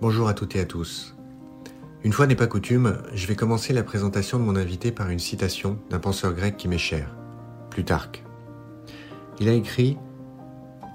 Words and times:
Bonjour 0.00 0.28
à 0.28 0.32
toutes 0.32 0.56
et 0.56 0.60
à 0.60 0.64
tous. 0.64 1.14
Une 2.04 2.14
fois 2.14 2.26
n'est 2.26 2.34
pas 2.34 2.46
coutume, 2.46 3.02
je 3.12 3.26
vais 3.26 3.36
commencer 3.36 3.74
la 3.74 3.82
présentation 3.82 4.38
de 4.38 4.44
mon 4.44 4.56
invité 4.56 4.92
par 4.92 5.10
une 5.10 5.18
citation 5.18 5.76
d'un 5.90 5.98
penseur 5.98 6.32
grec 6.32 6.56
qui 6.56 6.68
m'est 6.68 6.78
cher, 6.78 7.14
Plutarque. 7.68 8.24
Il 9.40 9.48
a 9.50 9.52
écrit 9.52 9.98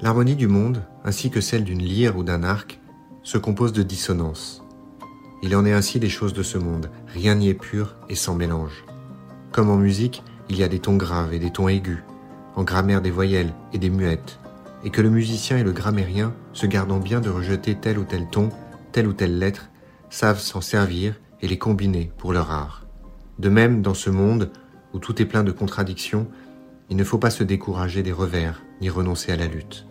L'harmonie 0.01 0.35
du 0.35 0.47
monde, 0.47 0.81
ainsi 1.03 1.29
que 1.29 1.39
celle 1.39 1.63
d'une 1.63 1.83
lyre 1.83 2.17
ou 2.17 2.23
d'un 2.23 2.41
arc, 2.41 2.79
se 3.21 3.37
compose 3.37 3.73
de 3.73 3.83
dissonances. 3.83 4.63
Il 5.43 5.55
en 5.55 5.67
est 5.67 5.73
ainsi 5.73 5.99
des 5.99 6.09
choses 6.09 6.33
de 6.33 6.41
ce 6.41 6.57
monde, 6.57 6.89
rien 7.05 7.35
n'y 7.35 7.49
est 7.49 7.53
pur 7.53 7.97
et 8.09 8.15
sans 8.15 8.33
mélange. 8.33 8.85
Comme 9.51 9.69
en 9.69 9.77
musique, 9.77 10.23
il 10.49 10.57
y 10.57 10.63
a 10.63 10.67
des 10.67 10.79
tons 10.79 10.97
graves 10.97 11.31
et 11.31 11.39
des 11.39 11.51
tons 11.51 11.69
aigus, 11.69 12.03
en 12.55 12.63
grammaire 12.63 13.03
des 13.03 13.11
voyelles 13.11 13.53
et 13.71 13.77
des 13.77 13.91
muettes, 13.91 14.39
et 14.83 14.89
que 14.89 15.03
le 15.03 15.11
musicien 15.11 15.59
et 15.59 15.63
le 15.63 15.73
grammairien, 15.73 16.33
se 16.53 16.65
gardant 16.65 16.97
bien 16.97 17.21
de 17.21 17.29
rejeter 17.29 17.75
tel 17.75 17.99
ou 17.99 18.03
tel 18.03 18.27
ton, 18.31 18.49
telle 18.95 19.07
ou 19.07 19.13
telle 19.13 19.39
lettre, 19.39 19.71
savent 20.09 20.39
s'en 20.39 20.61
servir 20.61 21.19
et 21.41 21.49
les 21.49 21.57
combiner 21.57 22.13
pour 22.17 22.31
leur 22.31 22.49
art. 22.49 22.85
De 23.39 23.49
même, 23.49 23.81
dans 23.81 23.93
ce 23.93 24.09
monde 24.09 24.51
où 24.93 24.99
tout 24.99 25.21
est 25.21 25.25
plein 25.25 25.43
de 25.43 25.51
contradictions, 25.51 26.29
il 26.89 26.95
ne 26.95 27.03
faut 27.03 27.17
pas 27.17 27.29
se 27.29 27.43
décourager 27.43 28.03
des 28.03 28.13
revers 28.13 28.63
ni 28.79 28.89
renoncer 28.89 29.33
à 29.33 29.35
la 29.35 29.47
lutte. 29.47 29.85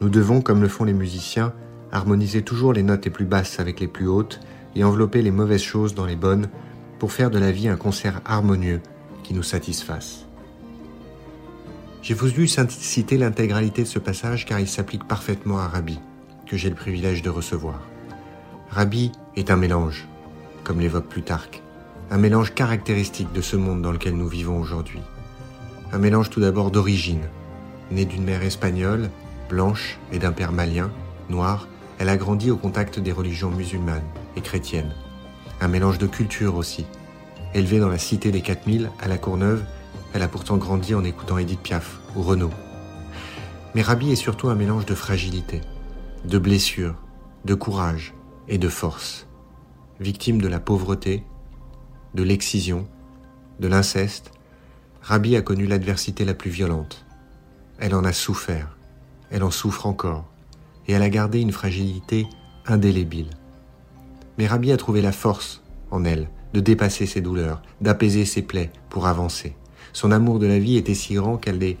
Nous 0.00 0.08
devons, 0.08 0.40
comme 0.40 0.62
le 0.62 0.68
font 0.68 0.84
les 0.84 0.94
musiciens, 0.94 1.52
harmoniser 1.90 2.40
toujours 2.40 2.72
les 2.72 2.82
notes 2.82 3.04
les 3.04 3.10
plus 3.10 3.26
basses 3.26 3.60
avec 3.60 3.80
les 3.80 3.86
plus 3.86 4.08
hautes 4.08 4.40
et 4.74 4.82
envelopper 4.82 5.20
les 5.20 5.30
mauvaises 5.30 5.60
choses 5.60 5.94
dans 5.94 6.06
les 6.06 6.16
bonnes 6.16 6.48
pour 6.98 7.12
faire 7.12 7.28
de 7.28 7.38
la 7.38 7.52
vie 7.52 7.68
un 7.68 7.76
concert 7.76 8.22
harmonieux 8.24 8.80
qui 9.24 9.34
nous 9.34 9.42
satisfasse. 9.42 10.24
J'ai 12.00 12.14
voulu 12.14 12.48
citer 12.48 13.18
l'intégralité 13.18 13.82
de 13.82 13.88
ce 13.88 13.98
passage 13.98 14.46
car 14.46 14.58
il 14.58 14.68
s'applique 14.68 15.06
parfaitement 15.06 15.58
à 15.58 15.68
Rabbi, 15.68 16.00
que 16.46 16.56
j'ai 16.56 16.70
le 16.70 16.76
privilège 16.76 17.20
de 17.20 17.28
recevoir. 17.28 17.91
Rabbi 18.74 19.12
est 19.36 19.50
un 19.50 19.56
mélange, 19.56 20.08
comme 20.64 20.80
l'évoque 20.80 21.06
Plutarque, 21.06 21.62
un 22.10 22.16
mélange 22.16 22.54
caractéristique 22.54 23.30
de 23.34 23.42
ce 23.42 23.54
monde 23.54 23.82
dans 23.82 23.92
lequel 23.92 24.16
nous 24.16 24.28
vivons 24.28 24.58
aujourd'hui. 24.58 25.02
Un 25.92 25.98
mélange 25.98 26.30
tout 26.30 26.40
d'abord 26.40 26.70
d'origine. 26.70 27.28
Née 27.90 28.06
d'une 28.06 28.24
mère 28.24 28.42
espagnole, 28.42 29.10
blanche, 29.50 29.98
et 30.10 30.18
d'un 30.18 30.32
père 30.32 30.52
malien, 30.52 30.90
noir, 31.28 31.68
elle 31.98 32.08
a 32.08 32.16
grandi 32.16 32.50
au 32.50 32.56
contact 32.56 32.98
des 32.98 33.12
religions 33.12 33.50
musulmanes 33.50 34.08
et 34.36 34.40
chrétiennes. 34.40 34.94
Un 35.60 35.68
mélange 35.68 35.98
de 35.98 36.06
culture 36.06 36.56
aussi. 36.56 36.86
Élevée 37.52 37.78
dans 37.78 37.90
la 37.90 37.98
cité 37.98 38.30
des 38.32 38.40
4000 38.40 38.90
à 39.02 39.06
la 39.06 39.18
Courneuve, 39.18 39.64
elle 40.14 40.22
a 40.22 40.28
pourtant 40.28 40.56
grandi 40.56 40.94
en 40.94 41.04
écoutant 41.04 41.36
Edith 41.36 41.60
Piaf 41.60 42.00
ou 42.16 42.22
Renaud. 42.22 42.52
Mais 43.74 43.82
Rabi 43.82 44.12
est 44.12 44.16
surtout 44.16 44.48
un 44.48 44.54
mélange 44.54 44.86
de 44.86 44.94
fragilité, 44.94 45.60
de 46.24 46.38
blessure, 46.38 46.94
de 47.44 47.52
courage 47.52 48.14
et 48.48 48.58
de 48.58 48.68
force. 48.68 49.26
Victime 50.00 50.40
de 50.40 50.48
la 50.48 50.60
pauvreté, 50.60 51.24
de 52.14 52.22
l'excision, 52.22 52.86
de 53.60 53.68
l'inceste, 53.68 54.32
Rabi 55.00 55.36
a 55.36 55.42
connu 55.42 55.66
l'adversité 55.66 56.24
la 56.24 56.34
plus 56.34 56.50
violente. 56.50 57.04
Elle 57.78 57.94
en 57.94 58.04
a 58.04 58.12
souffert, 58.12 58.76
elle 59.30 59.42
en 59.42 59.50
souffre 59.50 59.86
encore, 59.86 60.24
et 60.86 60.92
elle 60.92 61.02
a 61.02 61.10
gardé 61.10 61.40
une 61.40 61.52
fragilité 61.52 62.26
indélébile. 62.66 63.30
Mais 64.38 64.46
Rabi 64.46 64.72
a 64.72 64.76
trouvé 64.76 65.02
la 65.02 65.12
force 65.12 65.62
en 65.90 66.04
elle 66.04 66.28
de 66.54 66.60
dépasser 66.60 67.06
ses 67.06 67.20
douleurs, 67.20 67.62
d'apaiser 67.80 68.24
ses 68.24 68.42
plaies 68.42 68.70
pour 68.90 69.06
avancer. 69.06 69.56
Son 69.92 70.10
amour 70.10 70.38
de 70.38 70.46
la 70.46 70.58
vie 70.58 70.76
était 70.76 70.94
si 70.94 71.14
grand 71.14 71.36
qu'elle 71.36 71.62
est 71.62 71.78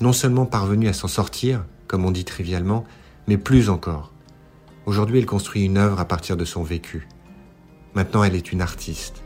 non 0.00 0.12
seulement 0.12 0.46
parvenue 0.46 0.88
à 0.88 0.92
s'en 0.92 1.08
sortir, 1.08 1.64
comme 1.86 2.04
on 2.04 2.10
dit 2.10 2.24
trivialement, 2.24 2.84
mais 3.26 3.38
plus 3.38 3.70
encore. 3.70 4.12
Aujourd'hui, 4.86 5.18
elle 5.18 5.26
construit 5.26 5.64
une 5.64 5.78
œuvre 5.78 5.98
à 5.98 6.04
partir 6.04 6.36
de 6.36 6.44
son 6.44 6.62
vécu. 6.62 7.08
Maintenant, 7.94 8.22
elle 8.22 8.36
est 8.36 8.52
une 8.52 8.62
artiste. 8.62 9.24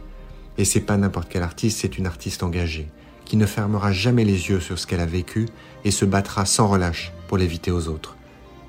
Et 0.57 0.65
c'est 0.65 0.81
pas 0.81 0.97
n'importe 0.97 1.29
quelle 1.29 1.43
artiste, 1.43 1.81
c'est 1.81 1.99
une 1.99 2.07
artiste 2.07 2.43
engagée, 2.43 2.89
qui 3.27 3.37
ne 3.37 3.45
fermera 3.45 3.93
jamais 3.93 4.25
les 4.25 4.49
yeux 4.49 4.61
sur 4.61 4.79
ce 4.79 4.87
qu'elle 4.87 5.01
a 5.01 5.07
vécu 5.07 5.47
et 5.85 5.91
se 5.91 6.07
battra 6.07 6.47
sans 6.47 6.67
relâche 6.67 7.13
pour 7.29 7.37
l'éviter 7.37 7.71
aux 7.71 7.89
autres. 7.89 8.17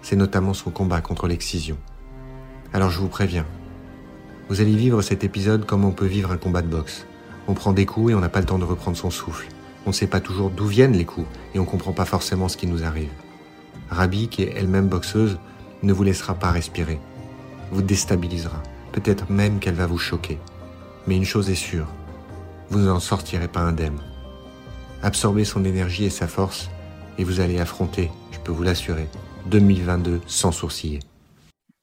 C'est 0.02 0.18
notamment 0.18 0.54
son 0.54 0.70
combat 0.70 1.00
contre 1.00 1.28
l'excision. 1.28 1.78
Alors 2.74 2.90
je 2.90 3.00
vous 3.00 3.08
préviens, 3.08 3.46
vous 4.50 4.60
allez 4.60 4.76
vivre 4.76 5.02
cet 5.02 5.24
épisode 5.24 5.66
comme 5.66 5.86
on 5.86 5.92
peut 5.92 6.06
vivre 6.06 6.32
un 6.32 6.38
combat 6.38 6.62
de 6.62 6.68
boxe. 6.68 7.06
On 7.48 7.54
prend 7.54 7.72
des 7.72 7.86
coups 7.86 8.12
et 8.12 8.16
on 8.16 8.20
n'a 8.20 8.28
pas 8.28 8.42
le 8.42 8.46
temps 8.46 8.60
de 8.60 8.66
reprendre 8.66 8.98
son 8.98 9.12
souffle. 9.12 9.48
On 9.86 9.92
ne 9.92 9.96
sait 9.96 10.08
pas 10.08 10.20
toujours 10.20 10.50
d'où 10.50 10.66
viennent 10.66 10.98
les 10.98 11.06
coups 11.06 11.28
et 11.56 11.60
on 11.60 11.64
ne 11.64 11.70
comprend 11.70 11.94
pas 11.94 12.04
forcément 12.04 12.50
ce 12.50 12.58
qui 12.58 12.68
nous 12.68 12.84
arrive. 12.84 13.12
Rabi, 13.90 14.28
qui 14.28 14.44
est 14.44 14.54
elle-même 14.58 14.90
boxeuse, 14.90 15.38
ne 15.84 15.94
vous 15.94 16.04
laissera 16.04 16.36
pas 16.36 16.52
respirer. 16.52 17.00
Vous 17.72 17.82
déstabilisera. 17.82 18.62
Peut-être 18.92 19.32
même 19.32 19.60
qu'elle 19.60 19.76
va 19.76 19.88
vous 19.88 19.98
choquer. 19.98 20.38
Mais 21.08 21.16
une 21.16 21.26
chose 21.26 21.50
est 21.50 21.56
sûre, 21.56 21.88
vous 22.70 22.80
n'en 22.80 23.00
sortirez 23.00 23.48
pas 23.48 23.62
indemne. 23.62 24.00
Absorbez 25.04 25.46
son 25.46 25.66
énergie 25.66 26.06
et 26.06 26.10
sa 26.10 26.28
force 26.28 26.70
et 27.18 27.24
vous 27.24 27.40
allez 27.40 27.60
affronter, 27.60 28.10
je 28.32 28.40
peux 28.40 28.52
vous 28.52 28.64
l'assurer, 28.64 29.08
2022 29.48 30.22
sans 30.28 30.52
sourciller. 30.52 31.00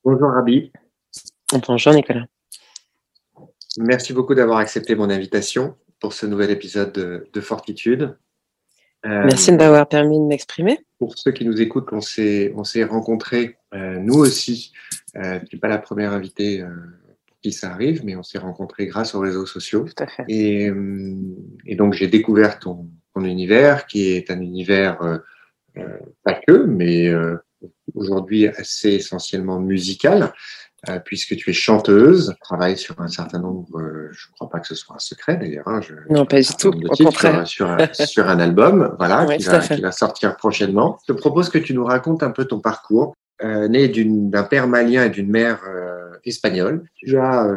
Bonjour 0.04 0.30
Rabi. 0.30 0.72
Bonjour 1.66 1.92
Nicolas. 1.92 2.26
Merci 3.78 4.12
beaucoup 4.12 4.34
d'avoir 4.34 4.58
accepté 4.58 4.94
mon 4.94 5.10
invitation 5.10 5.76
pour 6.00 6.12
ce 6.12 6.26
nouvel 6.26 6.50
épisode 6.50 6.92
de, 6.92 7.40
Fortitude. 7.40 8.16
Euh, 9.08 9.24
Merci 9.24 9.52
de 9.52 9.56
m'avoir 9.56 9.88
permis 9.88 10.18
de 10.18 10.24
m'exprimer. 10.24 10.78
Pour 10.98 11.16
ceux 11.16 11.32
qui 11.32 11.44
nous 11.44 11.60
écoutent, 11.60 11.88
on 11.92 12.00
s'est, 12.00 12.52
on 12.56 12.64
s'est 12.64 12.84
rencontrés, 12.84 13.56
euh, 13.74 13.98
nous 13.98 14.16
aussi. 14.16 14.72
Euh, 15.16 15.38
tu 15.48 15.56
n'es 15.56 15.60
pas 15.60 15.68
la 15.68 15.78
première 15.78 16.12
invitée 16.12 16.62
pour 17.26 17.36
qui 17.42 17.52
ça 17.52 17.70
arrive, 17.72 18.04
mais 18.04 18.16
on 18.16 18.22
s'est 18.22 18.38
rencontrés 18.38 18.86
grâce 18.86 19.14
aux 19.14 19.20
réseaux 19.20 19.46
sociaux. 19.46 19.84
Tout 19.84 20.02
à 20.02 20.06
fait. 20.06 20.24
Et, 20.28 20.70
et 21.66 21.76
donc, 21.76 21.94
j'ai 21.94 22.08
découvert 22.08 22.58
ton, 22.58 22.88
ton, 23.14 23.24
univers, 23.24 23.86
qui 23.86 24.08
est 24.08 24.30
un 24.30 24.40
univers 24.40 24.98
pas 26.24 26.34
que, 26.34 26.64
mais 26.64 27.10
aujourd'hui 27.94 28.48
assez 28.48 28.94
essentiellement 28.94 29.60
musical. 29.60 30.32
Euh, 30.88 31.00
puisque 31.04 31.34
tu 31.34 31.50
es 31.50 31.52
chanteuse, 31.52 32.36
travaille 32.40 32.78
sur 32.78 33.00
un 33.00 33.08
certain 33.08 33.40
nombre, 33.40 33.80
euh, 33.80 34.10
je 34.12 34.28
ne 34.28 34.32
crois 34.34 34.48
pas 34.48 34.60
que 34.60 34.66
ce 34.68 34.76
soit 34.76 34.94
un 34.94 35.00
secret 35.00 35.36
d'ailleurs. 35.36 35.66
Hein, 35.66 35.80
non, 36.08 36.24
pas 36.24 36.40
du 36.40 36.46
tout, 36.56 36.68
au 36.68 37.04
contraire. 37.04 37.44
Sur, 37.48 37.76
sur, 38.06 38.28
un 38.28 38.38
album, 38.38 38.94
voilà, 38.96 39.26
qui, 39.36 39.42
va, 39.42 39.58
qui, 39.58 39.80
va, 39.80 39.90
sortir 39.90 40.36
prochainement. 40.36 41.00
Je 41.08 41.12
te 41.12 41.18
propose 41.18 41.48
que 41.48 41.58
tu 41.58 41.74
nous 41.74 41.84
racontes 41.84 42.22
un 42.22 42.30
peu 42.30 42.44
ton 42.44 42.60
parcours. 42.60 43.14
Euh, 43.42 43.66
né 43.66 43.88
d'un 43.88 44.42
père 44.44 44.68
malien 44.68 45.04
et 45.04 45.10
d'une 45.10 45.30
mère 45.30 45.60
euh, 45.68 46.16
espagnole, 46.24 46.84
tu 46.94 47.18
as 47.18 47.48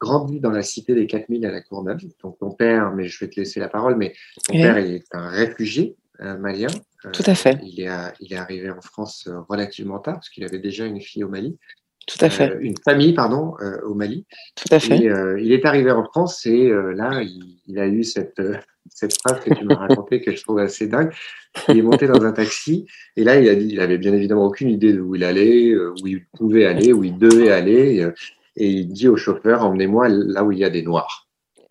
grandi 0.00 0.40
dans 0.40 0.50
la 0.50 0.62
cité 0.62 0.94
des 0.94 1.06
4000 1.06 1.46
à 1.46 1.52
la 1.52 1.60
Courneuve. 1.60 2.00
Donc 2.24 2.38
ton 2.38 2.50
père, 2.50 2.92
mais 2.92 3.06
je 3.06 3.24
vais 3.24 3.30
te 3.30 3.38
laisser 3.38 3.60
la 3.60 3.68
parole, 3.68 3.94
mais 3.94 4.14
ton 4.48 4.54
père 4.54 4.78
est 4.78 5.04
un 5.12 5.28
réfugié 5.28 5.96
malien. 6.18 6.68
Tout 7.12 7.22
à 7.26 7.36
fait. 7.36 7.56
il, 7.62 7.80
est, 7.80 7.88
il 8.18 8.32
est 8.32 8.36
arrivé 8.36 8.68
en 8.68 8.80
France 8.80 9.28
relativement 9.48 10.00
tard, 10.00 10.14
parce 10.14 10.28
qu'il 10.28 10.42
avait 10.42 10.58
déjà 10.58 10.86
une 10.86 11.00
fille 11.00 11.22
au 11.22 11.28
Mali. 11.28 11.56
Tout 12.06 12.24
à 12.24 12.30
fait. 12.30 12.52
Euh, 12.52 12.58
une 12.60 12.76
famille, 12.78 13.12
pardon, 13.12 13.54
euh, 13.60 13.80
au 13.82 13.94
Mali. 13.94 14.26
Tout 14.54 14.72
à 14.72 14.78
fait. 14.78 14.96
Et, 14.96 15.10
euh, 15.10 15.40
il 15.40 15.52
est 15.52 15.64
arrivé 15.64 15.90
en 15.90 16.04
France 16.04 16.46
et 16.46 16.70
là, 16.94 17.22
il, 17.66 17.78
a 17.78 17.86
eu 17.86 18.04
cette, 18.04 18.40
cette 18.90 19.18
phrase 19.18 19.40
que 19.40 19.52
tu 19.52 19.64
m'as 19.64 19.74
racontée 19.74 20.20
que 20.20 20.34
je 20.34 20.40
trouve 20.42 20.60
assez 20.60 20.86
dingue. 20.86 21.12
Il 21.68 21.78
est 21.78 21.82
monté 21.82 22.06
dans 22.06 22.22
un 22.24 22.32
taxi 22.32 22.86
et 23.16 23.24
là, 23.24 23.40
il 23.40 23.48
a 23.48 23.56
dit, 23.56 23.68
il 23.70 23.80
avait 23.80 23.98
bien 23.98 24.12
évidemment 24.12 24.46
aucune 24.46 24.70
idée 24.70 24.92
de 24.92 25.00
où 25.00 25.16
il 25.16 25.24
allait, 25.24 25.74
où 25.74 26.06
il 26.06 26.24
pouvait 26.26 26.64
aller, 26.64 26.92
où 26.92 27.02
il 27.02 27.18
devait 27.18 27.50
aller. 27.50 28.08
Et, 28.56 28.68
il 28.68 28.88
dit 28.88 29.08
au 29.08 29.16
chauffeur, 29.16 29.64
emmenez-moi 29.64 30.08
là 30.08 30.44
où 30.44 30.52
il 30.52 30.58
y 30.58 30.64
a 30.64 30.70
des 30.70 30.82
noirs. 30.82 31.28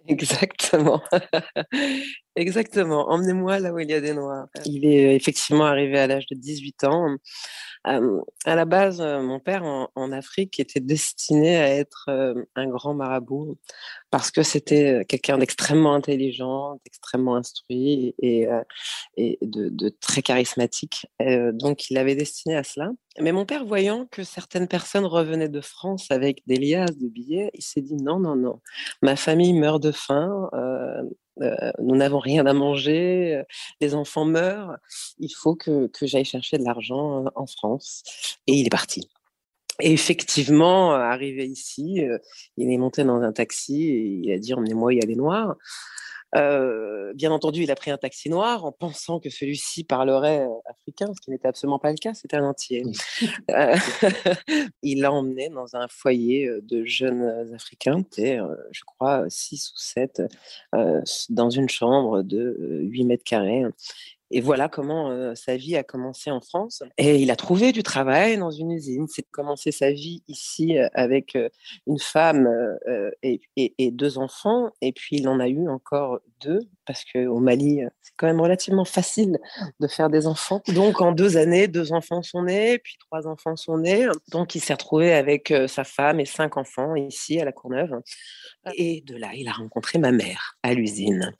Exactement. 0.07 1.01
Exactement. 2.35 3.09
Emmenez-moi 3.09 3.59
là 3.59 3.73
où 3.73 3.79
il 3.79 3.89
y 3.89 3.93
a 3.93 4.01
des 4.01 4.13
noirs. 4.13 4.47
Il 4.65 4.85
est 4.85 5.15
effectivement 5.15 5.65
arrivé 5.65 5.97
à 5.97 6.07
l'âge 6.07 6.27
de 6.27 6.35
18 6.35 6.83
ans 6.83 7.15
à 7.85 8.55
la 8.55 8.65
base, 8.65 9.01
mon 9.01 9.39
père 9.39 9.63
en, 9.63 10.11
Afrique 10.11 10.59
était 10.59 10.79
destiné 10.79 11.57
à 11.57 11.69
être 11.69 12.09
un 12.55 12.67
grand 12.67 12.93
marabout 12.93 13.57
parce 14.11 14.31
que 14.31 14.43
c'était 14.43 15.05
quelqu'un 15.07 15.37
d'extrêmement 15.37 15.93
intelligent, 15.93 16.79
d'extrêmement 16.85 17.35
instruit 17.35 18.15
et, 18.19 18.47
et 19.17 19.37
de, 19.41 19.89
très 20.01 20.21
charismatique. 20.21 21.05
donc, 21.53 21.89
il 21.89 21.97
avait 21.97 22.15
destiné 22.15 22.55
à 22.55 22.63
cela. 22.63 22.91
Mais 23.19 23.31
mon 23.31 23.45
père, 23.45 23.65
voyant 23.65 24.07
que 24.07 24.23
certaines 24.23 24.67
personnes 24.67 25.05
revenaient 25.05 25.49
de 25.49 25.61
France 25.61 26.11
avec 26.11 26.41
des 26.47 26.57
liasses 26.57 26.97
de 26.97 27.07
billets, 27.07 27.51
il 27.53 27.63
s'est 27.63 27.81
dit 27.81 27.95
non, 27.95 28.19
non, 28.19 28.35
non, 28.35 28.61
ma 29.01 29.15
famille 29.15 29.53
meurt 29.53 29.81
de 29.81 29.91
faim, 29.91 30.49
euh, 31.41 31.71
nous 31.79 31.95
n'avons 31.95 32.19
rien 32.19 32.45
à 32.45 32.53
manger, 32.53 33.35
euh, 33.35 33.43
les 33.81 33.95
enfants 33.95 34.25
meurent, 34.25 34.77
il 35.19 35.29
faut 35.29 35.55
que, 35.55 35.89
j'aille 36.01 36.25
chercher 36.25 36.57
de 36.57 36.63
l'argent 36.63 37.25
euh, 37.25 37.29
en 37.35 37.45
France. 37.45 38.03
Et 38.47 38.53
il 38.53 38.67
est 38.67 38.71
parti. 38.71 39.09
Et 39.81 39.91
effectivement, 39.91 40.93
arrivé 40.93 41.45
ici, 41.45 42.01
il 42.55 42.71
est 42.71 42.77
monté 42.77 43.03
dans 43.03 43.21
un 43.21 43.33
taxi 43.33 43.89
et 43.89 44.21
il 44.23 44.31
a 44.31 44.37
dit 44.37 44.53
emmenez-moi, 44.53 44.93
il 44.93 45.01
y 45.01 45.03
a 45.03 45.05
des 45.05 45.17
noirs. 45.17 45.57
Bien 47.13 47.31
entendu, 47.31 47.63
il 47.63 47.71
a 47.71 47.75
pris 47.75 47.91
un 47.91 47.97
taxi 47.97 48.29
noir 48.29 48.65
en 48.65 48.71
pensant 48.71 49.19
que 49.19 49.29
celui-ci 49.29 49.83
parlerait 49.83 50.47
africain, 50.65 51.07
ce 51.15 51.21
qui 51.21 51.31
n'était 51.31 51.47
absolument 51.47 51.79
pas 51.79 51.91
le 51.91 51.97
cas, 51.97 52.13
c'était 52.13 52.37
un 52.37 52.45
entier. 52.45 52.83
il 54.83 55.01
l'a 55.01 55.11
emmené 55.11 55.49
dans 55.49 55.75
un 55.75 55.87
foyer 55.87 56.49
de 56.61 56.83
jeunes 56.83 57.53
Africains, 57.53 58.03
et, 58.17 58.37
je 58.71 58.83
crois, 58.85 59.25
6 59.29 59.71
ou 59.71 59.77
7, 59.77 60.21
dans 61.29 61.49
une 61.49 61.69
chambre 61.69 62.21
de 62.21 62.81
8 62.83 63.05
mètres 63.05 63.23
carrés. 63.23 63.63
Et 64.31 64.41
voilà 64.41 64.69
comment 64.69 65.33
sa 65.35 65.55
vie 65.55 65.75
a 65.75 65.83
commencé 65.83 66.31
en 66.31 66.41
France. 66.41 66.83
Et 66.97 67.17
il 67.17 67.31
a 67.31 67.35
trouvé 67.35 67.71
du 67.71 67.83
travail 67.83 68.37
dans 68.37 68.51
une 68.51 68.71
usine. 68.71 69.07
C'est 69.07 69.29
commencé 69.31 69.71
sa 69.71 69.91
vie 69.91 70.23
ici 70.27 70.77
avec 70.93 71.37
une 71.87 71.99
femme 71.99 72.49
et, 73.21 73.41
et, 73.55 73.91
deux 73.91 74.17
enfants. 74.17 74.71
Et 74.81 74.91
puis 74.93 75.17
il 75.17 75.27
en 75.27 75.39
a 75.39 75.47
eu 75.47 75.69
encore 75.69 76.19
deux 76.41 76.59
parce 76.85 77.03
qu'au 77.03 77.39
Mali, 77.39 77.81
c'est 78.01 78.13
quand 78.15 78.27
même 78.27 78.39
relativement 78.39 78.85
facile 78.85 79.39
de 79.79 79.87
faire 79.87 80.09
des 80.09 80.27
enfants. 80.27 80.61
Donc 80.67 81.01
en 81.01 81.11
deux 81.11 81.37
années, 81.37 81.67
deux 81.67 81.93
enfants 81.93 82.21
sont 82.21 82.43
nés, 82.43 82.77
puis 82.77 82.97
trois 82.99 83.27
enfants 83.27 83.55
sont 83.55 83.79
nés. 83.79 84.07
Donc 84.29 84.53
il 84.55 84.61
s'est 84.61 84.73
retrouvé 84.73 85.13
avec 85.13 85.51
sa 85.67 85.83
femme 85.83 86.19
et 86.19 86.25
cinq 86.25 86.57
enfants 86.57 86.95
ici 86.95 87.39
à 87.39 87.45
la 87.45 87.51
Courneuve. 87.51 87.91
Et 88.75 89.01
de 89.01 89.15
là, 89.15 89.31
il 89.33 89.47
a 89.47 89.53
rencontré 89.53 89.97
ma 89.97 90.11
mère 90.11 90.57
à 90.61 90.73
l'usine. 90.73 91.33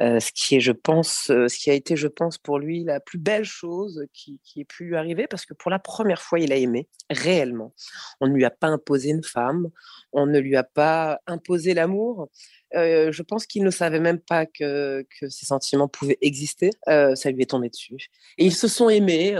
ce 0.00 0.30
qui 0.32 0.56
est, 0.56 0.60
je 0.60 0.72
pense, 0.72 1.24
ce 1.26 1.58
qui 1.58 1.70
a 1.70 1.74
été, 1.74 1.96
je 1.96 2.08
pense, 2.08 2.38
pour 2.38 2.58
lui 2.58 2.84
la 2.84 3.00
plus 3.00 3.18
belle 3.18 3.44
chose 3.44 4.06
qui, 4.12 4.40
qui 4.44 4.62
ait 4.62 4.64
pu 4.64 4.84
lui 4.84 4.96
arriver, 4.96 5.26
parce 5.26 5.44
que 5.44 5.54
pour 5.54 5.70
la 5.70 5.78
première 5.78 6.22
fois, 6.22 6.38
il 6.40 6.52
a 6.52 6.56
aimé 6.56 6.88
réellement. 7.10 7.72
On 8.20 8.28
ne 8.28 8.34
lui 8.34 8.44
a 8.44 8.50
pas 8.50 8.68
imposé 8.68 9.10
une 9.10 9.22
femme, 9.22 9.68
on 10.12 10.26
ne 10.26 10.38
lui 10.38 10.56
a 10.56 10.64
pas 10.64 11.20
imposé 11.26 11.74
l'amour. 11.74 12.28
Je 12.76 13.22
pense 13.22 13.46
qu'il 13.46 13.64
ne 13.64 13.70
savait 13.70 14.00
même 14.00 14.20
pas 14.20 14.46
que, 14.46 15.04
ces 15.28 15.46
sentiments 15.46 15.88
pouvaient 15.88 16.18
exister. 16.20 16.70
ça 16.86 17.30
lui 17.30 17.42
est 17.42 17.50
tombé 17.50 17.68
dessus. 17.68 18.08
Et 18.38 18.44
ils 18.44 18.54
se 18.54 18.68
sont 18.68 18.88
aimés. 18.88 19.38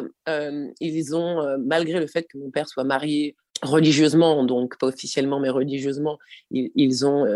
ils 0.80 1.16
ont, 1.16 1.58
malgré 1.58 2.00
le 2.00 2.06
fait 2.06 2.24
que 2.24 2.38
mon 2.38 2.50
père 2.50 2.68
soit 2.68 2.84
marié 2.84 3.36
religieusement, 3.62 4.44
donc 4.44 4.78
pas 4.78 4.86
officiellement, 4.86 5.40
mais 5.40 5.48
religieusement, 5.48 6.18
ils, 6.50 7.06
ont, 7.06 7.26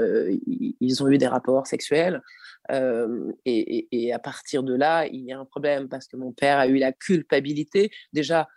ils 0.81 1.03
ont 1.03 1.09
eu 1.09 1.19
des 1.19 1.27
rapports 1.27 1.67
sexuels. 1.67 2.23
Et, 2.71 3.89
et, 3.91 4.13
à 4.13 4.19
partir 4.19 4.63
de 4.63 4.75
là, 4.75 5.07
il 5.07 5.25
y 5.25 5.33
a 5.33 5.39
un 5.39 5.45
problème 5.45 5.89
parce 5.89 6.07
que 6.07 6.17
mon 6.17 6.33
père 6.33 6.59
a 6.59 6.67
eu 6.67 6.77
la 6.77 6.93
culpabilité 6.93 7.91
déjà 8.13 8.49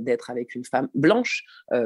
d'être 0.00 0.30
avec 0.30 0.54
une 0.54 0.64
femme 0.64 0.88
blanche 0.94 1.44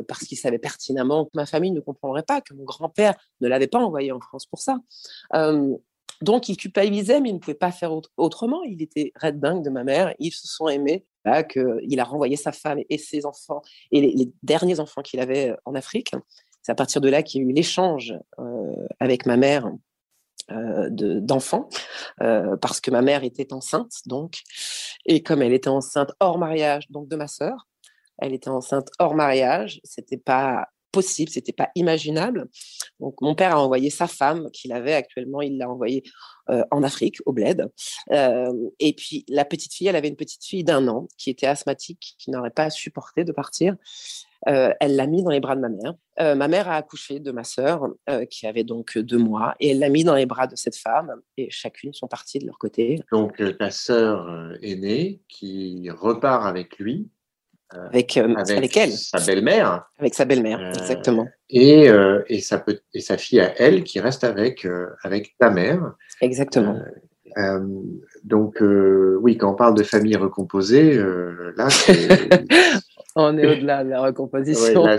parce 0.08 0.24
qu'il 0.24 0.38
savait 0.38 0.58
pertinemment 0.58 1.26
que 1.26 1.30
ma 1.34 1.46
famille 1.46 1.72
ne 1.72 1.80
comprendrait 1.80 2.22
pas, 2.22 2.40
que 2.40 2.54
mon 2.54 2.64
grand-père 2.64 3.14
ne 3.40 3.48
l'avait 3.48 3.66
pas 3.66 3.78
envoyé 3.78 4.12
en 4.12 4.20
France 4.20 4.46
pour 4.46 4.60
ça. 4.60 4.78
donc 6.22 6.48
il 6.48 6.56
culpabilisait, 6.56 7.20
mais 7.20 7.30
il 7.30 7.34
ne 7.34 7.38
pouvait 7.38 7.54
pas 7.54 7.72
faire 7.72 7.92
autrement. 8.16 8.62
Il 8.64 8.82
était 8.82 9.12
red 9.20 9.40
dingue 9.40 9.64
de 9.64 9.70
ma 9.70 9.84
mère. 9.84 10.14
Ils 10.18 10.32
se 10.32 10.46
sont 10.46 10.68
aimés. 10.68 11.04
Là, 11.24 11.44
qu'il 11.44 12.00
a 12.00 12.04
renvoyé 12.04 12.34
sa 12.36 12.50
femme 12.50 12.80
et 12.88 12.98
ses 12.98 13.26
enfants 13.26 13.62
et 13.92 14.00
les, 14.00 14.32
derniers 14.42 14.80
enfants 14.80 15.02
qu'il 15.02 15.20
avait 15.20 15.54
en 15.64 15.74
Afrique. 15.76 16.12
C'est 16.62 16.72
à 16.72 16.74
partir 16.74 17.00
de 17.00 17.08
là 17.08 17.22
qu'il 17.22 17.42
y 17.42 17.44
a 17.44 17.48
eu 17.48 17.52
l'échange 17.52 18.14
avec 18.98 19.26
ma 19.26 19.36
mère 19.36 19.70
euh, 20.50 20.88
d'enfants, 20.90 21.68
euh, 22.20 22.56
parce 22.56 22.80
que 22.80 22.90
ma 22.90 23.00
mère 23.00 23.22
était 23.22 23.52
enceinte, 23.52 23.92
donc, 24.06 24.40
et 25.06 25.22
comme 25.22 25.40
elle 25.40 25.52
était 25.52 25.68
enceinte 25.68 26.10
hors 26.18 26.36
mariage, 26.36 26.90
donc 26.90 27.08
de 27.08 27.14
ma 27.14 27.28
sœur, 27.28 27.68
elle 28.18 28.32
était 28.32 28.50
enceinte 28.50 28.88
hors 28.98 29.14
mariage, 29.14 29.80
c'était 29.84 30.16
pas 30.16 30.68
possible, 30.92 31.30
c'était 31.30 31.52
pas 31.52 31.70
imaginable. 31.74 32.48
Donc 33.00 33.20
mon 33.22 33.34
père 33.34 33.56
a 33.56 33.60
envoyé 33.60 33.88
sa 33.88 34.06
femme 34.06 34.50
qu'il 34.52 34.72
avait 34.72 34.92
actuellement, 34.92 35.40
il 35.40 35.56
l'a 35.56 35.68
envoyée 35.70 36.02
euh, 36.50 36.62
en 36.70 36.82
Afrique, 36.82 37.16
au 37.24 37.32
Bled. 37.32 37.66
et 38.10 38.92
puis 38.94 39.24
la 39.28 39.46
petite 39.46 39.72
fille, 39.72 39.88
elle 39.88 39.96
avait 39.96 40.08
une 40.08 40.16
petite 40.16 40.44
fille 40.44 40.64
d'un 40.64 40.86
an 40.88 41.08
qui 41.16 41.30
était 41.30 41.46
asthmatique, 41.46 42.14
qui 42.18 42.30
n'aurait 42.30 42.50
pas 42.50 42.68
supporté 42.68 43.24
de 43.24 43.32
partir. 43.32 43.76
Euh, 44.48 44.72
elle 44.80 44.96
l'a 44.96 45.06
mis 45.06 45.22
dans 45.22 45.30
les 45.30 45.40
bras 45.40 45.54
de 45.54 45.60
ma 45.60 45.68
mère. 45.68 45.94
Euh, 46.20 46.34
ma 46.34 46.48
mère 46.48 46.68
a 46.68 46.76
accouché 46.76 47.20
de 47.20 47.30
ma 47.30 47.44
sœur, 47.44 47.88
euh, 48.10 48.24
qui 48.26 48.46
avait 48.46 48.64
donc 48.64 48.98
deux 48.98 49.18
mois, 49.18 49.54
et 49.60 49.70
elle 49.70 49.78
l'a 49.78 49.88
mis 49.88 50.04
dans 50.04 50.14
les 50.14 50.26
bras 50.26 50.46
de 50.46 50.56
cette 50.56 50.76
femme, 50.76 51.12
et 51.36 51.48
chacune 51.50 51.92
sont 51.94 52.08
parties 52.08 52.38
de 52.38 52.46
leur 52.46 52.58
côté. 52.58 52.98
Donc 53.12 53.40
ta 53.58 53.70
sœur 53.70 54.56
aînée 54.62 55.20
qui 55.28 55.88
repart 55.90 56.46
avec 56.46 56.78
lui. 56.78 57.08
Avec, 57.88 58.16
avec, 58.16 58.76
elle. 58.76 58.92
Sa 58.92 59.18
belle-mère. 59.20 59.86
Avec 59.98 60.14
sa 60.14 60.24
belle-mère, 60.24 60.60
exactement. 60.68 61.28
Et, 61.50 61.88
et, 62.28 62.40
sa, 62.40 62.64
et 62.94 63.00
sa 63.00 63.16
fille 63.16 63.40
à 63.40 63.54
elle 63.60 63.84
qui 63.84 64.00
reste 64.00 64.24
avec, 64.24 64.66
avec 65.02 65.34
ta 65.38 65.50
mère. 65.50 65.94
Exactement. 66.20 66.78
donc, 68.24 68.58
oui, 68.60 69.36
quand 69.36 69.52
on 69.52 69.56
parle 69.56 69.74
de 69.74 69.82
famille 69.82 70.16
recomposée, 70.16 71.02
là, 71.56 71.68
On 73.14 73.36
est 73.36 73.46
au-delà 73.46 73.84
de 73.84 73.90
la 73.90 74.00
recomposition. 74.02 74.84
Oui, 74.84 74.88
là, 74.88 74.98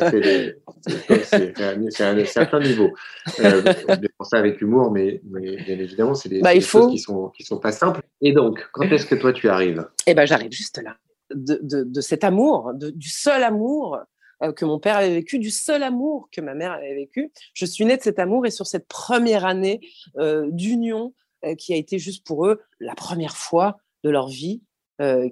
c'est 1.89 2.03
un, 2.03 2.25
certain 2.25 2.59
niveau. 2.59 2.91
Euh, 3.39 3.63
on 3.87 3.95
pour 4.17 4.27
ça 4.27 4.37
avec 4.37 4.61
humour, 4.61 4.91
mais, 4.91 5.19
mais 5.29 5.55
bien 5.63 5.79
évidemment, 5.79 6.13
c'est 6.13 6.29
des, 6.29 6.41
bah, 6.41 6.59
choses 6.59 6.91
qui 6.91 6.99
sont, 6.99 7.29
qui 7.29 7.43
sont 7.43 7.57
pas 7.57 7.71
simples. 7.71 8.01
Et 8.21 8.33
donc, 8.33 8.63
quand 8.71 8.83
est-ce 8.83 9.07
que 9.07 9.15
toi, 9.15 9.33
tu 9.33 9.49
arrives? 9.49 9.87
Eh 10.05 10.13
ben, 10.13 10.25
j'arrive 10.25 10.51
juste 10.51 10.81
là. 10.83 10.95
De, 11.35 12.01
cet 12.01 12.23
amour, 12.23 12.71
du 12.73 13.09
seul 13.09 13.43
amour 13.43 13.99
euh, 14.43 14.51
que 14.51 14.65
mon 14.65 14.79
père 14.79 14.97
avait 14.97 15.13
vécu, 15.13 15.39
du 15.39 15.51
seul 15.51 15.83
amour 15.83 16.29
que 16.31 16.41
ma 16.41 16.53
mère 16.53 16.71
avait 16.73 16.95
vécu. 16.95 17.31
Je 17.53 17.65
suis 17.65 17.85
née 17.85 17.97
de 17.97 18.01
cet 18.01 18.19
amour 18.19 18.45
et 18.45 18.51
sur 18.51 18.67
cette 18.67 18.87
première 18.87 19.45
année 19.45 19.79
euh, 20.17 20.47
d'union 20.51 21.13
euh, 21.45 21.55
qui 21.55 21.73
a 21.73 21.77
été 21.77 21.97
juste 21.97 22.25
pour 22.25 22.47
eux 22.47 22.61
la 22.79 22.95
première 22.95 23.37
fois 23.37 23.77
de 24.03 24.09
leur 24.09 24.27
vie, 24.27 24.61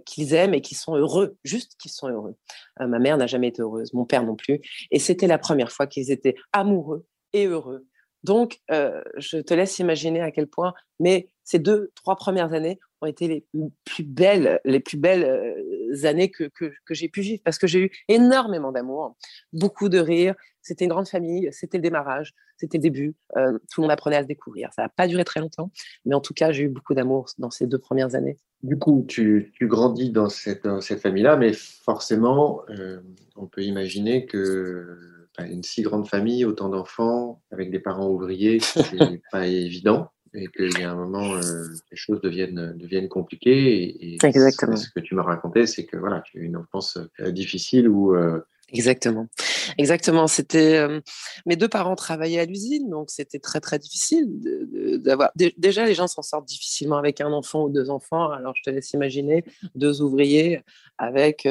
qu'ils 0.06 0.34
aiment 0.34 0.54
et 0.54 0.60
qui 0.60 0.76
sont 0.76 0.96
heureux, 0.98 1.38
juste 1.46 1.78
qu'ils 1.80 1.92
sont 1.92 2.10
heureux. 2.10 2.36
Ma 2.78 3.00
mère 3.00 3.16
n'a 3.16 3.28
jamais 3.28 3.48
été 3.48 3.62
heureuse, 3.62 3.94
mon 3.94 4.04
père 4.04 4.26
non 4.26 4.36
plus. 4.36 4.60
Et 4.90 5.00
c'était 5.00 5.28
la 5.28 5.38
première 5.38 5.72
fois 5.72 5.88
qu'ils 5.88 6.12
étaient 6.12 6.36
amoureux 6.52 7.06
et 7.32 7.46
heureux. 7.46 7.86
Donc, 8.24 8.60
je 8.70 9.38
te 9.38 9.54
laisse 9.54 9.80
imaginer 9.80 10.20
à 10.20 10.32
quel 10.32 10.48
point, 10.48 10.74
mais 11.00 11.30
ces 11.46 11.60
deux, 11.60 11.92
trois 11.96 12.18
premières 12.18 12.52
années 12.52 12.80
ont 13.02 13.06
été 13.06 13.30
les 13.30 13.46
plus 13.86 14.04
belles, 14.04 14.60
les 14.66 14.82
plus 14.82 14.98
belles 14.98 15.56
années 16.04 16.30
que, 16.30 16.46
que, 16.46 16.72
que 16.86 16.94
j'ai 16.94 17.10
pu 17.10 17.22
vivre 17.22 17.42
parce 17.44 17.58
que 17.58 17.68
j'ai 17.68 17.80
eu 17.80 17.92
énormément 18.08 18.72
d'amour, 18.72 19.16
beaucoup 19.54 19.90
de 19.90 20.00
rire. 20.00 20.36
C'était 20.62 20.86
une 20.86 20.92
grande 20.92 21.08
famille, 21.08 21.50
c'était 21.52 21.78
le 21.78 21.82
démarrage, 21.82 22.34
c'était 22.58 22.78
le 22.78 22.84
début. 22.84 23.16
tout 23.34 23.82
le 23.82 23.82
monde 23.82 23.92
apprenait 23.92 24.18
à 24.18 24.22
se 24.22 24.28
découvrir. 24.28 24.70
Ça 24.74 24.84
n'a 24.84 24.90
pas 24.90 25.08
duré 25.08 25.24
très 25.24 25.40
longtemps, 25.40 25.72
mais 26.06 26.14
en 26.14 26.22
tout 26.22 26.34
cas, 26.36 26.52
j'ai 26.52 26.64
eu 26.64 26.70
beaucoup 26.70 26.94
d'amour 26.94 27.30
dans 27.40 27.50
ces 27.50 27.66
deux 27.66 27.80
premières 27.80 28.14
années. 28.14 28.38
Du 28.62 28.78
coup, 28.78 29.04
tu, 29.08 29.52
grandis 29.62 30.12
dans 30.12 30.30
cette, 30.30 30.68
cette 30.82 31.02
famille-là, 31.02 31.36
mais 31.36 31.54
forcément, 31.54 32.62
euh, 32.70 33.02
on 33.36 33.48
peut 33.48 33.64
imaginer 33.64 34.28
que 34.28 34.98
une 35.40 35.64
si 35.64 35.82
grande 35.82 36.08
famille, 36.08 36.46
autant 36.46 36.70
d'enfants, 36.70 37.42
avec 37.52 37.72
des 37.72 37.80
parents 37.80 38.10
ouvriers, 38.10 38.60
c'est 38.60 39.22
pas 39.32 39.48
évident 39.48 40.12
et 40.34 40.48
qu'il 40.48 40.80
y 40.80 40.84
a 40.84 40.92
un 40.92 40.96
moment, 40.96 41.36
euh, 41.36 41.68
les 41.92 41.98
choses 41.98 42.22
deviennent, 42.22 42.74
deviennent 42.78 43.10
compliquées. 43.10 44.14
Et, 44.14 44.18
Exactement. 44.24 44.76
Ce 44.76 44.90
que 44.90 45.00
tu 45.00 45.16
m'as 45.16 45.24
raconté, 45.24 45.66
c'est 45.66 45.86
que 45.86 45.98
voilà, 45.98 46.22
tu 46.22 46.38
as 46.38 46.42
eu 46.42 46.46
une 46.46 46.58
enfance 46.58 46.98
euh, 47.20 47.32
difficile 47.32 47.88
où 47.88 48.16
Exactement. 48.74 49.28
Exactement. 49.78 50.28
C'était 50.28 50.78
euh, 50.78 51.02
mes 51.46 51.56
deux 51.56 51.68
parents 51.68 51.96
travaillaient 51.96 52.40
à 52.40 52.46
l'usine, 52.46 52.90
donc 52.90 53.10
c'était 53.10 53.40
très 53.40 53.60
très 53.60 53.80
difficile 53.80 54.28
d'avoir. 55.00 55.32
Déjà, 55.36 55.86
les 55.86 55.94
gens 55.94 56.08
s'en 56.08 56.22
sortent 56.22 56.48
difficilement 56.48 56.98
avec 56.98 57.22
un 57.22 57.32
enfant 57.32 57.66
ou 57.66 57.70
deux 57.70 57.90
enfants. 57.90 58.32
Alors, 58.32 58.54
je 58.56 58.64
te 58.64 58.70
laisse 58.70 58.92
imaginer 58.92 59.44
deux 59.76 60.02
ouvriers 60.02 60.64
avec 60.98 61.48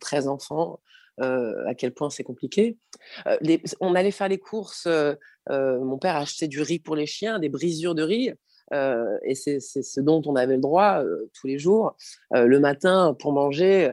13 0.00 0.26
euh, 0.26 0.30
enfants. 0.30 0.80
Euh, 1.20 1.66
à 1.66 1.74
quel 1.74 1.92
point 1.92 2.10
c'est 2.10 2.24
compliqué. 2.24 2.78
on 3.80 3.94
allait 3.94 4.10
faire 4.10 4.28
les 4.28 4.38
courses. 4.38 4.88
mon 5.48 5.98
père 5.98 6.16
achetait 6.16 6.48
du 6.48 6.62
riz 6.62 6.78
pour 6.78 6.96
les 6.96 7.06
chiens, 7.06 7.38
des 7.38 7.48
brisures 7.48 7.94
de 7.94 8.02
riz. 8.02 8.32
Euh, 8.72 9.18
et 9.22 9.34
c'est 9.34 9.60
ce 9.60 10.00
dont 10.00 10.22
on 10.26 10.36
avait 10.36 10.54
le 10.54 10.60
droit 10.60 11.02
euh, 11.02 11.30
tous 11.34 11.46
les 11.46 11.58
jours. 11.58 11.96
Euh, 12.34 12.46
le 12.46 12.58
matin, 12.60 13.14
pour 13.18 13.32
manger, 13.32 13.90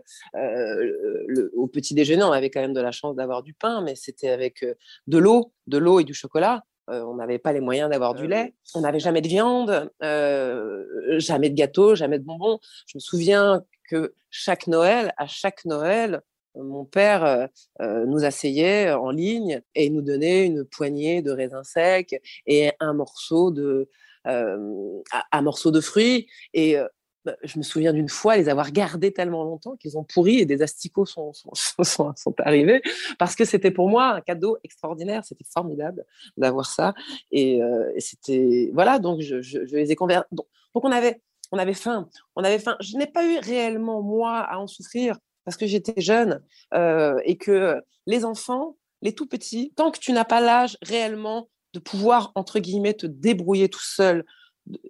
au 1.55 1.67
petit 1.67 1.93
déjeuner, 1.93 2.23
on 2.23 2.31
avait 2.31 2.49
quand 2.49 2.61
même 2.61 2.73
de 2.73 2.81
la 2.81 2.91
chance 2.91 3.15
d'avoir 3.15 3.43
du 3.43 3.53
pain, 3.53 3.81
mais 3.81 3.95
c'était 3.95 4.29
avec 4.29 4.65
de 5.07 5.17
l'eau, 5.17 5.53
de 5.67 5.77
l'eau 5.77 5.99
et 5.99 6.03
du 6.03 6.13
chocolat. 6.13 6.63
on 6.87 7.15
n'avait 7.15 7.39
pas 7.39 7.53
les 7.53 7.59
moyens 7.59 7.89
d'avoir 7.89 8.13
du 8.13 8.25
ah 8.25 8.27
lait. 8.27 8.53
On 8.75 8.81
n'avait 8.81 8.99
jamais 8.99 9.21
de 9.21 9.27
viande, 9.27 9.91
jamais 10.01 11.49
de 11.49 11.55
gâteau, 11.55 11.95
jamais 11.95 12.19
de 12.19 12.23
bonbons. 12.23 12.59
Je 12.87 12.97
me 12.97 12.99
souviens 12.99 13.63
que 13.89 14.13
chaque 14.29 14.67
Noël, 14.67 15.13
à 15.17 15.27
chaque 15.27 15.65
Noël, 15.65 16.21
mon 16.63 16.85
père 16.85 17.49
nous 17.79 18.25
asseyait 18.25 18.91
en 18.91 19.09
ligne 19.09 19.61
et 19.75 19.89
nous 19.89 20.01
donnait 20.01 20.45
une 20.45 20.65
poignée 20.65 21.21
de 21.21 21.31
raisins 21.31 21.63
secs 21.63 22.19
et 22.45 22.71
un 22.79 22.93
morceau 22.93 23.51
de, 23.51 23.89
un 24.25 25.41
morceau 25.41 25.71
de 25.71 25.81
fruits. 25.81 26.27
Et 26.53 26.77
bah, 27.25 27.35
je 27.43 27.57
me 27.57 27.63
souviens 27.63 27.91
d'une 27.91 28.07
fois 28.07 28.37
les 28.37 28.47
avoir 28.47 28.71
gardés 28.71 29.11
tellement 29.11 29.43
longtemps 29.43 29.75
qu'ils 29.75 29.97
ont 29.97 30.05
pourri 30.05 30.39
et 30.39 30.45
des 30.45 30.61
asticots 30.61 31.05
sont, 31.05 31.33
sont, 31.33 32.35
arrivés 32.39 32.81
parce 33.17 33.35
que 33.35 33.43
c'était 33.43 33.71
pour 33.71 33.89
moi 33.89 34.15
un 34.15 34.21
cadeau 34.21 34.57
extraordinaire. 34.63 35.25
C'était 35.25 35.43
formidable 35.43 36.05
d'avoir 36.37 36.65
ça. 36.65 36.93
Et, 37.31 37.61
euh, 37.61 37.91
c'était. 37.97 38.71
Voilà, 38.73 38.99
donc 38.99 39.19
je, 39.19 39.41
je, 39.41 39.59
les 39.59 39.91
ai 39.91 39.95
convertis. 39.95 40.27
Donc, 40.31 40.47
donc, 40.73 40.85
on, 40.85 40.91
avait, 40.91 41.21
on 41.51 41.57
avait 41.57 41.73
faim. 41.73 42.09
On 42.35 42.43
avait 42.43 42.59
faim. 42.59 42.77
Je 42.79 42.95
n'ai 42.95 43.07
pas 43.07 43.25
eu 43.25 43.37
réellement, 43.39 44.01
moi, 44.01 44.37
à 44.37 44.57
en 44.57 44.67
souffrir 44.67 45.17
parce 45.49 45.57
que 45.57 45.65
j'étais 45.65 45.99
jeune 45.99 46.43
euh, 46.75 47.19
et 47.25 47.35
que 47.35 47.81
les 48.05 48.23
enfants, 48.23 48.77
les 49.01 49.15
tout 49.15 49.25
petits, 49.25 49.73
tant 49.75 49.89
que 49.89 49.97
tu 49.97 50.11
n'as 50.11 50.23
pas 50.23 50.41
l'âge 50.41 50.77
réellement 50.83 51.49
de 51.73 51.79
pouvoir, 51.79 52.31
entre 52.35 52.59
guillemets, 52.59 52.93
te 52.93 53.07
débrouiller 53.07 53.67
tout 53.67 53.81
seul, 53.81 54.25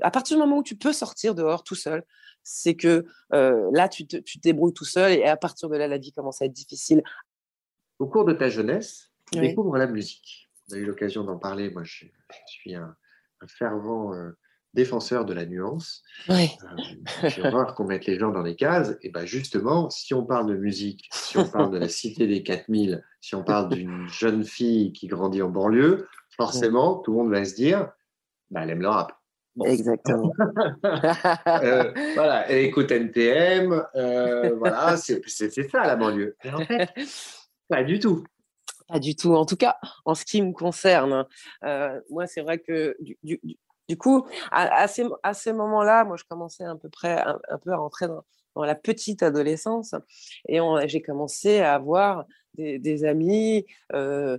à 0.01 0.11
partir 0.11 0.35
du 0.35 0.43
moment 0.43 0.57
où 0.57 0.63
tu 0.63 0.75
peux 0.75 0.91
sortir 0.91 1.33
dehors 1.33 1.63
tout 1.63 1.75
seul, 1.75 2.03
c'est 2.43 2.75
que 2.75 3.05
euh, 3.33 3.69
là, 3.71 3.87
tu 3.87 4.05
te, 4.05 4.17
tu 4.17 4.39
débrouilles 4.39 4.73
tout 4.73 4.83
seul 4.83 5.13
et 5.13 5.23
à 5.23 5.37
partir 5.37 5.69
de 5.69 5.77
là, 5.77 5.87
la 5.87 5.97
vie 5.97 6.11
commence 6.11 6.41
à 6.41 6.45
être 6.45 6.51
difficile. 6.51 7.03
Au 7.97 8.07
cours 8.07 8.25
de 8.25 8.33
ta 8.33 8.49
jeunesse, 8.49 9.13
tu 9.31 9.39
découvres 9.39 9.77
la 9.77 9.87
musique. 9.87 10.51
On 10.69 10.75
a 10.75 10.77
eu 10.77 10.85
l'occasion 10.85 11.23
d'en 11.23 11.37
parler. 11.37 11.69
Moi, 11.69 11.85
je, 11.85 12.03
suis 12.47 12.75
un, 12.75 12.97
fervent 13.47 14.13
euh, 14.13 14.37
défenseur 14.73 15.25
de 15.25 15.33
la 15.33 15.45
nuance. 15.45 16.03
Oui. 16.27 16.49
Euh, 16.63 17.29
J'ai 17.29 17.45
horreur 17.45 17.73
qu'on 17.75 17.85
mette 17.85 18.05
les 18.05 18.19
gens 18.19 18.31
dans 18.31 18.43
les 18.43 18.55
cases. 18.55 18.95
Et 19.01 19.09
bien 19.09 19.25
justement, 19.25 19.89
si 19.89 20.13
on 20.13 20.25
parle 20.25 20.47
de 20.47 20.55
musique, 20.55 21.09
si 21.11 21.37
on 21.37 21.47
parle 21.47 21.71
de 21.71 21.77
la 21.77 21.89
cité 21.89 22.27
des 22.27 22.43
4000, 22.43 23.03
si 23.21 23.35
on 23.35 23.43
parle 23.43 23.69
d'une 23.69 24.07
jeune 24.07 24.43
fille 24.43 24.93
qui 24.93 25.07
grandit 25.07 25.41
en 25.41 25.49
banlieue, 25.49 26.07
forcément, 26.35 26.99
tout 26.99 27.11
le 27.11 27.17
monde 27.17 27.31
va 27.31 27.43
se 27.45 27.55
dire, 27.55 27.91
bah, 28.51 28.61
elle 28.63 28.71
aime 28.71 28.81
le 28.81 28.89
rap. 28.89 29.13
Exactement. 29.65 30.31
euh, 30.85 31.91
voilà, 32.15 32.49
elle 32.49 32.65
écoute 32.65 32.91
NTM, 32.91 33.83
euh, 33.95 34.55
voilà, 34.55 34.95
c'est 34.97 35.21
ça 35.69 35.85
la 35.85 35.95
banlieue. 35.95 36.35
Mais 36.43 36.53
en 36.53 36.65
fait, 36.65 36.89
pas 37.67 37.83
du 37.83 37.99
tout. 37.99 38.23
Pas 38.87 38.99
du 38.99 39.15
tout. 39.15 39.35
En 39.35 39.45
tout 39.45 39.57
cas, 39.57 39.77
en 40.05 40.15
ce 40.15 40.25
qui 40.25 40.41
me 40.41 40.53
concerne, 40.53 41.25
euh, 41.63 41.99
moi, 42.09 42.25
c'est 42.25 42.41
vrai 42.41 42.59
que 42.59 42.95
du, 42.99 43.17
du, 43.23 43.39
du 43.89 43.97
coup, 43.97 44.25
à, 44.51 44.83
à, 44.83 44.87
ces, 44.87 45.51
moments-là, 45.51 46.05
moi, 46.05 46.15
je 46.15 46.23
commençais 46.23 46.63
à 46.63 46.75
peu 46.75 46.89
près 46.89 47.21
un, 47.21 47.57
peu 47.57 47.71
à 47.71 47.77
rentrer 47.77 48.07
dans, 48.07 48.23
la 48.55 48.75
petite 48.75 49.23
adolescence 49.23 49.95
et 50.47 50.59
j'ai 50.85 51.01
commencé 51.01 51.59
à 51.59 51.75
avoir 51.75 52.25
des, 52.55 52.77
des 52.77 53.05
amis. 53.05 53.65
Euh, 53.93 54.37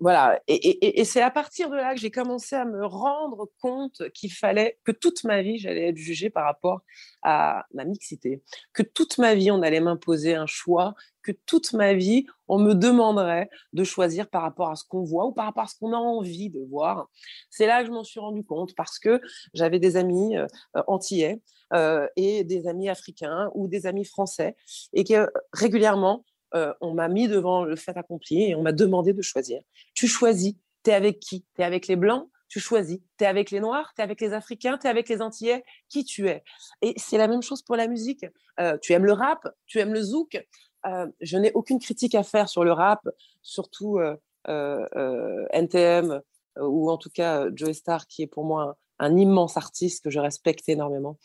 voilà. 0.00 0.40
Et, 0.48 1.04
c'est 1.04 1.22
à 1.22 1.30
partir 1.30 1.70
de 1.70 1.76
là 1.76 1.94
que 1.94 2.00
j'ai 2.00 2.10
commencé 2.10 2.56
à 2.56 2.64
me 2.64 2.84
rendre 2.84 3.48
compte 3.60 4.02
qu'il 4.14 4.32
fallait 4.32 4.78
que 4.84 4.92
toute 4.92 5.24
ma 5.24 5.42
vie, 5.42 5.58
j'allais 5.58 5.88
être 5.88 5.96
jugée 5.96 6.30
par 6.30 6.44
rapport 6.44 6.80
à 7.22 7.66
ma 7.74 7.84
mixité, 7.84 8.42
que 8.72 8.82
toute 8.82 9.18
ma 9.18 9.34
vie, 9.34 9.50
on 9.50 9.62
allait 9.62 9.80
m'imposer 9.80 10.34
un 10.34 10.46
choix, 10.46 10.94
que 11.22 11.32
toute 11.46 11.72
ma 11.72 11.94
vie, 11.94 12.26
on 12.46 12.58
me 12.58 12.74
demanderait 12.74 13.50
de 13.72 13.84
choisir 13.84 14.28
par 14.28 14.42
rapport 14.42 14.70
à 14.70 14.76
ce 14.76 14.84
qu'on 14.84 15.02
voit 15.02 15.26
ou 15.26 15.32
par 15.32 15.44
rapport 15.44 15.64
à 15.64 15.66
ce 15.66 15.76
qu'on 15.78 15.92
a 15.92 15.98
envie 15.98 16.50
de 16.50 16.60
voir. 16.70 17.08
C'est 17.50 17.66
là 17.66 17.82
que 17.82 17.88
je 17.88 17.92
m'en 17.92 18.04
suis 18.04 18.20
rendu 18.20 18.44
compte 18.44 18.74
parce 18.74 18.98
que 18.98 19.20
j'avais 19.52 19.78
des 19.78 19.96
amis 19.96 20.36
euh, 20.36 20.46
antillais 20.86 21.42
euh, 21.74 22.06
et 22.16 22.44
des 22.44 22.66
amis 22.66 22.88
africains 22.88 23.50
ou 23.54 23.68
des 23.68 23.86
amis 23.86 24.06
français 24.06 24.56
et 24.94 25.04
que 25.04 25.28
régulièrement, 25.52 26.24
euh, 26.54 26.72
on 26.80 26.94
m'a 26.94 27.08
mis 27.08 27.28
devant 27.28 27.64
le 27.64 27.76
fait 27.76 27.96
accompli 27.96 28.50
et 28.50 28.54
on 28.54 28.62
m'a 28.62 28.72
demandé 28.72 29.12
de 29.12 29.22
choisir. 29.22 29.60
Tu 29.94 30.06
choisis, 30.06 30.54
tu 30.84 30.90
es 30.90 30.94
avec 30.94 31.20
qui? 31.20 31.44
Tu 31.54 31.62
es 31.62 31.64
avec 31.64 31.86
les 31.86 31.96
Blancs? 31.96 32.28
Tu 32.48 32.60
choisis. 32.60 32.98
Tu 33.18 33.24
es 33.24 33.26
avec 33.26 33.50
les 33.50 33.60
Noirs, 33.60 33.92
tu 33.94 34.00
es 34.00 34.04
avec 34.04 34.20
les 34.20 34.32
Africains, 34.32 34.78
tu 34.78 34.86
es 34.86 34.90
avec 34.90 35.08
les 35.08 35.20
Antillais, 35.20 35.64
qui 35.88 36.04
tu 36.04 36.28
es? 36.28 36.42
Et 36.80 36.94
c'est 36.96 37.18
la 37.18 37.28
même 37.28 37.42
chose 37.42 37.62
pour 37.62 37.76
la 37.76 37.86
musique. 37.88 38.24
Euh, 38.60 38.78
tu 38.80 38.92
aimes 38.92 39.04
le 39.04 39.12
rap, 39.12 39.46
tu 39.66 39.78
aimes 39.78 39.92
le 39.92 40.02
zouk? 40.02 40.42
Euh, 40.86 41.06
je 41.20 41.36
n'ai 41.36 41.52
aucune 41.52 41.78
critique 41.78 42.14
à 42.14 42.22
faire 42.22 42.48
sur 42.48 42.64
le 42.64 42.72
rap, 42.72 43.06
surtout 43.42 44.00
NTM 44.46 46.22
ou 46.60 46.90
en 46.90 46.96
tout 46.96 47.10
cas 47.10 47.48
Joe 47.54 47.72
Star, 47.72 48.06
qui 48.06 48.22
est 48.22 48.26
pour 48.26 48.44
moi 48.44 48.78
un 48.98 49.16
immense 49.16 49.56
artiste 49.56 50.04
que 50.04 50.10
je 50.10 50.20
respecte 50.20 50.68
énormément 50.68 51.18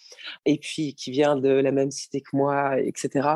et 0.45 0.57
puis 0.57 0.95
qui 0.95 1.11
vient 1.11 1.35
de 1.35 1.49
la 1.49 1.71
même 1.71 1.91
cité 1.91 2.21
que 2.21 2.29
moi, 2.33 2.79
etc. 2.79 3.29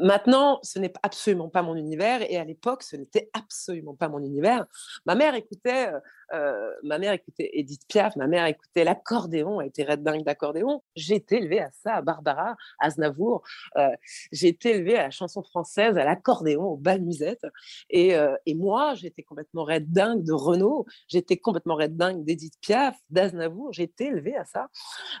Maintenant, 0.00 0.60
ce 0.62 0.78
n'est 0.78 0.92
absolument 1.02 1.48
pas 1.48 1.62
mon 1.62 1.74
univers 1.74 2.22
et 2.30 2.36
à 2.36 2.44
l'époque, 2.44 2.82
ce 2.82 2.96
n'était 2.96 3.30
absolument 3.32 3.94
pas 3.94 4.08
mon 4.08 4.20
univers. 4.20 4.66
Ma 5.06 5.14
mère 5.14 5.34
écoutait, 5.34 5.92
euh, 5.92 6.00
euh, 6.34 6.72
ma 6.84 6.98
mère 6.98 7.12
écoutait 7.12 7.50
Edith 7.54 7.82
Piaf, 7.88 8.16
ma 8.16 8.26
mère 8.26 8.46
écoutait 8.46 8.84
l'accordéon, 8.84 9.60
elle 9.60 9.68
était 9.68 9.84
red 9.84 10.02
dingue 10.02 10.24
d'accordéon. 10.24 10.82
J'ai 10.94 11.16
été 11.16 11.38
élevée 11.38 11.60
à 11.60 11.70
ça, 11.72 11.96
à 11.96 12.02
Barbara, 12.02 12.56
à 12.78 12.86
Aznavour. 12.86 13.42
Euh, 13.76 13.88
j'ai 14.32 14.48
été 14.48 14.76
élevée 14.76 14.96
à 14.96 15.04
la 15.04 15.10
chanson 15.10 15.42
française, 15.42 15.98
à 15.98 16.04
l'accordéon, 16.04 16.64
au 16.64 16.76
bal 16.76 17.02
musette. 17.02 17.44
Et, 17.88 18.14
et 18.46 18.54
moi, 18.54 18.94
j'étais 18.94 19.22
complètement 19.22 19.64
red 19.64 19.90
dingue 19.90 20.22
de 20.22 20.32
Renaud, 20.32 20.86
j'étais 21.08 21.36
complètement 21.36 21.74
red 21.74 21.96
dingue 21.96 22.24
d'Edith 22.24 22.54
Piaf, 22.60 22.96
d'Aznavour 23.10 23.72
j'ai 23.80 23.84
été 23.84 24.06
élevée 24.06 24.36
à 24.36 24.44
ça. 24.44 24.68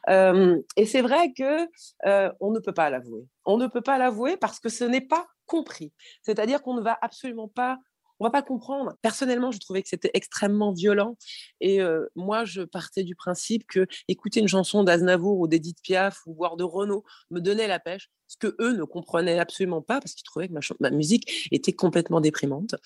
Euh, 0.08 0.60
et 0.76 0.86
c'est 0.86 1.02
vrai 1.02 1.32
que 1.32 1.66
euh, 2.06 2.30
on 2.40 2.50
ne 2.50 2.58
peut 2.58 2.72
pas 2.72 2.90
l'avouer. 2.90 3.26
On 3.44 3.56
ne 3.56 3.66
peut 3.66 3.80
pas 3.80 3.98
l'avouer 3.98 4.36
parce 4.36 4.60
que 4.60 4.68
ce 4.68 4.84
n'est 4.84 5.00
pas 5.00 5.26
compris. 5.46 5.92
C'est-à-dire 6.22 6.62
qu'on 6.62 6.74
ne 6.74 6.82
va 6.82 6.98
absolument 7.00 7.48
pas 7.48 7.78
on 8.20 8.26
va 8.26 8.30
pas 8.30 8.42
comprendre. 8.42 8.92
Personnellement, 9.00 9.50
je 9.50 9.58
trouvais 9.58 9.82
que 9.82 9.88
c'était 9.88 10.10
extrêmement 10.12 10.72
violent. 10.72 11.16
Et 11.62 11.80
euh, 11.80 12.06
moi, 12.16 12.44
je 12.44 12.60
partais 12.60 13.02
du 13.02 13.14
principe 13.14 13.66
que 13.66 13.86
écouter 14.08 14.40
une 14.40 14.48
chanson 14.48 14.84
d'Aznavour 14.84 15.38
ou 15.38 15.48
d'Edith 15.48 15.78
Piaf 15.82 16.20
ou 16.26 16.34
voire 16.34 16.56
de 16.56 16.64
Renaud 16.64 17.02
me 17.30 17.40
donnait 17.40 17.66
la 17.66 17.80
pêche 17.80 18.10
ce 18.30 18.36
que 18.36 18.54
eux 18.60 18.76
ne 18.76 18.84
comprenaient 18.84 19.40
absolument 19.40 19.82
pas 19.82 20.00
parce 20.00 20.14
qu'ils 20.14 20.22
trouvaient 20.22 20.46
que 20.46 20.54
ma, 20.78 20.90
musique 20.90 21.48
était 21.50 21.72
complètement 21.72 22.20
déprimante. 22.20 22.76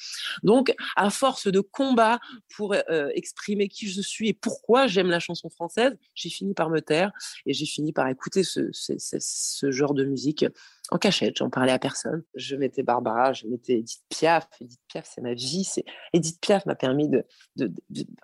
Donc, 0.43 0.75
à 0.97 1.11
force 1.11 1.49
de 1.49 1.61
combat 1.61 2.19
pour 2.57 2.75
exprimer 3.15 3.69
qui 3.69 3.89
je 3.89 4.01
suis 4.01 4.31
et 4.31 4.33
pourquoi 4.33 4.87
j'aime 4.87 5.11
la 5.11 5.21
chanson 5.21 5.51
française, 5.51 5.99
j'ai 6.15 6.31
fini 6.31 6.55
par 6.55 6.71
me 6.71 6.81
taire 6.81 7.13
et 7.45 7.53
j'ai 7.53 7.67
fini 7.67 7.93
par 7.93 8.09
écouter 8.09 8.43
ce, 8.43 9.71
genre 9.71 9.93
de 9.93 10.05
musique 10.05 10.47
en 10.91 10.99
cachette, 10.99 11.39
j'en 11.39 11.49
parlais 11.51 11.73
à 11.73 11.79
personne. 11.79 12.23
Je 12.35 12.57
mettais 12.57 12.83
Barbara, 12.83 13.33
je 13.33 13.47
mettais 13.47 13.79
Edith 13.79 14.03
Piaf. 14.11 14.47
Edith 14.61 14.81
Piaf, 14.89 15.11
c'est 15.13 15.23
ma 15.23 15.35
vie. 15.35 15.65
C'est 15.65 15.85
Edith 16.13 16.41
Piaf 16.41 16.67
m'a 16.67 16.75
permis 16.75 17.09
de, 17.09 17.25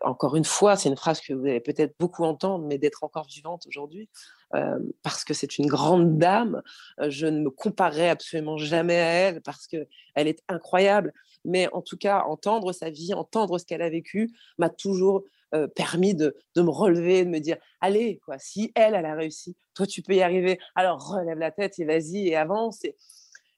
encore 0.02 0.36
une 0.36 0.44
fois, 0.44 0.76
c'est 0.76 0.88
une 0.88 0.96
phrase 0.96 1.20
que 1.20 1.32
vous 1.32 1.46
allez 1.46 1.60
peut-être 1.60 1.94
beaucoup 1.98 2.24
entendre, 2.24 2.66
mais 2.66 2.78
d'être 2.78 3.02
encore 3.02 3.26
vivante 3.26 3.66
aujourd'hui. 3.66 4.08
Euh, 4.54 4.78
parce 5.02 5.24
que 5.24 5.34
c'est 5.34 5.58
une 5.58 5.66
grande 5.66 6.18
dame. 6.18 6.62
Euh, 7.00 7.08
je 7.08 7.26
ne 7.26 7.40
me 7.40 7.50
comparerai 7.50 8.08
absolument 8.08 8.56
jamais 8.56 8.96
à 8.96 9.06
elle 9.06 9.42
parce 9.42 9.66
qu'elle 9.66 9.86
est 10.16 10.42
incroyable. 10.48 11.12
Mais 11.44 11.68
en 11.72 11.82
tout 11.82 11.96
cas, 11.96 12.24
entendre 12.24 12.72
sa 12.72 12.90
vie, 12.90 13.14
entendre 13.14 13.58
ce 13.58 13.64
qu'elle 13.64 13.82
a 13.82 13.90
vécu, 13.90 14.30
m'a 14.58 14.68
toujours 14.68 15.24
euh, 15.54 15.68
permis 15.68 16.14
de, 16.14 16.36
de, 16.56 16.62
me 16.62 16.70
relever, 16.70 17.24
de 17.24 17.30
me 17.30 17.38
dire 17.38 17.58
allez, 17.80 18.20
quoi, 18.24 18.38
si 18.38 18.72
elle, 18.74 18.94
elle 18.94 19.06
a 19.06 19.14
réussi, 19.14 19.56
toi, 19.74 19.86
tu 19.86 20.02
peux 20.02 20.14
y 20.14 20.22
arriver. 20.22 20.58
Alors 20.74 21.12
relève 21.12 21.38
la 21.38 21.50
tête 21.52 21.78
et 21.78 21.84
vas-y 21.84 22.28
et 22.28 22.36
avance. 22.36 22.84
Et, 22.84 22.96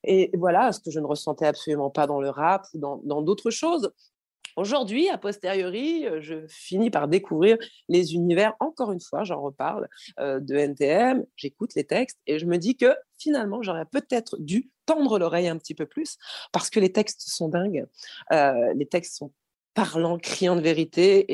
et 0.05 0.31
voilà, 0.35 0.73
ce 0.73 0.81
que 0.81 0.91
je 0.91 1.01
ne 1.01 1.07
ressentais 1.07 1.47
absolument 1.47 1.91
pas 1.91 2.07
dans 2.07 2.21
le 2.21 2.29
rap 2.29 2.67
ou 2.75 2.79
dans 2.79 3.23
d'autres 3.23 3.51
choses. 3.51 3.93
Aujourd'hui, 4.57 5.09
a 5.09 5.19
posteriori, 5.19 6.07
euh, 6.07 6.21
je 6.21 6.47
finis 6.49 6.91
par 6.91 7.09
découvrir 7.09 7.57
les 7.89 8.15
univers, 8.15 8.55
encore 8.61 8.93
une 8.93 9.01
fois, 9.01 9.25
j'en 9.25 9.41
reparle, 9.41 9.89
euh, 10.21 10.41
de 10.41 10.55
NTM, 10.55 11.25
j'écoute 11.37 11.75
les 11.75 11.85
textes 11.85 12.19
et 12.27 12.39
je 12.39 12.47
me 12.47 12.59
dis 12.59 12.77
que 12.77 12.95
finalement, 13.19 13.63
j'aurais 13.63 13.87
peut-être 13.87 14.37
dû 14.39 14.71
tendre 14.87 15.19
l'oreille 15.19 15.49
un 15.49 15.59
petit 15.59 15.75
peu 15.75 15.87
plus 15.87 16.19
parce 16.53 16.71
que 16.71 16.81
les 16.81 16.93
textes 16.93 17.23
sont 17.29 17.49
dingues. 17.49 17.87
Euh, 18.33 18.73
les 18.75 18.87
textes 18.87 19.17
sont 19.17 19.33
parlants, 19.75 20.19
criants 20.19 20.57
de 20.57 20.61
vérité 20.61 21.25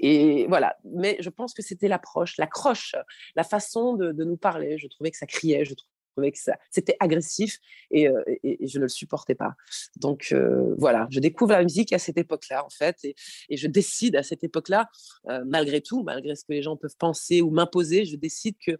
et, 0.00 0.46
voilà. 0.48 0.76
Mais 0.84 1.16
je 1.20 1.28
pense 1.28 1.52
que 1.52 1.62
c'était 1.62 1.88
l'approche, 1.88 2.36
l'accroche, 2.38 2.94
la 3.36 3.44
façon 3.44 3.94
de, 3.94 4.12
de, 4.12 4.24
nous 4.24 4.38
parler. 4.38 4.78
Je 4.78 4.86
trouvais 4.86 5.10
que 5.10 5.18
ça 5.18 5.26
criait, 5.26 5.64
je 5.64 5.74
trouvais 6.12 6.32
que 6.32 6.38
c'était 6.70 6.96
agressif 7.00 7.58
euh, 7.94 8.22
et, 8.42 8.66
je 8.66 8.78
ne 8.78 8.84
le 8.84 8.88
supportais 8.88 9.34
pas. 9.34 9.54
Donc 9.96 10.28
euh, 10.32 10.74
voilà, 10.78 11.06
je 11.10 11.20
découvre 11.20 11.52
la 11.52 11.62
musique 11.62 11.92
à 11.92 11.98
cette 11.98 12.18
époque-là 12.18 12.64
en 12.64 12.70
fait 12.70 12.96
et, 13.04 13.14
je 13.56 13.66
décide 13.66 14.16
à 14.16 14.22
cette 14.22 14.44
époque-là, 14.44 14.88
euh, 15.28 15.42
malgré 15.46 15.80
tout, 15.80 16.02
malgré 16.02 16.34
ce 16.36 16.44
que 16.44 16.52
les 16.52 16.62
gens 16.62 16.76
peuvent 16.76 16.96
penser 16.98 17.42
ou 17.42 17.50
m'imposer, 17.50 18.04
je 18.04 18.16
décide 18.16 18.56
que 18.64 18.72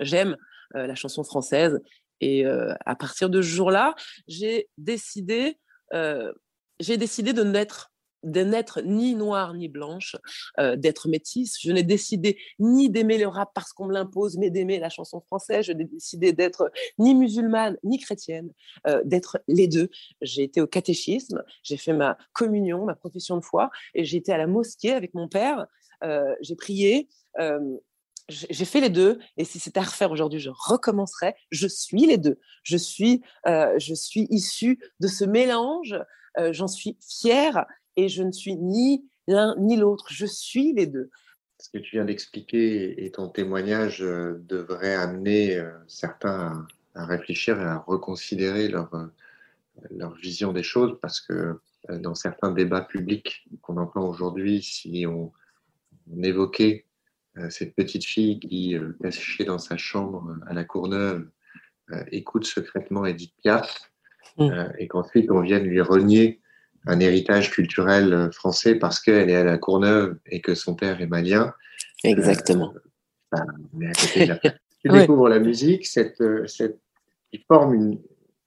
j'aime 0.00 0.36
la 0.72 0.96
chanson 0.96 1.22
française 1.22 1.80
et 2.20 2.44
à 2.46 2.96
partir 2.96 3.30
de 3.30 3.40
ce 3.40 3.46
jour-là, 3.46 3.94
j'ai 4.26 4.68
décidé, 4.76 5.60
j'ai 6.80 6.96
décidé 6.96 7.32
de 7.32 7.44
naître 7.44 7.93
de 8.24 8.42
n'être 8.42 8.80
ni 8.82 9.14
noire 9.14 9.54
ni 9.54 9.68
blanche, 9.68 10.16
euh, 10.58 10.76
d'être 10.76 11.08
métisse. 11.08 11.56
Je 11.60 11.70
n'ai 11.70 11.82
décidé 11.82 12.38
ni 12.58 12.90
d'aimer 12.90 13.18
le 13.18 13.28
rap 13.28 13.50
parce 13.54 13.72
qu'on 13.72 13.86
me 13.86 13.92
l'impose, 13.92 14.36
mais 14.36 14.50
d'aimer 14.50 14.78
la 14.78 14.88
chanson 14.88 15.20
française. 15.20 15.66
Je 15.66 15.72
n'ai 15.72 15.84
décidé 15.84 16.32
d'être 16.32 16.70
ni 16.98 17.14
musulmane 17.14 17.76
ni 17.84 17.98
chrétienne, 17.98 18.50
euh, 18.86 19.02
d'être 19.04 19.38
les 19.48 19.68
deux. 19.68 19.90
J'ai 20.22 20.42
été 20.42 20.60
au 20.60 20.66
catéchisme, 20.66 21.42
j'ai 21.62 21.76
fait 21.76 21.92
ma 21.92 22.18
communion, 22.32 22.84
ma 22.84 22.94
profession 22.94 23.36
de 23.36 23.44
foi, 23.44 23.70
et 23.94 24.04
j'ai 24.04 24.16
été 24.16 24.32
à 24.32 24.38
la 24.38 24.46
mosquée 24.46 24.92
avec 24.92 25.14
mon 25.14 25.28
père. 25.28 25.66
Euh, 26.02 26.34
j'ai 26.40 26.56
prié. 26.56 27.08
j'ai 28.28 28.64
fait 28.64 28.80
les 28.80 28.88
deux 28.88 29.18
et 29.36 29.44
si 29.44 29.58
c'était 29.58 29.80
à 29.80 29.82
refaire 29.82 30.10
aujourd'hui, 30.10 30.40
je 30.40 30.50
recommencerais. 30.50 31.36
Je 31.50 31.66
suis 31.66 32.06
les 32.06 32.18
deux. 32.18 32.38
Je 32.62 32.76
suis, 32.76 33.22
euh, 33.46 33.74
je 33.78 33.94
suis 33.94 34.26
issue 34.30 34.78
de 35.00 35.08
ce 35.08 35.24
mélange. 35.24 35.94
Euh, 36.38 36.52
j'en 36.52 36.66
suis 36.66 36.98
fière 37.06 37.66
et 37.96 38.08
je 38.08 38.22
ne 38.22 38.32
suis 38.32 38.56
ni 38.56 39.04
l'un 39.26 39.54
ni 39.58 39.76
l'autre. 39.76 40.06
Je 40.10 40.26
suis 40.26 40.72
les 40.72 40.86
deux. 40.86 41.10
Ce 41.60 41.70
que 41.70 41.78
tu 41.78 41.96
viens 41.96 42.04
d'expliquer 42.04 43.04
et 43.04 43.10
ton 43.10 43.28
témoignage 43.28 44.02
euh, 44.02 44.42
devrait 44.48 44.94
amener 44.94 45.62
certains 45.86 46.66
à, 46.94 47.06
réfléchir 47.06 47.60
et 47.60 47.64
à 47.64 47.78
reconsidérer 47.78 48.68
leur, 48.68 48.90
leur 49.90 50.14
vision 50.14 50.52
des 50.52 50.62
choses 50.62 50.98
parce 51.00 51.20
que 51.20 51.58
dans 51.88 52.14
certains 52.14 52.50
débats 52.50 52.82
publics 52.82 53.46
qu'on 53.62 53.76
entend 53.76 54.08
aujourd'hui, 54.08 54.62
si 54.62 55.06
on, 55.06 55.32
on 56.10 56.22
évoquait 56.22 56.86
euh, 57.38 57.50
cette 57.50 57.74
petite 57.74 58.04
fille 58.04 58.38
qui, 58.38 58.76
euh, 58.76 58.92
cachée 59.02 59.44
dans 59.44 59.58
sa 59.58 59.76
chambre 59.76 60.28
euh, 60.28 60.50
à 60.50 60.54
la 60.54 60.64
Courneuve, 60.64 61.28
écoute 62.10 62.46
secrètement 62.46 63.04
Edith 63.04 63.34
Piaf, 63.42 63.92
mm. 64.38 64.70
et 64.78 64.88
qu'ensuite 64.88 65.30
on 65.30 65.42
vienne 65.42 65.64
lui 65.64 65.82
renier 65.82 66.40
un 66.86 67.00
héritage 67.00 67.50
culturel 67.50 68.30
français 68.32 68.74
parce 68.74 69.00
qu'elle 69.00 69.30
est 69.30 69.36
à 69.36 69.44
la 69.44 69.58
Courneuve 69.58 70.16
et 70.26 70.40
que 70.40 70.54
son 70.54 70.74
père 70.74 71.00
est 71.00 71.06
malien. 71.06 71.54
Exactement. 72.02 72.74
Ben, 73.72 73.92
tu 74.82 74.88
découvres 74.88 75.28
la 75.28 75.38
musique, 75.38 75.86
cette, 75.86 76.22
cette, 76.46 76.78
qui 77.32 77.42
forme 77.48 77.74
une, 77.74 77.98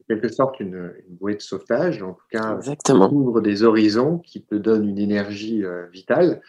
quelque 0.08 0.30
sorte 0.30 0.60
une, 0.60 0.94
bouée 1.10 1.36
de 1.36 1.42
sauvetage, 1.42 2.02
en 2.02 2.14
tout 2.14 2.28
cas, 2.32 2.58
Exactement. 2.58 3.12
ouvre 3.12 3.42
des 3.42 3.64
horizons 3.64 4.20
qui 4.20 4.44
te 4.44 4.56
donnent 4.56 4.88
une 4.88 5.00
énergie 5.00 5.64
vitale. 5.92 6.42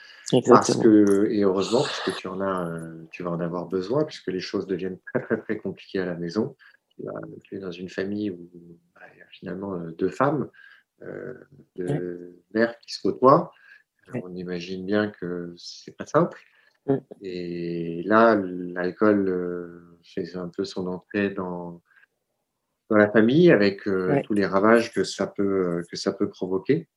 Parce 0.47 0.77
que, 0.77 1.29
et 1.31 1.43
heureusement, 1.43 1.81
parce 1.81 2.01
que 2.01 2.11
tu, 2.11 2.29
en 2.29 2.41
as, 2.41 2.69
euh, 2.69 3.05
tu 3.11 3.23
vas 3.23 3.31
en 3.31 3.41
avoir 3.41 3.67
besoin, 3.67 4.05
puisque 4.05 4.29
les 4.29 4.41
choses 4.41 4.67
deviennent 4.67 4.99
très, 5.13 5.23
très, 5.23 5.39
très 5.39 5.57
compliquées 5.57 6.01
à 6.01 6.05
la 6.05 6.15
maison. 6.15 6.55
Tu, 7.45 7.57
es 7.57 7.59
dans 7.59 7.71
une 7.71 7.89
famille 7.89 8.31
où 8.31 8.51
bah, 8.95 9.03
il 9.15 9.19
y 9.19 9.23
a 9.23 9.27
finalement 9.31 9.75
euh, 9.75 9.93
deux 9.93 10.11
femmes, 10.11 10.49
euh, 11.03 11.35
deux 11.77 12.43
mères 12.55 12.79
qui 12.81 12.95
se 12.95 13.03
côtoient. 13.03 13.53
On 14.23 14.35
imagine 14.35 14.87
bien 14.87 15.11
que 15.11 15.55
c'est 15.57 15.97
pas 15.97 16.07
simple. 16.07 16.41
Et 17.21 18.03
là, 18.05 18.35
l'alcool 18.35 19.99
fait 20.03 20.35
un 20.35 20.49
peu 20.49 20.65
son 20.65 20.87
entrée 20.87 21.29
dans, 21.29 21.83
dans 22.89 22.97
la 22.97 23.11
famille 23.11 23.51
avec 23.51 23.83
tous 23.83 24.33
les 24.33 24.47
ravages 24.47 24.95
que 24.95 25.05
ça 25.05 25.27
peut, 25.27 25.85
que 25.91 25.97
ça 25.99 26.13
peut 26.13 26.31
provoquer. 26.31 26.89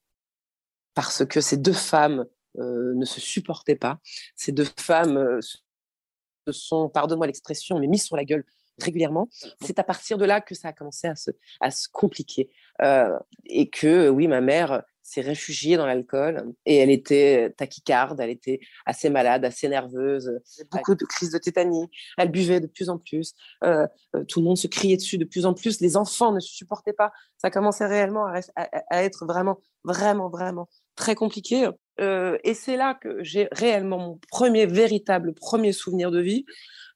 Parce 0.94 1.26
que 1.26 1.42
ces 1.42 1.58
deux 1.58 1.74
femmes 1.74 2.26
euh, 2.58 2.94
ne 2.96 3.06
se 3.06 3.22
supportaient 3.22 3.78
pas. 3.78 4.00
Ces 4.36 4.52
deux 4.52 4.68
femmes 4.78 5.16
euh, 5.16 5.40
se 5.42 6.52
sont, 6.52 6.90
pardonne-moi 6.90 7.28
l'expression, 7.28 7.80
mais 7.80 7.88
mises 7.88 8.04
sur 8.04 8.18
la 8.18 8.26
gueule 8.26 8.44
régulièrement. 8.80 9.30
C'est 9.62 9.80
à 9.80 9.84
partir 9.84 10.18
de 10.18 10.26
là 10.26 10.42
que 10.42 10.56
ça 10.56 10.70
a 10.70 10.74
commencé 10.74 11.08
à 11.08 11.16
se, 11.16 11.32
à 11.60 11.72
se 11.72 11.88
compliquer. 11.92 12.50
Euh, 12.82 13.18
et 13.46 13.70
que, 13.70 14.10
oui, 14.10 14.28
ma 14.28 14.42
mère 14.42 14.84
s'est 15.04 15.22
réfugiée 15.22 15.78
dans 15.78 15.86
l'alcool 15.86 16.54
et 16.66 16.78
elle 16.78 16.90
était 16.90 17.54
tachycarde, 17.58 18.20
elle 18.20 18.30
était 18.30 18.60
assez 18.86 19.10
malade, 19.10 19.44
assez 19.44 19.68
nerveuse, 19.68 20.32
beaucoup 20.72 20.96
de 20.96 21.04
crises 21.06 21.32
de 21.32 21.38
tétanie. 21.38 21.90
Elle 22.18 22.32
buvait 22.32 22.60
de 22.60 22.68
plus 22.68 22.90
en 22.90 22.98
plus. 22.98 23.34
tout 23.62 24.40
le 24.40 24.44
monde 24.44 24.58
se 24.58 24.68
criait 24.68 24.96
dessus 24.96 25.18
de 25.18 25.26
plus 25.26 25.46
en 25.46 25.54
plus. 25.54 25.82
Les 25.82 25.98
enfants 25.98 26.32
ne 26.32 26.40
se 26.40 26.54
supportaient 26.54 26.94
pas. 26.94 27.12
Ça 27.38 27.50
commençait 27.50 27.88
réellement 27.88 28.26
à, 28.26 28.42
à 28.56 29.04
être 29.04 29.26
vraiment, 29.26 29.60
vraiment, 29.84 30.30
vraiment 30.30 30.70
très 30.96 31.16
compliqué. 31.16 31.68
Euh, 32.00 32.38
et 32.44 32.54
c'est 32.54 32.78
là 32.78 32.94
que 32.96 33.24
j'ai 33.24 33.48
réellement 33.52 34.00
mon 34.00 34.20
premier 34.30 34.66
véritable 34.66 35.34
premier 35.34 35.74
souvenir 35.74 36.12
de 36.12 36.20
vie, 36.20 36.46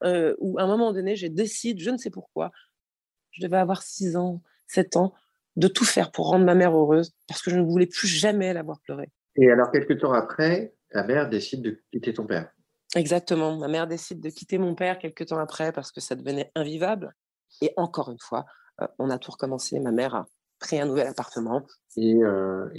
euh, 0.03 0.35
où 0.39 0.57
à 0.57 0.63
un 0.63 0.67
moment 0.67 0.93
donné, 0.93 1.15
j'ai 1.15 1.29
décidé, 1.29 1.83
je 1.83 1.89
ne 1.89 1.97
sais 1.97 2.09
pourquoi, 2.09 2.51
je 3.31 3.41
devais 3.41 3.57
avoir 3.57 3.83
6 3.83 4.15
ans, 4.15 4.41
7 4.67 4.95
ans, 4.95 5.13
de 5.55 5.67
tout 5.67 5.85
faire 5.85 6.11
pour 6.11 6.29
rendre 6.29 6.45
ma 6.45 6.55
mère 6.55 6.75
heureuse, 6.75 7.13
parce 7.27 7.41
que 7.41 7.51
je 7.51 7.57
ne 7.57 7.65
voulais 7.65 7.87
plus 7.87 8.07
jamais 8.07 8.53
la 8.53 8.63
voir 8.63 8.79
pleurer. 8.81 9.09
Et 9.37 9.51
alors, 9.51 9.71
quelques 9.71 9.99
temps 9.99 10.13
après, 10.13 10.73
ta 10.89 11.03
mère 11.03 11.29
décide 11.29 11.61
de 11.61 11.81
quitter 11.91 12.13
ton 12.13 12.25
père. 12.25 12.49
Exactement. 12.95 13.57
Ma 13.57 13.67
mère 13.67 13.87
décide 13.87 14.21
de 14.21 14.29
quitter 14.29 14.57
mon 14.57 14.75
père 14.75 14.97
quelques 14.99 15.27
temps 15.27 15.39
après 15.39 15.71
parce 15.71 15.91
que 15.91 15.99
ça 15.99 16.15
devenait 16.15 16.51
invivable. 16.55 17.13
Et 17.61 17.73
encore 17.75 18.11
une 18.11 18.19
fois, 18.19 18.45
euh, 18.81 18.87
on 18.99 19.09
a 19.09 19.17
tout 19.17 19.31
recommencé. 19.31 19.79
Ma 19.79 19.91
mère 19.91 20.15
a 20.15 20.27
pris 20.59 20.79
un 20.79 20.85
nouvel 20.85 21.07
appartement. 21.07 21.65
Et, 21.97 22.15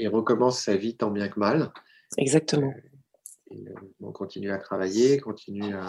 recommence 0.09 0.61
sa 0.61 0.77
vie 0.77 0.97
tant 0.97 1.11
bien 1.11 1.29
que 1.29 1.39
mal. 1.39 1.71
Exactement. 2.17 2.73
Euh, 2.73 3.55
et, 3.55 3.69
euh, 3.69 3.75
on 4.01 4.13
continue 4.13 4.51
à 4.51 4.59
travailler, 4.59 5.19
continue 5.19 5.75
à, 5.75 5.87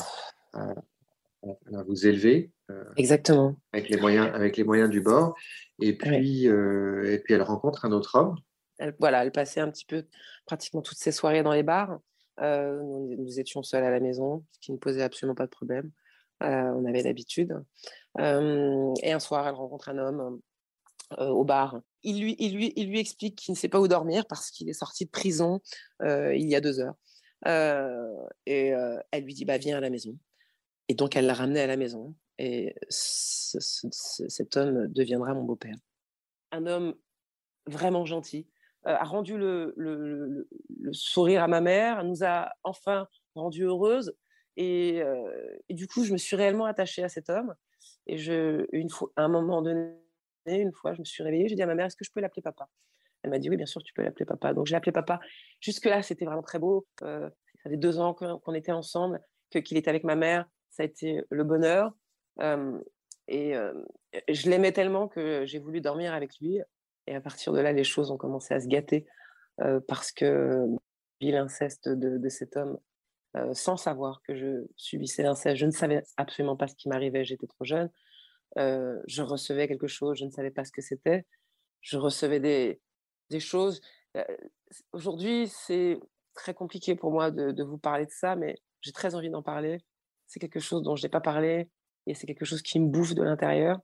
vous 1.86 2.08
élever. 2.08 2.52
Exactement. 2.98 3.56
Avec 3.72 3.90
les, 3.90 3.98
moyens, 3.98 4.30
avec 4.34 4.58
les 4.58 4.64
moyens 4.64 4.90
du 4.90 5.02
bord. 5.02 5.36
Et 5.80 5.96
puis, 5.98 6.46
et 6.46 7.20
puis 7.24 7.34
elle 7.34 7.42
rencontre 7.42 7.86
un 7.86 7.92
autre 7.92 8.16
homme. 8.16 8.36
Elle, 8.80 8.96
voilà, 9.00 9.24
elle 9.24 9.32
passait 9.32 9.62
un 9.62 9.72
petit 9.72 9.86
peu 9.86 10.06
pratiquement 10.46 10.82
toutes 10.82 10.98
ses 10.98 11.12
soirées 11.12 11.44
dans 11.44 11.54
les 11.54 11.64
bars. 11.64 12.00
nous, 12.42 13.40
étions 13.40 13.64
seuls 13.64 13.84
à 13.84 13.92
la 13.92 14.00
maison, 14.00 14.44
ce 14.52 14.60
qui 14.60 14.72
ne 14.72 14.78
posait 14.78 15.04
absolument 15.04 15.36
pas 15.36 15.46
de 15.46 15.52
problème. 15.52 15.92
on 16.42 16.86
avait 16.86 17.04
l'habitude. 17.04 17.54
et 18.20 19.14
un 19.14 19.20
soir, 19.20 19.48
elle 19.48 19.56
rencontre 19.56 19.90
un 19.90 19.98
homme 20.00 20.42
au 21.18 21.44
bar. 21.44 21.80
Il 22.04 22.22
lui, 22.22 22.36
il, 22.40 22.56
lui, 22.56 22.74
il 22.76 22.90
lui 22.90 23.00
explique 23.00 23.36
qu'il 23.38 23.54
ne 23.54 23.58
sait 23.58 23.70
pas 23.70 23.80
où 23.80 23.88
dormir 23.88 24.26
parce 24.28 24.52
qu'il 24.52 24.70
est 24.70 24.74
sorti 24.74 25.06
de 25.06 25.10
prison 25.10 25.62
il 26.02 26.48
y 26.48 26.56
a 26.56 26.62
deux 26.62 26.80
heures. 26.80 26.96
et 28.46 28.74
elle 29.12 29.24
lui 29.24 29.34
dit 29.34 29.46
bah, 29.46 29.58
Viens 29.58 29.78
à 29.78 29.82
la 29.82 29.90
maison. 29.90 30.18
Et 30.90 30.94
donc, 30.94 31.16
elle 31.16 31.26
l'a 31.26 31.34
ramené 31.34 31.62
à 31.62 31.68
la 31.68 31.78
maison. 31.78 32.16
Et 32.40 32.76
cet 32.90 34.58
homme 34.58 34.88
deviendra 34.88 35.34
mon 35.34 35.44
beau-père. 35.44 35.76
Un 36.52 36.66
homme 36.66 36.96
vraiment 37.66 38.06
gentil, 38.06 38.48
a 38.86 39.04
rendu 39.04 39.38
le, 39.38 39.74
le, 39.76 40.48
sourire 40.94 41.44
à 41.44 41.48
ma 41.48 41.62
mère, 41.62 42.04
nous 42.04 42.24
a 42.24 42.52
enfin 42.64 43.08
rendu 43.36 43.64
heureuse. 43.64 44.16
Et, 44.56 45.02
et, 45.70 45.74
du 45.74 45.88
coup, 45.88 46.04
je 46.04 46.14
me 46.14 46.18
suis 46.18 46.36
réellement 46.36 46.66
attachée 46.66 47.04
à 47.04 47.10
cet 47.10 47.30
homme. 47.30 47.54
Et 48.08 48.18
je, 48.18 48.66
une 48.72 48.90
fois, 48.90 49.12
à 49.16 49.24
un 49.24 49.28
moment 49.28 49.62
donné, 49.62 49.94
une 50.56 50.74
fois, 50.74 50.94
je 50.94 51.00
me 51.00 51.06
suis 51.06 51.24
réveillée, 51.24 51.48
j'ai 51.48 51.56
dit 51.56 51.64
à 51.64 51.68
ma 51.68 51.76
mère, 51.76 51.88
est-ce 51.88 51.96
que 51.96 52.06
je 52.06 52.12
peux 52.12 52.22
l'appeler 52.22 52.42
papa? 52.42 52.68
Elle 53.24 53.32
m'a 53.32 53.40
dit, 53.40 53.50
oui, 53.50 53.58
bien 53.58 53.66
sûr, 53.66 53.84
tu 53.84 53.94
peux 53.94 54.04
l'appeler 54.04 54.26
papa. 54.26 54.54
Donc, 54.54 54.68
j'ai 54.68 54.76
appelé 54.76 54.92
papa. 54.92 55.20
Jusque-là, 55.60 56.02
c'était 56.02 56.26
vraiment 56.26 56.44
très 56.44 56.60
beau. 56.60 56.88
Euh, 57.02 57.30
ça 57.64 57.70
fait 57.70 57.78
deux 57.78 58.00
ans 58.00 58.14
qu'on 58.14 58.54
était 58.54 58.72
ensemble, 58.72 59.20
qu'il 59.52 59.78
était 59.78 59.90
avec 59.90 60.04
ma 60.04 60.16
mère. 60.16 60.46
Ça 60.70 60.84
a 60.84 60.86
été 60.86 61.22
le 61.30 61.44
bonheur. 61.44 61.92
Euh, 62.40 62.80
et 63.28 63.56
euh, 63.56 63.74
je 64.30 64.50
l'aimais 64.50 64.72
tellement 64.72 65.08
que 65.08 65.46
j'ai 65.46 65.60
voulu 65.60 65.82
dormir 65.82 66.14
avec 66.14 66.40
lui. 66.40 66.62
Et 67.08 67.16
à 67.16 67.22
partir 67.22 67.54
de 67.54 67.60
là, 67.60 67.72
les 67.74 67.84
choses 67.84 68.12
ont 68.12 68.18
commencé 68.18 68.54
à 68.54 68.60
se 68.60 68.68
gâter 68.68 69.06
parce 69.88 70.12
que 70.12 70.68
l'inceste 71.20 71.90
de, 71.90 72.18
de, 72.20 72.30
cet 72.30 72.58
homme, 72.58 72.78
sans 73.54 73.76
savoir 73.76 74.22
que 74.22 74.36
je 74.36 74.68
subissais 74.76 75.24
l'inceste, 75.24 75.56
je 75.56 75.66
ne 75.66 75.72
savais 75.72 76.04
absolument 76.16 76.56
pas 76.56 76.68
ce 76.68 76.76
qui 76.76 76.90
m'arrivait, 76.90 77.26
j'étais 77.26 77.48
trop 77.48 77.66
jeune 77.66 77.90
je 78.56 79.22
recevais 79.22 79.68
quelque 79.68 79.88
chose, 79.88 80.18
je 80.18 80.26
ne 80.26 80.32
savais 80.32 80.52
pas 80.52 80.64
ce 80.64 80.72
que 80.72 80.82
c'était. 80.82 81.26
Je 81.82 81.98
recevais 81.98 82.40
des, 82.40 83.40
choses. 83.40 83.82
Aujourd'hui, 84.92 85.48
c'est 85.48 86.00
très 86.34 86.54
compliqué 86.54 86.96
pour 86.96 87.12
moi 87.12 87.32
de, 87.32 87.64
vous 87.64 87.78
parler 87.78 88.06
de 88.06 88.12
ça, 88.12 88.36
mais 88.36 88.56
j'ai 88.82 88.92
très 88.92 89.16
envie 89.16 89.30
d'en 89.30 89.44
parler. 89.44 89.80
C'est 90.28 90.40
quelque 90.40 90.60
chose 90.60 90.82
dont 90.84 90.96
je 90.96 91.04
n'ai 91.04 91.10
pas 91.10 91.22
parlé 91.22 91.70
et 92.06 92.14
c'est 92.14 92.28
quelque 92.28 92.46
chose 92.46 92.62
qui 92.62 92.80
me 92.80 92.88
bouffe 92.88 93.14
de 93.14 93.24
l'intérieur. 93.24 93.80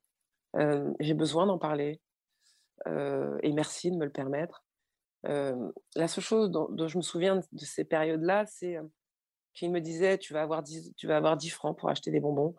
j'ai 1.00 1.14
besoin 1.14 1.46
d'en 1.46 1.60
parler 1.60 2.02
et 2.88 3.54
merci 3.54 3.92
de 3.92 3.98
me 3.98 4.06
le 4.06 4.12
permettre. 4.12 4.66
la 5.24 6.08
seule 6.08 6.24
chose 6.24 6.52
dont, 6.52 6.88
je 6.88 6.98
me 6.98 7.04
souviens 7.04 7.38
de 7.52 7.66
ces 7.66 7.86
périodes-là, 7.86 8.46
c'est 8.46 8.78
qu'il 9.54 9.72
me 9.72 9.80
disait 9.80 10.18
tu 10.18 10.34
vas 10.34 10.42
avoir 10.42 10.64
10, 10.64 10.94
tu 10.98 11.06
vas 11.08 11.18
avoir 11.18 11.38
10 11.38 11.50
francs 11.52 11.78
pour 11.78 11.90
acheter 11.90 12.12
des 12.12 12.20
bonbons 12.20 12.56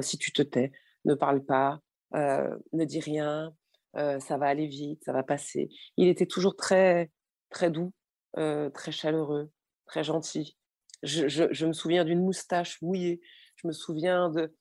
si 0.00 0.18
tu 0.18 0.32
te 0.32 0.42
tais 0.42 0.72
ne 1.04 1.14
parle 1.14 1.44
pas, 1.44 1.80
ne 2.12 2.84
dit 2.84 3.00
rien, 3.00 3.54
ça 3.94 4.36
va 4.38 4.46
aller 4.46 4.66
vite, 4.66 5.04
ça 5.04 5.12
va 5.12 5.22
passer. 5.22 5.68
Il 5.96 6.08
était 6.08 6.26
toujours 6.26 6.56
très, 6.56 7.10
très 7.50 7.70
doux, 7.70 7.92
très 8.34 8.92
chaleureux, 8.92 9.50
très 9.86 10.04
gentil. 10.04 10.56
Je, 11.02 11.66
me 11.66 11.72
souviens 11.72 12.04
d'une 12.04 12.20
moustache 12.20 12.80
mouillée. 12.82 13.20
Je 13.56 13.66
me 13.66 13.72
souviens 13.72 14.30
de 14.30 14.54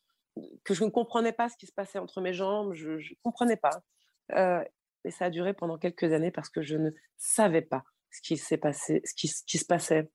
que 0.64 0.76
je 0.76 0.84
ne 0.84 0.90
comprenais 0.90 1.34
pas 1.34 1.50
ce 1.50 1.58
qui 1.58 1.66
se 1.66 1.74
passait 1.74 2.00
entre 2.00 2.22
mes 2.22 2.34
jambes. 2.34 2.74
Je 2.74 2.92
ne 2.92 3.16
comprenais 3.24 3.58
pas. 3.58 3.82
et 4.32 5.12
ça 5.12 5.26
a 5.26 5.30
duré 5.30 5.54
pendant 5.54 5.78
quelques 5.78 6.12
années 6.14 6.32
parce 6.32 6.50
que 6.50 6.62
je 6.62 6.76
ne 6.76 6.92
savais 7.18 7.62
pas 7.62 7.84
ce 8.12 8.22
qui 8.22 8.58
passé, 8.58 9.02
ce 9.06 9.14
qui, 9.14 9.28
se 9.28 9.66
passait. 9.66 10.10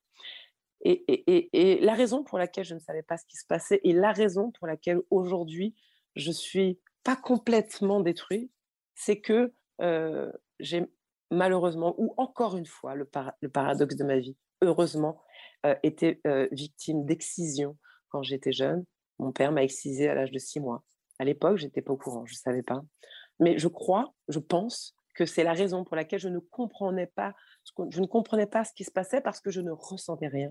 Et, 0.84 1.04
et, 1.08 1.48
et, 1.52 1.80
la 1.80 1.94
raison 1.94 2.24
pour 2.24 2.38
laquelle 2.38 2.64
je 2.64 2.74
ne 2.74 2.80
savais 2.80 3.02
pas 3.02 3.16
ce 3.16 3.24
qui 3.26 3.36
se 3.36 3.46
passait 3.46 3.80
et 3.84 3.92
la 3.92 4.12
raison 4.12 4.50
pour 4.50 4.66
laquelle 4.66 5.00
aujourd'hui 5.10 5.74
je 6.16 6.30
suis 6.30 6.78
pas 7.04 7.16
complètement 7.16 8.00
détruit, 8.00 8.50
c'est 8.94 9.20
que 9.20 9.52
j'ai 10.60 10.86
malheureusement, 11.30 11.94
ou 11.98 12.14
encore 12.18 12.56
une 12.56 12.66
fois, 12.66 12.94
le, 12.94 13.04
paradoxe 13.48 13.96
de 13.96 14.04
ma 14.04 14.18
vie, 14.18 14.36
heureusement, 14.60 15.20
été 15.82 16.20
victime 16.52 17.04
d'excision 17.04 17.76
quand 18.10 18.22
j'étais 18.22 18.52
jeune. 18.52 18.84
mon 19.18 19.32
père 19.32 19.52
m'a 19.52 19.64
excisé 19.64 20.08
à 20.08 20.14
l'âge 20.14 20.30
de 20.30 20.38
six 20.38 20.60
mois. 20.60 20.84
À 21.18 21.24
l'époque, 21.24 21.56
je 21.56 21.64
n'étais 21.64 21.82
pas 21.82 21.92
au 21.92 21.96
courant, 21.96 22.26
je 22.26 22.34
ne 22.34 22.38
savais 22.38 22.62
pas. 22.62 22.82
Mais 23.40 23.58
je 23.58 23.68
crois, 23.68 24.14
je 24.28 24.38
pense 24.38 24.94
que 25.14 25.26
c'est 25.26 25.44
la 25.44 25.52
raison 25.52 25.84
pour 25.84 25.96
laquelle 25.96 26.20
je 26.20 26.28
ne 26.28 26.38
comprenais 26.38 27.06
pas, 27.06 27.34
je 27.90 28.00
ne 28.00 28.06
comprenais 28.06 28.46
pas 28.46 28.64
ce 28.64 28.72
qui 28.72 28.84
se 28.84 28.90
passait 28.90 29.20
parce 29.20 29.40
que 29.40 29.50
je 29.50 29.60
ne 29.60 29.70
ressentais 29.70 30.28
rien. 30.28 30.50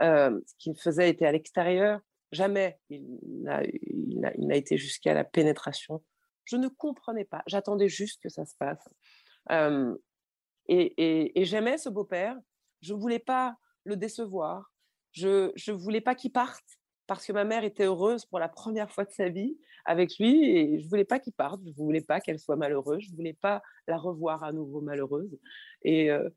Euh, 0.00 0.38
ce 0.46 0.54
qu'il 0.58 0.76
faisait 0.76 1.08
était 1.08 1.26
à 1.26 1.32
l'extérieur. 1.32 2.00
Jamais 2.32 2.78
il 2.88 3.44
n'a 3.44 4.56
été 4.56 4.76
jusqu'à 4.76 5.14
la 5.14 5.24
pénétration. 5.24 6.02
Je 6.44 6.56
ne 6.56 6.68
comprenais 6.68 7.24
pas. 7.24 7.42
J'attendais 7.46 7.88
juste 7.88 8.20
que 8.22 8.28
ça 8.28 8.44
se 8.44 8.54
passe. 8.56 8.88
Euh, 9.50 9.94
et, 10.68 11.32
j'aimais 11.44 11.78
ce 11.78 11.88
beau-père. 11.88 12.36
Je 12.80 12.94
ne 12.94 12.98
voulais 12.98 13.18
pas 13.18 13.56
le 13.84 13.96
décevoir. 13.96 14.72
Je 15.12 15.52
ne 15.54 15.72
voulais 15.72 16.00
pas 16.00 16.14
qu'il 16.14 16.32
parte 16.32 16.64
parce 17.06 17.26
que 17.26 17.32
ma 17.32 17.44
mère 17.44 17.64
était 17.64 17.84
heureuse 17.84 18.24
pour 18.24 18.38
la 18.38 18.48
première 18.48 18.90
fois 18.90 19.04
de 19.04 19.10
sa 19.10 19.28
vie 19.28 19.58
avec 19.84 20.18
lui 20.18 20.48
et 20.48 20.80
je 20.80 20.88
voulais 20.88 21.04
pas 21.04 21.18
qu'il 21.18 21.32
parte, 21.32 21.60
je 21.66 21.72
voulais 21.72 22.00
pas 22.00 22.20
qu'elle 22.20 22.38
soit 22.38 22.56
malheureuse, 22.56 23.02
je 23.02 23.14
voulais 23.14 23.34
pas 23.34 23.62
la 23.88 23.98
revoir 23.98 24.44
à 24.44 24.52
nouveau 24.52 24.80
malheureuse. 24.80 25.38
Et 25.82 26.10
euh, 26.10 26.30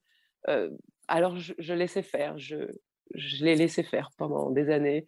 euh, 0.49 0.71
alors 1.07 1.37
je, 1.37 1.73
laissais 1.73 2.01
faire, 2.01 2.37
je, 2.37 2.67
l'ai 3.13 3.55
laissé 3.55 3.83
faire 3.83 4.11
pendant 4.17 4.49
des 4.49 4.69
années 4.69 5.05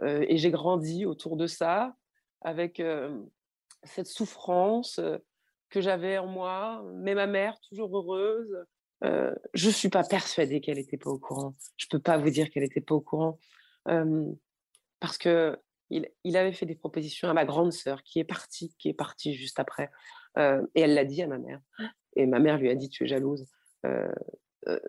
et 0.00 0.38
j'ai 0.38 0.50
grandi 0.50 1.04
autour 1.04 1.36
de 1.36 1.46
ça 1.46 1.94
avec 2.40 2.82
cette 3.84 4.06
souffrance 4.06 5.00
que 5.68 5.80
j'avais 5.80 6.16
en 6.18 6.26
moi, 6.26 6.82
mais 6.94 7.14
ma 7.14 7.26
mère 7.26 7.60
toujours 7.60 7.96
heureuse. 7.98 8.64
je 9.52 9.70
suis 9.70 9.90
pas 9.90 10.02
persuadée 10.02 10.60
qu'elle 10.60 10.78
était 10.78 10.96
pas 10.96 11.10
au 11.10 11.18
courant. 11.18 11.52
Je 11.76 11.86
peux 11.90 11.98
pas 11.98 12.16
vous 12.16 12.30
dire 12.30 12.50
qu'elle 12.50 12.64
était 12.64 12.80
pas 12.80 12.94
au 12.94 13.00
courant 13.00 13.38
parce 13.84 15.18
que 15.18 15.58
il, 16.24 16.36
avait 16.36 16.52
fait 16.52 16.66
des 16.66 16.74
propositions 16.74 17.28
à 17.28 17.34
ma 17.34 17.44
grande 17.44 17.72
sœur 17.72 18.02
qui 18.02 18.18
est 18.18 18.24
partie, 18.24 18.74
qui 18.78 18.88
est 18.88 18.94
partie 18.94 19.34
juste 19.34 19.60
après. 19.60 19.90
Euh, 20.38 20.64
et 20.74 20.82
elle 20.82 20.94
l'a 20.94 21.04
dit 21.04 21.22
à 21.22 21.26
ma 21.26 21.38
mère. 21.38 21.60
Et 22.16 22.26
ma 22.26 22.38
mère 22.38 22.58
lui 22.58 22.70
a 22.70 22.74
dit 22.74 22.88
Tu 22.88 23.04
es 23.04 23.06
jalouse. 23.06 23.46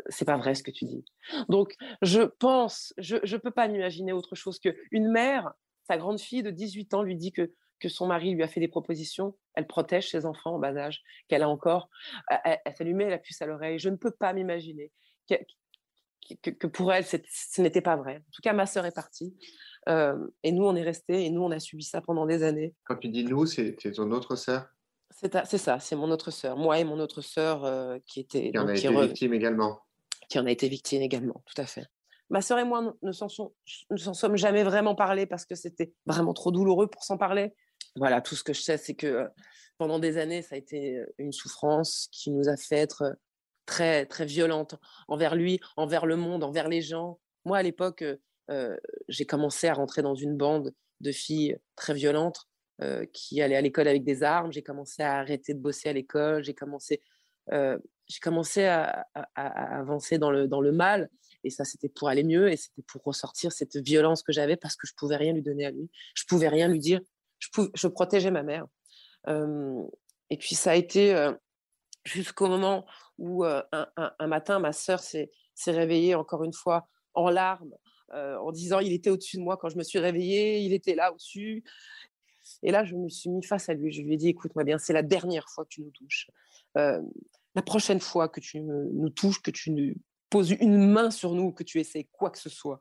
C'est 0.07 0.25
pas 0.25 0.37
vrai 0.37 0.55
ce 0.55 0.63
que 0.63 0.71
tu 0.71 0.85
dis. 0.85 1.05
Donc, 1.49 1.75
je 2.01 2.21
pense, 2.21 2.93
je 2.97 3.15
ne 3.17 3.37
peux 3.37 3.51
pas 3.51 3.67
m'imaginer 3.67 4.13
autre 4.13 4.35
chose 4.35 4.59
qu'une 4.59 5.09
mère, 5.09 5.53
sa 5.87 5.97
grande 5.97 6.19
fille 6.19 6.43
de 6.43 6.51
18 6.51 6.93
ans, 6.93 7.03
lui 7.03 7.15
dit 7.15 7.31
que, 7.31 7.51
que 7.79 7.89
son 7.89 8.07
mari 8.07 8.31
lui 8.33 8.43
a 8.43 8.47
fait 8.47 8.59
des 8.59 8.67
propositions. 8.67 9.35
Elle 9.55 9.67
protège 9.67 10.09
ses 10.09 10.25
enfants 10.25 10.55
en 10.55 10.59
bas 10.59 10.75
âge, 10.75 11.01
qu'elle 11.27 11.43
a 11.43 11.49
encore. 11.49 11.89
Elle, 12.43 12.59
s'allumait 12.75 13.09
la 13.09 13.17
puce 13.17 13.41
à 13.41 13.45
l'oreille. 13.45 13.79
Je 13.79 13.89
ne 13.89 13.95
peux 13.95 14.11
pas 14.11 14.33
m'imaginer 14.33 14.91
que, 15.27 16.49
que, 16.49 16.67
pour 16.67 16.93
elle, 16.93 17.05
ce 17.05 17.61
n'était 17.61 17.81
pas 17.81 17.95
vrai. 17.95 18.17
En 18.17 18.31
tout 18.31 18.41
cas, 18.41 18.53
ma 18.53 18.65
sœur 18.65 18.85
est 18.85 18.95
partie. 18.95 19.35
Euh, 19.89 20.17
et 20.43 20.51
nous, 20.51 20.63
on 20.63 20.75
est 20.75 20.83
restés 20.83 21.25
et 21.25 21.29
nous, 21.29 21.41
on 21.41 21.51
a 21.51 21.59
subi 21.59 21.83
ça 21.83 22.01
pendant 22.01 22.25
des 22.25 22.43
années. 22.43 22.73
Quand 22.85 22.95
tu 22.95 23.09
dis 23.09 23.25
nous, 23.25 23.45
c'est 23.45 23.75
ton 23.75 24.11
autre 24.11 24.35
sœur? 24.35 24.67
C'est 25.45 25.57
ça, 25.57 25.79
c'est 25.79 25.95
mon 25.95 26.11
autre 26.11 26.31
sœur. 26.31 26.57
Moi 26.57 26.79
et 26.79 26.83
mon 26.83 26.99
autre 26.99 27.21
sœur 27.21 27.63
euh, 27.63 27.97
qui 28.07 28.19
était. 28.19 28.51
Qui 28.51 28.57
en 28.57 28.67
a 28.67 28.75
été 28.75 28.89
victime 28.89 29.33
également. 29.33 29.79
Qui 30.29 30.39
en 30.39 30.45
a 30.45 30.51
été 30.51 30.67
victime 30.67 31.01
également, 31.01 31.43
tout 31.45 31.61
à 31.61 31.65
fait. 31.65 31.85
Ma 32.29 32.41
sœur 32.41 32.59
et 32.59 32.63
moi 32.63 32.93
ne 33.01 33.11
s'en 33.11 33.27
sommes 33.29 34.37
jamais 34.37 34.63
vraiment 34.63 34.95
parlé 34.95 35.25
parce 35.25 35.45
que 35.45 35.55
c'était 35.55 35.93
vraiment 36.05 36.33
trop 36.33 36.51
douloureux 36.51 36.87
pour 36.87 37.03
s'en 37.03 37.17
parler. 37.17 37.53
Voilà, 37.95 38.21
tout 38.21 38.35
ce 38.35 38.43
que 38.43 38.53
je 38.53 38.61
sais, 38.61 38.77
c'est 38.77 38.95
que 38.95 39.07
euh, 39.07 39.27
pendant 39.77 39.99
des 39.99 40.17
années, 40.17 40.41
ça 40.41 40.55
a 40.55 40.57
été 40.57 41.03
une 41.17 41.31
souffrance 41.31 42.07
qui 42.11 42.31
nous 42.31 42.49
a 42.49 42.57
fait 42.57 42.77
être 42.77 43.15
très, 43.65 44.05
très 44.05 44.25
violente 44.25 44.75
envers 45.07 45.35
lui, 45.35 45.59
envers 45.77 46.05
le 46.05 46.15
monde, 46.15 46.43
envers 46.43 46.67
les 46.67 46.81
gens. 46.81 47.19
Moi, 47.45 47.57
à 47.57 47.63
l'époque, 47.63 48.03
j'ai 49.07 49.25
commencé 49.25 49.67
à 49.67 49.73
rentrer 49.73 50.01
dans 50.01 50.15
une 50.15 50.37
bande 50.37 50.73
de 51.01 51.11
filles 51.11 51.57
très 51.75 51.93
violentes 51.93 52.47
qui 53.13 53.41
allaient 53.41 53.55
à 53.55 53.61
l'école 53.61 53.87
avec 53.87 54.03
des 54.03 54.23
armes. 54.23 54.51
J'ai 54.51 54.63
commencé 54.63 55.03
à 55.03 55.19
arrêter 55.19 55.53
de 55.53 55.59
bosser 55.59 55.89
à 55.89 55.93
l'école. 55.93 56.43
J'ai 56.43 56.53
commencé, 56.53 57.01
j'ai 57.51 58.19
commencé 58.21 58.65
à, 58.65 59.05
avancer 59.35 60.17
dans 60.17 60.31
le, 60.31 60.47
dans 60.47 60.61
le 60.61 60.71
mal. 60.71 61.09
Et 61.43 61.49
ça, 61.49 61.65
c'était 61.65 61.89
pour 61.89 62.07
aller 62.07 62.23
mieux 62.23 62.51
et 62.51 62.55
c'était 62.55 62.83
pour 62.83 63.03
ressortir 63.03 63.51
cette 63.51 63.75
violence 63.77 64.23
que 64.23 64.31
j'avais 64.31 64.55
parce 64.55 64.75
que 64.75 64.87
je 64.87 64.93
pouvais 64.95 65.17
rien 65.17 65.33
lui 65.33 65.41
donner 65.41 65.65
à 65.65 65.71
lui. 65.71 65.89
Je 66.15 66.23
pouvais 66.25 66.47
rien 66.47 66.67
lui 66.67 66.79
dire. 66.79 67.01
Je, 67.39 67.49
je 67.73 67.87
protégeais 67.87 68.31
ma 68.31 68.43
mère. 68.43 68.65
et 69.27 70.37
puis 70.37 70.55
ça 70.55 70.71
a 70.71 70.75
été 70.75 71.13
jusqu'au 72.05 72.47
moment 72.47 72.85
où 73.17 73.43
un, 73.43 74.27
matin, 74.27 74.59
ma 74.59 74.73
sœur 74.73 74.99
s'est 74.99 75.29
réveillée 75.67 76.15
encore 76.15 76.43
une 76.43 76.53
fois 76.53 76.87
en 77.13 77.29
larmes 77.29 77.75
euh, 78.13 78.37
en 78.37 78.51
disant 78.51 78.79
il 78.79 78.93
était 78.93 79.09
au-dessus 79.09 79.37
de 79.37 79.41
moi 79.41 79.57
quand 79.57 79.69
je 79.69 79.77
me 79.77 79.83
suis 79.83 79.99
réveillée, 79.99 80.59
il 80.59 80.73
était 80.73 80.95
là 80.95 81.11
au-dessus. 81.11 81.63
Et 82.63 82.71
là, 82.71 82.83
je 82.83 82.95
me 82.95 83.09
suis 83.09 83.29
mis 83.29 83.43
face 83.43 83.69
à 83.69 83.73
lui. 83.73 83.91
Je 83.91 84.01
lui 84.01 84.13
ai 84.13 84.17
dit 84.17 84.29
écoute-moi 84.29 84.63
bien, 84.63 84.77
c'est 84.77 84.93
la 84.93 85.03
dernière 85.03 85.49
fois 85.49 85.65
que 85.65 85.69
tu 85.69 85.81
nous 85.81 85.91
touches. 85.91 86.29
Euh, 86.77 87.01
la 87.55 87.61
prochaine 87.61 87.99
fois 87.99 88.29
que 88.29 88.39
tu 88.39 88.61
nous 88.61 89.09
touches, 89.09 89.41
que 89.41 89.51
tu 89.51 89.71
nous 89.71 89.93
poses 90.29 90.51
une 90.51 90.87
main 90.87 91.11
sur 91.11 91.33
nous, 91.33 91.51
que 91.51 91.63
tu 91.63 91.79
essaies 91.79 92.07
quoi 92.11 92.31
que 92.31 92.39
ce 92.39 92.49
soit, 92.49 92.79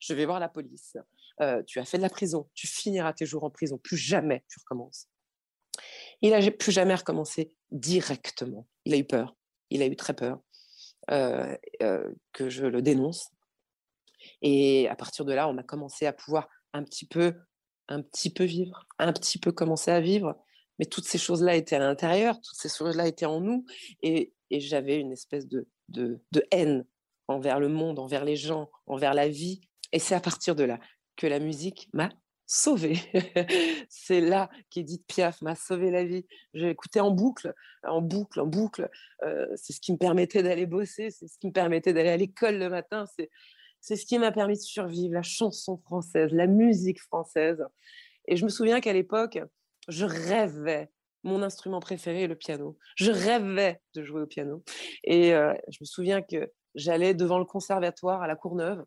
je 0.00 0.14
vais 0.14 0.24
voir 0.24 0.40
la 0.40 0.48
police. 0.48 0.96
Euh, 1.40 1.62
tu 1.64 1.78
as 1.78 1.84
fait 1.84 1.98
de 1.98 2.02
la 2.02 2.08
prison, 2.08 2.48
tu 2.54 2.66
finiras 2.66 3.12
tes 3.12 3.26
jours 3.26 3.44
en 3.44 3.50
prison. 3.50 3.76
Plus 3.76 3.96
jamais 3.96 4.44
tu 4.48 4.58
recommences. 4.60 5.08
Il 6.22 6.30
n'a 6.30 6.50
plus 6.52 6.72
jamais 6.72 6.94
recommencé 6.94 7.52
directement. 7.70 8.66
Il 8.84 8.94
a 8.94 8.96
eu 8.96 9.04
peur. 9.04 9.36
Il 9.70 9.82
a 9.82 9.86
eu 9.86 9.96
très 9.96 10.14
peur 10.14 10.40
que 11.08 12.48
je 12.48 12.64
le 12.64 12.80
dénonce. 12.80 13.30
Et 14.40 14.88
à 14.88 14.96
partir 14.96 15.24
de 15.24 15.32
là, 15.32 15.48
on 15.48 15.58
a 15.58 15.62
commencé 15.62 16.06
à 16.06 16.12
pouvoir 16.12 16.48
un 16.72 16.82
petit 16.82 17.06
peu, 17.06 17.34
un 17.88 18.02
petit 18.02 18.30
peu 18.30 18.44
vivre, 18.44 18.86
un 18.98 19.12
petit 19.12 19.38
peu 19.38 19.52
commencer 19.52 19.90
à 19.90 20.00
vivre. 20.00 20.36
Mais 20.78 20.86
toutes 20.86 21.06
ces 21.06 21.18
choses-là 21.18 21.54
étaient 21.54 21.76
à 21.76 21.80
l'intérieur, 21.80 22.40
toutes 22.40 22.56
ces 22.56 22.68
choses-là 22.68 23.06
étaient 23.06 23.26
en 23.26 23.40
nous. 23.40 23.64
Et, 24.02 24.32
j'avais 24.50 25.00
une 25.00 25.10
espèce 25.10 25.48
de, 25.48 25.66
haine 26.52 26.86
envers 27.26 27.58
le 27.58 27.68
monde, 27.68 27.98
envers 27.98 28.24
les 28.24 28.36
gens, 28.36 28.70
envers 28.86 29.14
la 29.14 29.28
vie. 29.28 29.60
Et 29.92 29.98
c'est 29.98 30.14
à 30.14 30.20
partir 30.20 30.54
de 30.54 30.62
là 30.62 30.78
que 31.16 31.26
la 31.26 31.40
musique 31.40 31.88
m'a 31.92 32.10
sauvée. 32.46 32.98
c'est 33.88 34.20
là 34.20 34.50
qu'Edith 34.70 35.04
Piaf 35.06 35.42
m'a 35.42 35.56
sauvé 35.56 35.90
la 35.90 36.04
vie. 36.04 36.26
J'ai 36.52 36.70
écouté 36.70 37.00
en 37.00 37.10
boucle, 37.10 37.52
en 37.82 38.00
boucle, 38.00 38.40
en 38.40 38.46
boucle. 38.46 38.88
Euh, 39.24 39.46
c'est 39.56 39.72
ce 39.72 39.80
qui 39.80 39.92
me 39.92 39.98
permettait 39.98 40.42
d'aller 40.42 40.66
bosser, 40.66 41.10
c'est 41.10 41.26
ce 41.26 41.38
qui 41.38 41.48
me 41.48 41.52
permettait 41.52 41.92
d'aller 41.92 42.10
à 42.10 42.16
l'école 42.16 42.58
le 42.58 42.68
matin. 42.68 43.06
C'est 43.16 43.30
c'est 43.84 43.96
ce 43.96 44.06
qui 44.06 44.18
m'a 44.18 44.32
permis 44.32 44.54
de 44.54 44.62
survivre, 44.62 45.12
la 45.12 45.22
chanson 45.22 45.76
française, 45.76 46.32
la 46.32 46.46
musique 46.46 47.02
française. 47.02 47.62
Et 48.26 48.34
je 48.34 48.44
me 48.46 48.48
souviens 48.48 48.80
qu'à 48.80 48.94
l'époque, 48.94 49.38
je 49.88 50.06
rêvais. 50.06 50.90
Mon 51.22 51.42
instrument 51.42 51.80
préféré 51.80 52.26
le 52.26 52.34
piano. 52.34 52.78
Je 52.96 53.10
rêvais 53.10 53.80
de 53.94 54.02
jouer 54.02 54.22
au 54.22 54.26
piano. 54.26 54.62
Et 55.04 55.34
euh, 55.34 55.52
je 55.68 55.78
me 55.82 55.84
souviens 55.84 56.22
que 56.22 56.50
j'allais 56.74 57.12
devant 57.12 57.38
le 57.38 57.44
conservatoire 57.44 58.22
à 58.22 58.26
la 58.26 58.36
Courneuve 58.36 58.82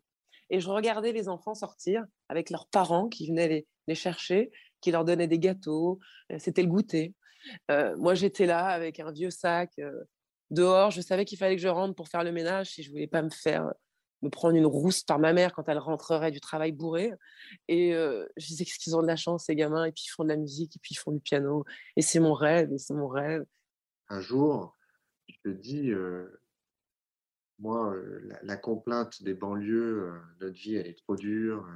et 0.50 0.58
je 0.58 0.68
regardais 0.68 1.12
les 1.12 1.28
enfants 1.28 1.54
sortir 1.54 2.04
avec 2.28 2.50
leurs 2.50 2.66
parents 2.66 3.08
qui 3.08 3.28
venaient 3.28 3.66
les, 3.86 3.94
chercher, 3.94 4.50
qui 4.80 4.90
leur 4.90 5.04
donnaient 5.04 5.28
des 5.28 5.38
gâteaux. 5.38 6.00
Euh, 6.32 6.38
c'était 6.40 6.62
le 6.62 6.68
goûter. 6.68 7.14
Euh, 7.70 7.96
moi, 7.98 8.14
j'étais 8.14 8.46
là 8.46 8.66
avec 8.66 8.98
un 8.98 9.12
vieux 9.12 9.30
sac 9.30 9.80
dehors. 10.50 10.90
Je 10.90 11.00
savais 11.00 11.24
qu'il 11.24 11.38
fallait 11.38 11.54
que 11.54 11.62
je 11.62 11.68
rentre 11.68 11.94
pour 11.94 12.08
faire 12.08 12.24
le 12.24 12.32
ménage 12.32 12.70
si 12.70 12.82
je 12.82 12.90
voulais 12.90 13.06
pas 13.06 13.22
me 13.22 13.30
faire 13.30 13.72
me 14.22 14.30
prendre 14.30 14.56
une 14.56 14.66
rousse 14.66 15.02
par 15.02 15.18
ma 15.18 15.32
mère 15.32 15.52
quand 15.52 15.68
elle 15.68 15.78
rentrerait 15.78 16.30
du 16.30 16.40
travail 16.40 16.72
bourré. 16.72 17.12
Et 17.68 17.92
je 17.92 18.46
disais 18.46 18.64
qu'est-ce 18.64 18.78
qu'ils 18.78 18.96
ont 18.96 19.02
de 19.02 19.06
la 19.06 19.16
chance, 19.16 19.46
ces 19.46 19.54
gamins, 19.54 19.84
et 19.84 19.92
puis 19.92 20.04
ils 20.06 20.10
font 20.10 20.24
de 20.24 20.28
la 20.28 20.36
musique, 20.36 20.76
et 20.76 20.78
puis 20.80 20.94
ils 20.94 20.98
font 20.98 21.12
du 21.12 21.20
piano. 21.20 21.64
Et 21.96 22.02
c'est 22.02 22.20
mon 22.20 22.34
rêve, 22.34 22.72
et 22.72 22.78
c'est 22.78 22.94
mon 22.94 23.08
rêve. 23.08 23.44
Un 24.08 24.20
jour, 24.20 24.76
je 25.28 25.36
te 25.44 25.48
dis, 25.48 25.92
moi, 27.58 27.94
la, 28.42 28.56
complainte 28.56 29.22
des 29.22 29.34
banlieues, 29.34 30.12
notre 30.40 30.56
vie, 30.56 30.76
elle 30.76 30.86
est 30.86 30.98
trop 30.98 31.16
dure, 31.16 31.68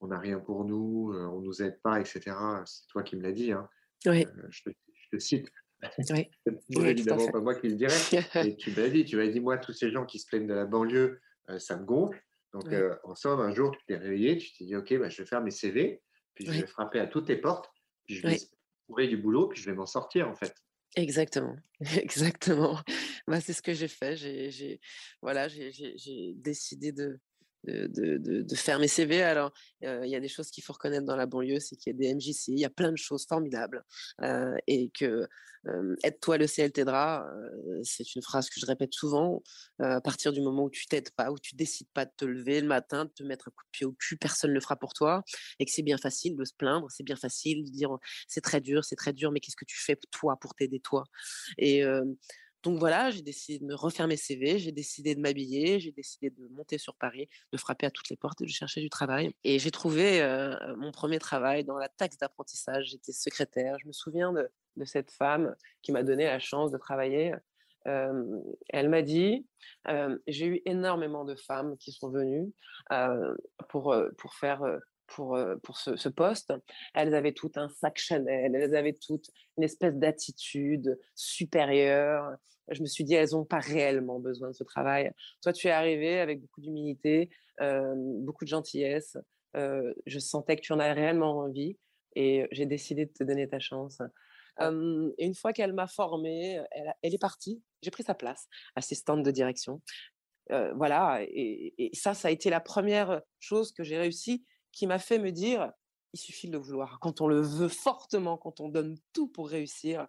on 0.00 0.08
n'a 0.08 0.18
rien 0.18 0.38
pour 0.38 0.64
nous, 0.64 1.12
on 1.14 1.40
nous 1.40 1.62
aide 1.62 1.80
pas, 1.82 2.00
etc. 2.00 2.36
C'est 2.64 2.86
toi 2.88 3.02
qui 3.02 3.16
me 3.16 3.22
l'as 3.22 3.32
dit. 3.32 3.52
Hein. 3.52 3.68
Oui. 4.06 4.26
Je 4.50 4.70
te, 5.10 5.18
cite. 5.18 5.50
Oui. 6.10 6.30
c'est 6.70 6.82
évidemment 6.82 7.30
pas 7.30 7.40
moi 7.40 7.54
qui 7.54 7.68
le 7.68 7.74
dirais. 7.74 7.94
et 8.46 8.56
tu 8.56 8.70
m'as 8.72 8.88
dit, 8.88 9.04
tu 9.04 9.16
m'as 9.16 9.26
dit, 9.26 9.40
moi, 9.40 9.58
tous 9.58 9.72
ces 9.72 9.90
gens 9.90 10.06
qui 10.06 10.18
se 10.18 10.26
plaignent 10.26 10.46
de 10.46 10.54
la 10.54 10.66
banlieue, 10.66 11.02
euh, 11.02 11.18
ça 11.58 11.76
me 11.76 11.84
gonfle. 11.84 12.22
Donc, 12.52 12.66
en 13.04 13.14
somme, 13.14 13.40
un 13.40 13.54
jour, 13.54 13.76
tu 13.76 13.84
t'es 13.86 13.96
réveillé, 13.96 14.36
tu 14.36 14.52
t'es 14.56 14.64
dit, 14.64 14.76
OK, 14.76 14.98
bah, 14.98 15.08
je 15.08 15.22
vais 15.22 15.26
faire 15.26 15.40
mes 15.40 15.50
CV, 15.50 16.02
puis 16.34 16.46
je 16.46 16.52
vais 16.52 16.66
frapper 16.66 16.98
à 16.98 17.06
toutes 17.06 17.28
les 17.28 17.36
portes, 17.36 17.70
puis 18.06 18.16
je 18.16 18.26
vais 18.26 18.38
trouver 18.88 19.06
du 19.06 19.16
boulot, 19.16 19.48
puis 19.48 19.60
je 19.60 19.70
vais 19.70 19.76
m'en 19.76 19.86
sortir, 19.86 20.28
en 20.28 20.34
fait. 20.34 20.52
Exactement, 20.96 21.56
exactement. 22.02 22.80
Bah, 23.26 23.40
c'est 23.40 23.52
ce 23.52 23.62
que 23.62 23.72
j'ai 23.72 23.88
fait. 23.88 24.16
J'ai, 24.16 24.80
voilà, 25.22 25.46
j'ai, 25.48 26.34
décidé 26.36 26.90
de, 26.92 27.20
de, 27.64 28.54
faire 28.54 28.78
mes 28.78 28.88
CV. 28.88 29.22
Alors, 29.22 29.52
il 29.82 30.08
y 30.08 30.16
a 30.16 30.20
des 30.20 30.28
choses 30.28 30.50
qu'il 30.50 30.64
faut 30.64 30.72
reconnaître 30.72 31.04
dans 31.04 31.16
la 31.16 31.26
banlieue, 31.26 31.60
c'est 31.60 31.76
qu'il 31.76 31.92
y 31.92 31.96
a 31.96 31.98
des 31.98 32.14
MJC, 32.14 32.48
il 32.48 32.58
y 32.58 32.64
a 32.64 32.70
plein 32.70 32.92
de 32.92 32.98
choses 32.98 33.26
formidables. 33.26 33.84
et 34.66 34.90
que 34.90 35.28
aide-toi, 36.02 36.38
le 36.38 36.46
ciel 36.46 36.72
t'aidera, 36.72 37.26
c'est 37.82 38.14
une 38.14 38.22
phrase 38.22 38.48
que 38.48 38.58
je 38.58 38.66
répète 38.66 38.94
souvent. 38.94 39.42
à 39.78 40.00
partir 40.00 40.32
du 40.32 40.40
moment 40.40 40.64
où 40.64 40.70
tu 40.70 40.86
t'aides 40.86 41.10
pas, 41.10 41.30
où 41.30 41.38
tu 41.38 41.54
décides 41.54 41.88
pas 41.92 42.04
de 42.06 42.12
te 42.16 42.24
lever 42.24 42.60
le 42.60 42.66
matin, 42.66 43.04
de 43.04 43.10
te 43.10 43.22
mettre 43.22 43.48
un 43.48 43.50
coup 43.50 43.64
de 43.64 43.70
pied 43.70 43.86
au 43.86 43.92
cul, 43.92 44.16
personne 44.16 44.50
ne 44.50 44.54
le 44.54 44.60
fera 44.60 44.76
pour 44.76 44.94
toi. 44.94 45.22
Et 45.58 45.66
que 45.66 45.72
c'est 45.72 45.82
bien 45.82 45.98
facile 45.98 46.36
de 46.36 46.44
se 46.44 46.54
plaindre, 46.54 46.86
c'est 46.90 47.04
bien 47.04 47.16
facile 47.16 47.64
de 47.64 47.70
dire 47.70 47.90
c'est 48.28 48.40
très 48.40 48.60
dur, 48.60 48.84
c'est 48.84 48.96
très 48.96 49.12
dur, 49.12 49.32
mais 49.32 49.40
qu'est-ce 49.40 49.56
que 49.56 49.64
tu 49.66 49.78
fais 49.78 49.96
toi 50.10 50.36
pour 50.40 50.54
t'aider 50.54 50.80
toi? 50.80 51.04
Donc 52.62 52.78
voilà, 52.78 53.10
j'ai 53.10 53.22
décidé 53.22 53.58
de 53.58 53.64
me 53.64 53.74
refaire 53.74 54.06
mes 54.06 54.16
CV, 54.16 54.58
j'ai 54.58 54.72
décidé 54.72 55.14
de 55.14 55.20
m'habiller, 55.20 55.80
j'ai 55.80 55.92
décidé 55.92 56.30
de 56.30 56.48
monter 56.48 56.76
sur 56.76 56.94
Paris, 56.94 57.28
de 57.52 57.58
frapper 57.58 57.86
à 57.86 57.90
toutes 57.90 58.10
les 58.10 58.16
portes 58.16 58.40
et 58.42 58.44
de 58.44 58.50
chercher 58.50 58.80
du 58.80 58.90
travail. 58.90 59.34
Et 59.44 59.58
j'ai 59.58 59.70
trouvé 59.70 60.20
mon 60.76 60.92
premier 60.92 61.18
travail 61.18 61.64
dans 61.64 61.78
la 61.78 61.88
taxe 61.88 62.18
d'apprentissage. 62.18 62.88
J'étais 62.90 63.12
secrétaire. 63.12 63.76
Je 63.80 63.86
me 63.86 63.92
souviens 63.92 64.32
de, 64.32 64.50
cette 64.84 65.10
femme 65.10 65.54
qui 65.82 65.92
m'a 65.92 66.02
donné 66.02 66.24
la 66.24 66.38
chance 66.38 66.70
de 66.70 66.78
travailler. 66.78 67.34
elle 67.84 68.88
m'a 68.88 69.02
dit, 69.02 69.46
j'ai 70.26 70.46
eu 70.46 70.62
énormément 70.66 71.24
de 71.24 71.36
femmes 71.36 71.78
qui 71.78 71.92
sont 71.92 72.10
venues 72.10 72.52
pour, 73.68 73.96
pour 74.18 74.34
faire 74.34 74.62
pour, 75.10 75.38
pour 75.62 75.76
ce, 75.76 76.08
poste. 76.08 76.52
Elles 76.94 77.14
avaient 77.14 77.32
toutes 77.32 77.58
un 77.58 77.68
sac 77.68 77.98
Chanel, 77.98 78.54
elles 78.54 78.74
avaient 78.74 78.94
toutes 78.94 79.30
une 79.56 79.64
espèce 79.64 79.94
d'attitude 79.94 80.98
supérieure. 81.14 82.30
Je 82.68 82.80
me 82.80 82.86
suis 82.86 83.04
dit, 83.04 83.14
elles 83.14 83.30
n'ont 83.32 83.44
pas 83.44 83.58
réellement 83.58 84.20
besoin 84.20 84.48
de 84.48 84.54
ce 84.54 84.64
travail. 84.64 85.12
Toi, 85.42 85.52
tu 85.52 85.66
es 85.66 85.70
arrivé 85.70 86.20
avec 86.20 86.40
beaucoup 86.40 86.60
d'humilité, 86.60 87.30
beaucoup 87.60 88.44
de 88.44 88.50
gentillesse. 88.50 89.16
je 89.54 90.18
sentais 90.18 90.56
que 90.56 90.62
tu 90.62 90.72
en 90.72 90.78
as 90.78 90.92
réellement 90.92 91.38
envie 91.38 91.76
et 92.14 92.46
j'ai 92.52 92.66
décidé 92.66 93.06
de 93.06 93.12
te 93.12 93.24
donner 93.24 93.48
ta 93.48 93.58
chance. 93.58 94.00
une 94.60 95.34
fois 95.34 95.52
qu'elle 95.52 95.72
m'a 95.72 95.88
formée, 95.88 96.60
elle, 97.02 97.14
est 97.14 97.20
partie. 97.20 97.62
J'ai 97.82 97.90
pris 97.90 98.04
sa 98.04 98.14
place, 98.14 98.46
assistante 98.76 99.24
de 99.24 99.30
direction. 99.32 99.82
voilà, 100.74 101.20
et, 101.22 101.90
ça, 101.94 102.14
ça 102.14 102.28
a 102.28 102.30
été 102.30 102.50
la 102.50 102.60
première 102.60 103.20
chose 103.40 103.72
que 103.72 103.82
j'ai 103.82 103.98
réussi 103.98 104.44
qui 104.72 104.86
m'a 104.86 104.98
fait 104.98 105.18
me 105.18 105.32
dire 105.32 105.72
il 106.12 106.18
suffit 106.18 106.48
de 106.48 106.52
le 106.52 106.58
vouloir. 106.58 106.98
Quand 107.00 107.20
on 107.20 107.28
le 107.28 107.40
veut 107.40 107.68
fortement, 107.68 108.36
quand 108.36 108.60
on 108.60 108.68
donne 108.68 108.96
tout 109.12 109.28
pour 109.28 109.48
réussir, 109.48 110.06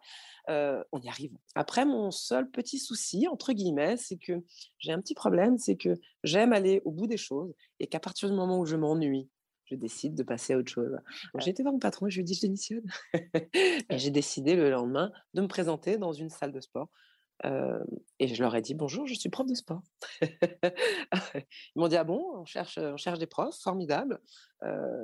on 0.47 0.99
y 1.01 1.07
arrive. 1.07 1.37
Après, 1.55 1.85
mon 1.85 2.11
seul 2.11 2.49
petit 2.49 2.79
souci, 2.79 3.27
entre 3.27 3.53
guillemets, 3.53 3.97
c'est 3.97 4.17
que 4.17 4.43
j'ai 4.79 4.91
un 4.91 4.99
petit 4.99 5.13
problème, 5.13 5.57
c'est 5.57 5.75
que 5.75 5.99
j'aime 6.23 6.53
aller 6.53 6.81
au 6.85 6.91
bout 6.91 7.07
des 7.07 7.17
choses 7.17 7.53
et 7.79 7.87
qu'à 7.87 7.99
partir 7.99 8.29
du 8.29 8.35
moment 8.35 8.59
où 8.59 8.65
je 8.65 8.75
m'ennuie, 8.75 9.29
je 9.65 9.75
décide 9.75 10.15
de 10.15 10.23
passer 10.23 10.53
à 10.53 10.57
autre 10.57 10.71
chose. 10.71 10.97
J'ai 11.37 11.51
été 11.51 11.63
voir 11.63 11.73
mon 11.73 11.79
patron 11.79 12.07
et 12.07 12.09
je 12.09 12.15
lui 12.15 12.21
ai 12.21 12.25
dit 12.25 12.33
je 12.33 12.41
démissionne. 12.41 12.91
et 13.53 13.97
j'ai 13.97 14.11
décidé 14.11 14.55
le 14.55 14.69
lendemain 14.69 15.11
de 15.33 15.41
me 15.41 15.47
présenter 15.47 15.97
dans 15.97 16.13
une 16.13 16.29
salle 16.29 16.51
de 16.51 16.61
sport 16.61 16.89
et 18.19 18.27
je 18.27 18.41
leur 18.41 18.55
ai 18.55 18.61
dit 18.61 18.75
bonjour, 18.75 19.07
je 19.07 19.15
suis 19.15 19.29
prof 19.29 19.47
de 19.47 19.55
sport. 19.55 19.81
Ils 20.21 21.45
m'ont 21.75 21.87
dit 21.87 21.97
ah 21.97 22.03
bon, 22.03 22.23
on 22.35 22.45
cherche, 22.45 22.77
on 22.77 22.97
cherche 22.97 23.19
des 23.19 23.25
profs, 23.25 23.59
formidable. 23.59 24.19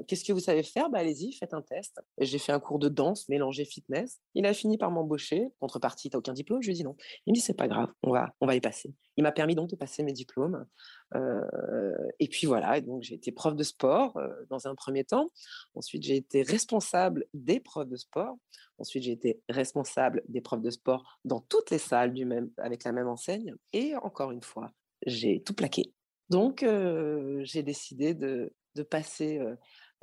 Qu'est-ce 0.08 0.24
que 0.24 0.34
vous 0.34 0.40
savez 0.40 0.64
faire? 0.64 0.90
Bah, 0.90 1.00
Allez-y, 1.00 1.34
faites 1.34 1.54
un 1.54 1.62
test. 1.62 2.00
J'ai 2.20 2.38
fait 2.38 2.52
un 2.52 2.60
cours 2.60 2.80
de 2.80 2.90
danse 2.90 3.28
mélangé 3.28 3.66
fitness. 3.66 4.22
Il 4.36 4.46
a 4.46 4.54
fini 4.54 4.78
par 4.78 4.92
m'embaucher. 4.92 5.50
Contrepartie, 5.60 6.10
t'as 6.10 6.20
aucun 6.20 6.34
diplôme? 6.34 6.62
Je 6.62 6.68
lui 6.68 6.74
ai 6.74 6.78
dit 6.78 6.84
non. 6.84 6.96
Il 7.26 7.32
me 7.32 7.36
dit 7.36 7.42
c'est 7.42 7.56
pas 7.56 7.68
grave, 7.68 7.90
on 8.04 8.12
va, 8.12 8.34
on 8.40 8.46
va 8.46 8.56
y 8.56 8.62
passer. 8.62 8.94
Il 9.16 9.24
m'a 9.24 9.32
permis 9.32 9.56
donc 9.56 9.70
de 9.70 9.76
passer 9.76 10.04
mes 10.04 10.14
diplômes. 10.14 10.66
et 12.20 12.28
puis 12.28 12.46
voilà, 12.46 12.80
donc 12.82 13.02
j'ai 13.02 13.16
été 13.16 13.32
prof 13.32 13.56
de 13.56 13.64
sport 13.64 14.20
dans 14.50 14.68
un 14.68 14.76
premier 14.76 15.04
temps. 15.04 15.28
Ensuite, 15.74 16.04
j'ai 16.04 16.18
été 16.18 16.44
responsable 16.44 17.26
des 17.34 17.60
profs 17.60 17.90
de 17.90 17.96
sport. 17.96 18.38
Ensuite, 18.78 19.04
j'ai 19.04 19.12
été 19.12 19.42
responsable 19.50 20.22
des 20.28 20.42
profs 20.42 20.62
de 20.62 20.70
sport 20.70 21.20
dans 21.26 21.40
toutes 21.40 21.72
les 21.72 21.80
salles 21.80 22.14
du 22.14 22.26
même, 22.26 22.52
avec 22.58 22.84
la 22.84 22.92
même 22.92 23.08
enseigne. 23.08 23.56
Et 23.74 23.96
encore 23.96 24.32
une 24.32 24.44
fois, 24.44 24.72
j'ai 25.06 25.42
tout 25.42 25.54
plaqué. 25.54 25.94
Donc, 26.30 26.64
j'ai 27.44 27.64
décidé 27.64 28.14
de, 28.14 28.54
de 28.78 28.84
passer 28.84 29.42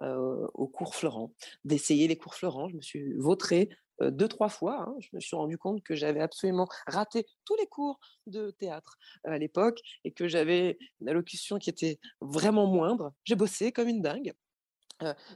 au 0.00 0.68
cours 0.68 0.94
Florent, 0.94 1.32
d'essayer 1.64 2.08
les 2.08 2.16
cours 2.16 2.34
Florent. 2.34 2.68
Je 2.68 2.76
me 2.76 2.82
suis 2.82 3.14
vautrée 3.14 3.70
deux, 4.00 4.28
trois 4.28 4.48
fois. 4.48 4.86
Hein. 4.88 4.94
Je 5.00 5.08
me 5.12 5.20
suis 5.20 5.36
rendu 5.36 5.58
compte 5.58 5.82
que 5.82 5.94
j'avais 5.94 6.20
absolument 6.20 6.66
raté 6.86 7.26
tous 7.44 7.56
les 7.56 7.66
cours 7.66 8.00
de 8.26 8.50
théâtre 8.50 8.96
à 9.24 9.38
l'époque 9.38 9.80
et 10.04 10.12
que 10.12 10.28
j'avais 10.28 10.78
une 11.00 11.08
allocution 11.08 11.58
qui 11.58 11.70
était 11.70 11.98
vraiment 12.20 12.66
moindre. 12.66 13.12
J'ai 13.24 13.36
bossé 13.36 13.72
comme 13.72 13.88
une 13.88 14.02
dingue. 14.02 14.32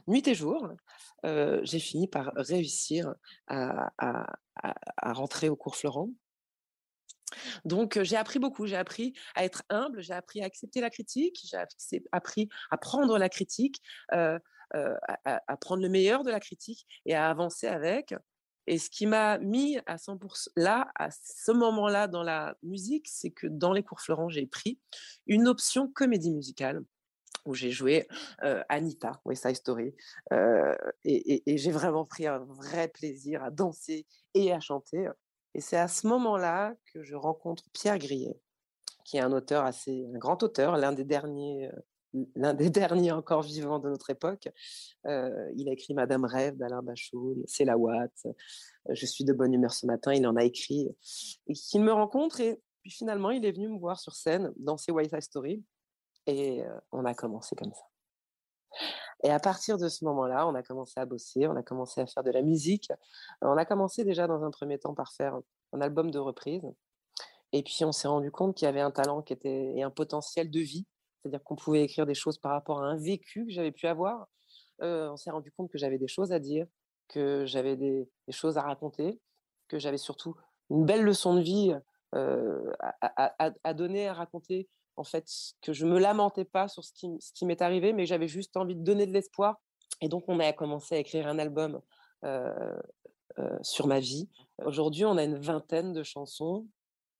nuit 0.07 0.27
et 0.27 0.35
jour, 0.35 0.69
j'ai 1.23 1.79
fini 1.79 2.07
par 2.07 2.31
réussir 2.35 3.13
à, 3.47 3.91
à, 3.97 5.13
rentrer 5.13 5.49
au 5.49 5.55
cours 5.55 5.75
Florent. 5.75 6.09
Donc, 7.65 8.01
j'ai 8.01 8.15
appris 8.15 8.39
beaucoup. 8.39 8.65
J'ai 8.65 8.75
appris 8.75 9.13
à 9.35 9.43
être 9.43 9.63
humble, 9.69 10.01
j'ai 10.01 10.13
appris 10.13 10.41
à 10.41 10.45
accepter 10.45 10.81
la 10.81 10.89
critique, 10.89 11.39
j'ai 11.43 11.57
appris 12.11 12.49
à 12.71 12.77
prendre 12.77 13.17
la 13.17 13.29
critique, 13.29 13.81
à, 14.11 14.39
prendre 15.61 15.81
le 15.81 15.89
meilleur 15.89 16.23
de 16.23 16.31
la 16.31 16.39
critique 16.39 16.85
et 17.05 17.15
à 17.15 17.29
avancer 17.29 17.67
avec. 17.67 18.13
Et 18.67 18.77
ce 18.77 18.89
qui 18.91 19.07
m'a 19.07 19.39
mis 19.39 19.79
à 19.87 19.95
100% 19.95 20.49
là, 20.55 20.91
à 20.95 21.09
ce 21.11 21.51
moment-là 21.51 22.07
dans 22.07 22.21
la 22.21 22.55
musique, 22.61 23.07
c'est 23.07 23.31
que 23.31 23.47
dans 23.47 23.73
les 23.73 23.81
cours 23.81 24.01
Florent, 24.01 24.29
j'ai 24.29 24.45
pris 24.45 24.79
une 25.25 25.47
option 25.47 25.87
comédie 25.87 26.31
musicale 26.31 26.83
où 27.45 27.55
j'ai 27.55 27.71
joué 27.71 28.07
Anita, 28.67 29.21
West 29.25 29.43
Side 29.47 29.55
Story. 29.55 29.95
et 31.03 31.57
j'ai 31.57 31.71
vraiment 31.71 32.05
pris 32.05 32.27
un 32.27 32.39
vrai 32.39 32.89
plaisir 32.89 33.43
à 33.43 33.49
danser 33.49 34.05
et 34.35 34.53
à 34.53 34.59
chanter. 34.59 35.07
Et 35.55 35.61
c'est 35.61 35.77
à 35.77 35.87
ce 35.87 36.07
moment-là 36.07 36.75
que 36.93 37.03
je 37.03 37.15
rencontre 37.15 37.63
Pierre 37.73 37.97
Grillet, 37.97 38.39
qui 39.03 39.17
est 39.17 39.21
un 39.21 39.31
auteur 39.31 39.65
assez, 39.65 40.07
un 40.13 40.17
grand 40.17 40.41
auteur, 40.43 40.77
l'un 40.77 40.91
des 40.91 41.03
derniers, 41.03 41.67
euh, 41.67 41.81
encore 43.11 43.41
vivants 43.43 43.79
de 43.79 43.89
notre 43.89 44.09
époque. 44.09 44.49
Euh, 45.05 45.51
il 45.55 45.69
a 45.69 45.73
écrit 45.73 45.93
Madame 45.93 46.25
Rêve 46.25 46.57
d'Alain 46.57 46.81
Bachoul, 46.81 47.37
C'est 47.45 47.65
la 47.65 47.77
Watt, 47.77 48.11
euh, 48.25 48.31
Je 48.89 49.05
suis 49.05 49.23
de 49.23 49.33
bonne 49.33 49.53
humeur 49.53 49.73
ce 49.73 49.85
matin. 49.85 50.13
Il 50.13 50.25
en 50.27 50.35
a 50.35 50.43
écrit 50.43 50.89
et 51.47 51.53
qu'il 51.53 51.81
me 51.81 51.91
rencontre 51.91 52.39
et 52.41 52.59
puis 52.81 52.91
finalement 52.91 53.31
il 53.31 53.45
est 53.45 53.51
venu 53.51 53.67
me 53.67 53.77
voir 53.77 53.99
sur 53.99 54.15
scène 54.15 54.51
dans 54.57 54.77
ses 54.77 54.91
White 54.91 55.11
Side 55.11 55.21
Story 55.21 55.63
et 56.25 56.63
on 56.91 57.05
a 57.05 57.13
commencé 57.13 57.55
comme 57.55 57.73
ça. 57.73 57.88
Et 59.23 59.31
à 59.31 59.39
partir 59.39 59.77
de 59.77 59.89
ce 59.89 60.05
moment-là, 60.05 60.47
on 60.47 60.55
a 60.55 60.63
commencé 60.63 60.99
à 60.99 61.05
bosser, 61.05 61.47
on 61.47 61.55
a 61.55 61.63
commencé 61.63 62.01
à 62.01 62.07
faire 62.07 62.23
de 62.23 62.31
la 62.31 62.41
musique. 62.41 62.91
On 63.41 63.57
a 63.57 63.65
commencé 63.65 64.03
déjà 64.03 64.27
dans 64.27 64.43
un 64.43 64.51
premier 64.51 64.79
temps 64.79 64.93
par 64.93 65.11
faire 65.11 65.37
un 65.73 65.81
album 65.81 66.11
de 66.11 66.19
reprise. 66.19 66.63
Et 67.51 67.63
puis 67.63 67.83
on 67.83 67.91
s'est 67.91 68.07
rendu 68.07 68.31
compte 68.31 68.55
qu'il 68.55 68.65
y 68.65 68.69
avait 68.69 68.81
un 68.81 68.91
talent 68.91 69.21
qui 69.21 69.33
était 69.33 69.73
et 69.75 69.83
un 69.83 69.89
potentiel 69.89 70.51
de 70.51 70.59
vie, 70.59 70.85
c'est-à-dire 71.21 71.43
qu'on 71.43 71.55
pouvait 71.55 71.83
écrire 71.83 72.05
des 72.05 72.13
choses 72.13 72.37
par 72.37 72.51
rapport 72.51 72.81
à 72.81 72.85
un 72.85 72.95
vécu 72.95 73.45
que 73.45 73.51
j'avais 73.51 73.71
pu 73.71 73.87
avoir. 73.87 74.27
on 74.79 75.17
s'est 75.17 75.31
rendu 75.31 75.51
compte 75.51 75.69
que 75.69 75.77
j'avais 75.77 75.97
des 75.97 76.07
choses 76.07 76.31
à 76.31 76.39
dire, 76.39 76.67
que 77.07 77.45
j'avais 77.45 77.75
des, 77.75 78.07
choses 78.29 78.57
à 78.57 78.61
raconter, 78.61 79.19
que 79.67 79.79
j'avais 79.79 79.97
surtout 79.97 80.35
une 80.69 80.85
belle 80.85 81.03
leçon 81.03 81.33
de 81.33 81.41
vie 81.41 81.75
à, 82.13 83.73
donner, 83.73 84.07
à 84.07 84.13
raconter 84.13 84.69
en 84.99 85.03
fait, 85.05 85.25
que 85.61 85.71
je 85.71 85.85
me 85.85 85.97
lamentais 85.97 86.45
pas 86.45 86.67
sur 86.67 86.83
ce 86.83 86.91
qui, 86.93 87.45
m'est 87.45 87.61
arrivé, 87.61 87.93
mais 87.93 88.05
j'avais 88.05 88.27
juste 88.27 88.57
envie 88.57 88.75
de 88.75 88.83
donner 88.83 89.07
de 89.07 89.13
l'espoir. 89.13 89.61
Et 90.01 90.09
donc, 90.09 90.25
on 90.27 90.39
a 90.39 90.51
commencé 90.53 90.95
à 90.95 90.97
écrire 90.99 91.27
un 91.27 91.39
album 91.39 91.81
sur 93.61 93.87
ma 93.87 94.01
vie. 94.01 94.29
Aujourd'hui, 94.65 95.05
on 95.05 95.17
a 95.17 95.23
une 95.23 95.37
vingtaine 95.37 95.93
de 95.93 96.03
chansons 96.03 96.67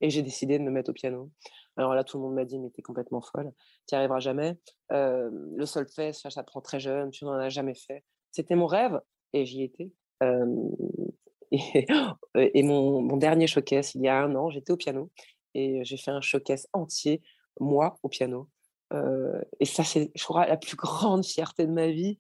et 0.01 0.09
j'ai 0.09 0.21
décidé 0.21 0.59
de 0.59 0.63
me 0.63 0.71
mettre 0.71 0.89
au 0.89 0.93
piano. 0.93 1.31
Alors 1.77 1.95
là, 1.95 2.03
tout 2.03 2.17
le 2.17 2.23
monde 2.23 2.33
m'a 2.33 2.43
dit, 2.43 2.59
mais 2.59 2.69
t'es 2.69 2.81
complètement 2.81 3.21
folle, 3.21 3.53
tu 3.87 3.95
n'y 3.95 3.97
arriveras 3.97 4.19
jamais. 4.19 4.57
le 4.89 5.65
solfège, 5.65 6.15
ça, 6.15 6.29
ça 6.29 6.43
prend 6.43 6.59
très 6.59 6.81
jeune, 6.81 7.11
tu 7.11 7.23
n'en 7.23 7.33
as 7.33 7.49
jamais 7.49 7.75
fait. 7.75 8.03
C'était 8.31 8.55
mon 8.55 8.65
rêve 8.65 8.99
et 9.31 9.45
j'y 9.45 9.63
étais. 9.63 9.91
et, 11.51 12.63
mon, 12.63 13.01
mon, 13.01 13.17
dernier 13.17 13.47
showcase, 13.47 13.95
il 13.95 14.01
y 14.01 14.09
a 14.09 14.21
un 14.21 14.35
an, 14.35 14.49
j'étais 14.49 14.71
au 14.71 14.77
piano 14.77 15.09
et 15.53 15.83
j'ai 15.83 15.97
fait 15.97 16.11
un 16.11 16.21
showcase 16.21 16.67
entier 16.73 17.21
moi, 17.59 17.97
au 18.03 18.09
piano. 18.09 18.49
et 19.59 19.65
ça, 19.65 19.83
c'est, 19.83 20.11
je 20.15 20.23
crois, 20.23 20.47
la 20.47 20.57
plus 20.57 20.75
grande 20.77 21.25
fierté 21.25 21.65
de 21.65 21.71
ma 21.71 21.87
vie. 21.87 22.17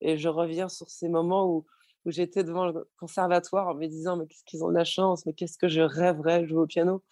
Et 0.00 0.18
je 0.18 0.28
reviens 0.28 0.68
sur 0.68 0.90
ces 0.90 1.08
moments 1.08 1.46
où, 1.46 1.66
où 2.04 2.10
j'étais 2.10 2.44
devant 2.44 2.66
le 2.66 2.88
conservatoire 2.98 3.68
en 3.68 3.74
me 3.74 3.86
disant, 3.86 4.16
mais 4.16 4.26
qu'est-ce 4.26 4.44
qu'ils 4.44 4.64
ont 4.64 4.68
de 4.68 4.74
la 4.74 4.84
chance, 4.84 5.24
mais 5.26 5.32
qu'est-ce 5.32 5.58
que 5.58 5.68
je 5.68 5.80
rêverais 5.80 6.42
de 6.42 6.46
jouer 6.46 6.62
au 6.62 6.66
piano. 6.66 7.02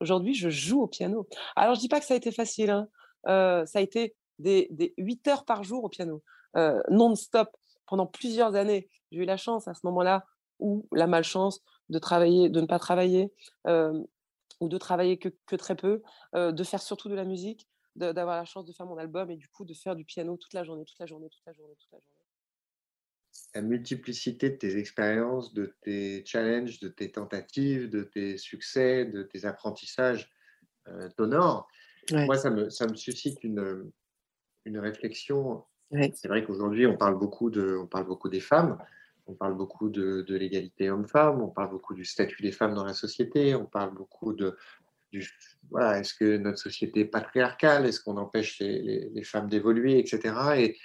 Aujourd'hui, 0.00 0.34
je 0.34 0.48
joue 0.48 0.82
au 0.82 0.88
piano. 0.88 1.28
Alors, 1.54 1.76
je 1.76 1.80
dis 1.80 1.88
pas 1.88 2.00
que 2.00 2.06
ça 2.06 2.14
a 2.14 2.16
été 2.16 2.32
facile. 2.32 2.70
Hein. 2.70 2.88
ça 3.24 3.78
a 3.78 3.80
été 3.80 4.16
des, 4.38 4.66
des 4.70 4.94
8 4.98 5.28
heures 5.28 5.44
par 5.44 5.62
jour 5.62 5.84
au 5.84 5.88
piano, 5.88 6.22
non-stop, 6.90 7.48
pendant 7.86 8.06
plusieurs 8.06 8.54
années. 8.56 8.88
J'ai 9.12 9.20
eu 9.20 9.24
la 9.24 9.36
chance 9.36 9.68
à 9.68 9.74
ce 9.74 9.80
moment-là, 9.84 10.24
ou 10.58 10.86
la 10.92 11.06
malchance 11.06 11.60
de 11.88 11.98
travailler, 11.98 12.48
de 12.48 12.60
ne 12.60 12.66
pas 12.66 12.78
travailler, 12.78 13.32
ou 14.62 14.68
de 14.68 14.78
travailler 14.78 15.18
que, 15.18 15.56
très 15.56 15.74
peu, 15.74 16.02
de 16.34 16.64
faire 16.64 16.80
surtout 16.80 17.08
de 17.08 17.16
la 17.16 17.24
musique. 17.24 17.68
d'avoir 17.96 18.36
la 18.36 18.44
chance 18.44 18.64
de 18.64 18.72
faire 18.72 18.86
mon 18.86 18.96
album 18.96 19.30
et 19.30 19.36
du 19.36 19.48
coup 19.48 19.64
de 19.64 19.74
faire 19.74 19.96
du 19.96 20.04
piano 20.04 20.36
toute 20.36 20.54
la 20.54 20.62
journée, 20.64 20.84
toute 20.84 20.98
la 21.00 21.06
journée, 21.06 21.28
toute 21.28 21.42
la 21.44 21.52
journée, 21.52 21.74
toute 21.74 21.92
la 21.92 21.98
journée. 21.98 22.22
La 23.54 23.62
multiplicité 23.62 24.50
de 24.50 24.56
tes 24.56 24.78
expériences, 24.78 25.52
de 25.52 25.74
tes 25.82 26.24
challenges, 26.24 26.78
de 26.80 26.88
tes 26.88 27.10
tentatives, 27.10 27.90
de 27.90 28.02
tes 28.04 28.38
succès, 28.38 29.04
de 29.04 29.22
tes 29.24 29.44
apprentissages 29.44 30.30
euh, 30.88 31.08
t'honore. 31.16 31.68
Moi, 32.12 32.36
ça 32.36 32.50
me, 32.50 32.70
ça 32.70 32.86
me 32.86 32.94
suscite 32.94 33.42
une, 33.44 33.90
une 34.64 34.78
réflexion. 34.78 35.64
C'est 36.14 36.28
vrai 36.28 36.44
qu'aujourd'hui, 36.44 36.86
on, 36.86 36.96
parle 36.96 37.18
beaucoup 37.18 37.50
de, 37.50 37.76
on 37.76 37.86
parle 37.86 38.06
beaucoup 38.06 38.28
des 38.28 38.40
femmes, 38.40 38.78
on 39.26 39.34
parle 39.34 39.56
beaucoup 39.56 39.88
de, 39.88 40.22
de 40.22 40.36
l'égalité 40.36 40.90
homme-femme, 40.90 41.40
on 41.40 41.48
parle 41.48 41.70
beaucoup 41.70 41.94
du 41.94 42.04
statut 42.04 42.42
des 42.42 42.52
femmes 42.52 42.74
dans 42.74 42.84
la 42.84 42.94
société, 42.94 43.54
on 43.54 43.66
parle 43.66 43.94
beaucoup 43.94 44.32
de, 44.32 44.56
voilà, 45.70 46.00
est-ce 46.00 46.14
que 46.14 46.36
notre 46.36 46.58
société 46.58 47.00
est 47.00 47.06
patriarcale 47.06 47.86
Est-ce 47.86 48.00
qu'on 48.00 48.16
empêche 48.16 48.58
les, 48.60 49.24
femmes 49.24 49.48
d'évoluer, 49.48 49.98
etc. 49.98 50.34
Et 50.56 50.78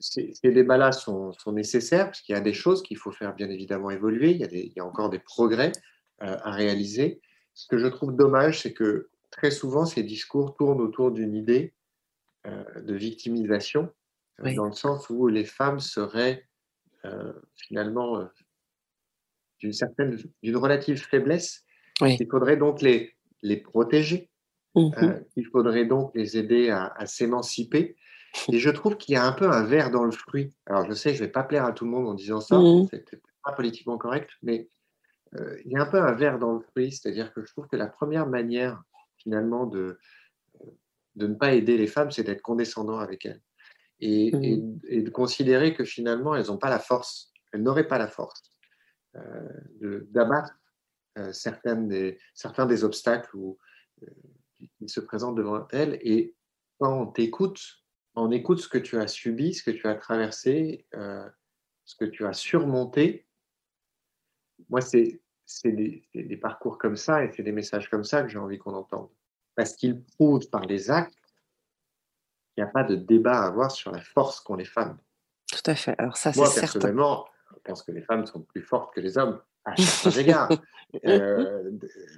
ces, 0.00 0.32
débats-là 0.44 0.92
sont, 0.92 1.34
nécessaires 1.48 2.06
parce 2.06 2.20
qu'il 2.20 2.34
y 2.34 2.38
a 2.38 2.40
des 2.40 2.54
choses 2.54 2.82
qu'il 2.82 2.96
faut 2.96 3.12
faire 3.12 3.34
bien 3.34 3.48
évidemment 3.48 3.90
évoluer. 3.90 4.30
Il 4.32 4.38
y 4.38 4.44
a, 4.44 4.48
il 4.50 4.72
y 4.74 4.80
a 4.80 4.84
encore 4.84 5.10
des 5.10 5.18
progrès 5.18 5.72
euh, 6.22 6.36
à 6.42 6.50
réaliser. 6.50 7.20
Ce 7.54 7.66
que 7.66 7.78
je 7.78 7.86
trouve 7.86 8.14
dommage, 8.14 8.62
c'est 8.62 8.72
que 8.72 9.08
très 9.30 9.50
souvent, 9.50 9.84
ces 9.84 10.02
discours 10.02 10.56
tournent 10.56 10.80
autour 10.80 11.10
d'une 11.10 11.34
idée 11.34 11.74
euh, 12.46 12.80
de 12.80 12.94
victimisation, 12.94 13.92
dans 14.56 14.66
le 14.66 14.72
sens 14.72 15.10
où 15.10 15.26
les 15.26 15.44
femmes 15.44 15.80
seraient 15.80 16.47
finalement 17.56 18.28
d'une 19.60 19.72
certaine, 19.72 20.18
d'une 20.42 20.56
relative 20.56 20.98
faiblesse 20.98 21.64
il 22.06 22.26
faudrait 22.30 22.56
donc 22.56 22.80
les, 22.82 23.14
les 23.42 23.56
protéger. 23.56 24.30
Mmh 24.74 24.90
euh, 25.02 25.20
il 25.36 25.46
faudrait 25.46 25.86
donc 25.86 26.12
les 26.14 26.36
aider 26.36 26.70
à, 26.70 27.06
s'émanciper. 27.06 27.96
Et 28.52 28.58
je 28.58 28.70
trouve 28.70 28.96
qu'il 28.96 29.14
y 29.14 29.16
a 29.16 29.24
un 29.24 29.32
peu 29.32 29.50
un 29.50 29.64
verre 29.64 29.90
dans 29.90 30.04
le 30.04 30.12
fruit. 30.12 30.54
Alors, 30.66 30.86
je 30.86 30.92
sais, 30.92 31.14
je 31.14 31.22
ne 31.22 31.26
vais 31.26 31.32
pas 31.32 31.42
plaire 31.42 31.64
à 31.64 31.72
tout 31.72 31.84
le 31.84 31.90
monde 31.90 32.06
en 32.06 32.14
disant 32.14 32.40
ça, 32.40 32.58
mmh. 32.58 32.88
c'est 32.90 33.20
pas 33.42 33.52
politiquement 33.52 33.96
correct, 33.96 34.30
mais 34.42 34.68
euh, 35.34 35.56
il 35.64 35.72
y 35.72 35.76
a 35.76 35.82
un 35.82 35.86
peu 35.86 35.98
un 35.98 36.12
verre 36.12 36.38
dans 36.38 36.52
le 36.52 36.60
fruit. 36.60 36.92
C'est-à-dire 36.92 37.32
que 37.32 37.42
je 37.42 37.50
trouve 37.50 37.66
que 37.66 37.76
la 37.76 37.86
première 37.86 38.26
manière, 38.26 38.82
finalement, 39.16 39.66
de, 39.66 39.98
de 41.16 41.26
ne 41.26 41.34
pas 41.34 41.54
aider 41.54 41.78
les 41.78 41.86
femmes, 41.86 42.10
c'est 42.10 42.24
d'être 42.24 42.42
condescendant 42.42 42.98
avec 42.98 43.24
elles. 43.24 43.40
Et, 44.00 44.30
mmh. 44.32 44.78
et, 44.88 45.02
de 45.02 45.10
considérer 45.10 45.74
que 45.74 45.84
finalement, 45.84 46.34
elles 46.34 46.46
n'ont 46.46 46.58
pas 46.58 46.70
la 46.70 46.78
force, 46.78 47.32
elles 47.52 47.62
n'auraient 47.62 47.88
pas 47.88 47.98
la 47.98 48.08
force 48.08 48.42
euh, 49.16 50.06
d'abattre 50.10 50.52
euh, 51.16 51.32
certaines 51.32 51.88
des, 51.88 52.18
certains 52.34 52.66
des 52.66 52.84
obstacles 52.84 53.36
euh, 53.36 54.06
qui 54.78 54.88
se 54.88 55.00
présentent 55.00 55.36
devant 55.36 55.66
elle. 55.72 55.98
Et 56.02 56.36
quand 56.78 57.00
on 57.00 57.06
t'écoute, 57.06 57.60
on 58.14 58.30
écoute 58.30 58.60
ce 58.60 58.68
que 58.68 58.78
tu 58.78 58.98
as 58.98 59.08
subi, 59.08 59.54
ce 59.54 59.62
que 59.62 59.70
tu 59.70 59.86
as 59.86 59.94
traversé, 59.94 60.86
ce 60.92 61.96
que 61.96 62.04
tu 62.04 62.26
as 62.26 62.32
surmonté. 62.32 63.26
Moi, 64.68 64.80
c'est 64.80 65.20
des, 65.64 66.04
des, 66.14 66.36
parcours 66.36 66.78
comme 66.78 66.96
ça 66.96 67.24
et 67.24 67.32
c'est 67.32 67.44
des 67.44 67.52
messages 67.52 67.88
comme 67.88 68.04
ça 68.04 68.22
que 68.22 68.28
j'ai 68.28 68.38
envie 68.38 68.58
qu'on 68.58 68.74
entende. 68.74 69.08
Parce 69.54 69.74
qu'ils 69.74 70.04
prouvent 70.04 70.48
par 70.50 70.66
les 70.66 70.90
actes 70.90 71.17
qu'il 72.58 72.64
n'y 72.64 72.70
a 72.70 72.72
pas 72.72 72.82
de 72.82 72.96
débat 72.96 73.42
à 73.42 73.46
avoir 73.46 73.70
sur 73.70 73.92
la 73.92 74.00
force 74.00 74.40
qu'ont 74.40 74.56
les 74.56 74.64
femmes. 74.64 74.98
Tout 75.46 75.70
à 75.70 75.76
fait. 75.76 75.94
Alors 75.96 76.16
ça, 76.16 76.32
Moi, 76.34 76.48
personnellement, 76.52 77.24
je 77.54 77.60
pense 77.64 77.84
que 77.84 77.92
les 77.92 78.02
femmes 78.02 78.26
sont 78.26 78.42
plus 78.42 78.62
fortes 78.62 78.92
que 78.92 79.00
les 79.00 79.16
hommes 79.16 79.40
à 79.64 79.76
certains 79.80 80.18
égards. 80.20 80.48
Euh, 81.06 81.70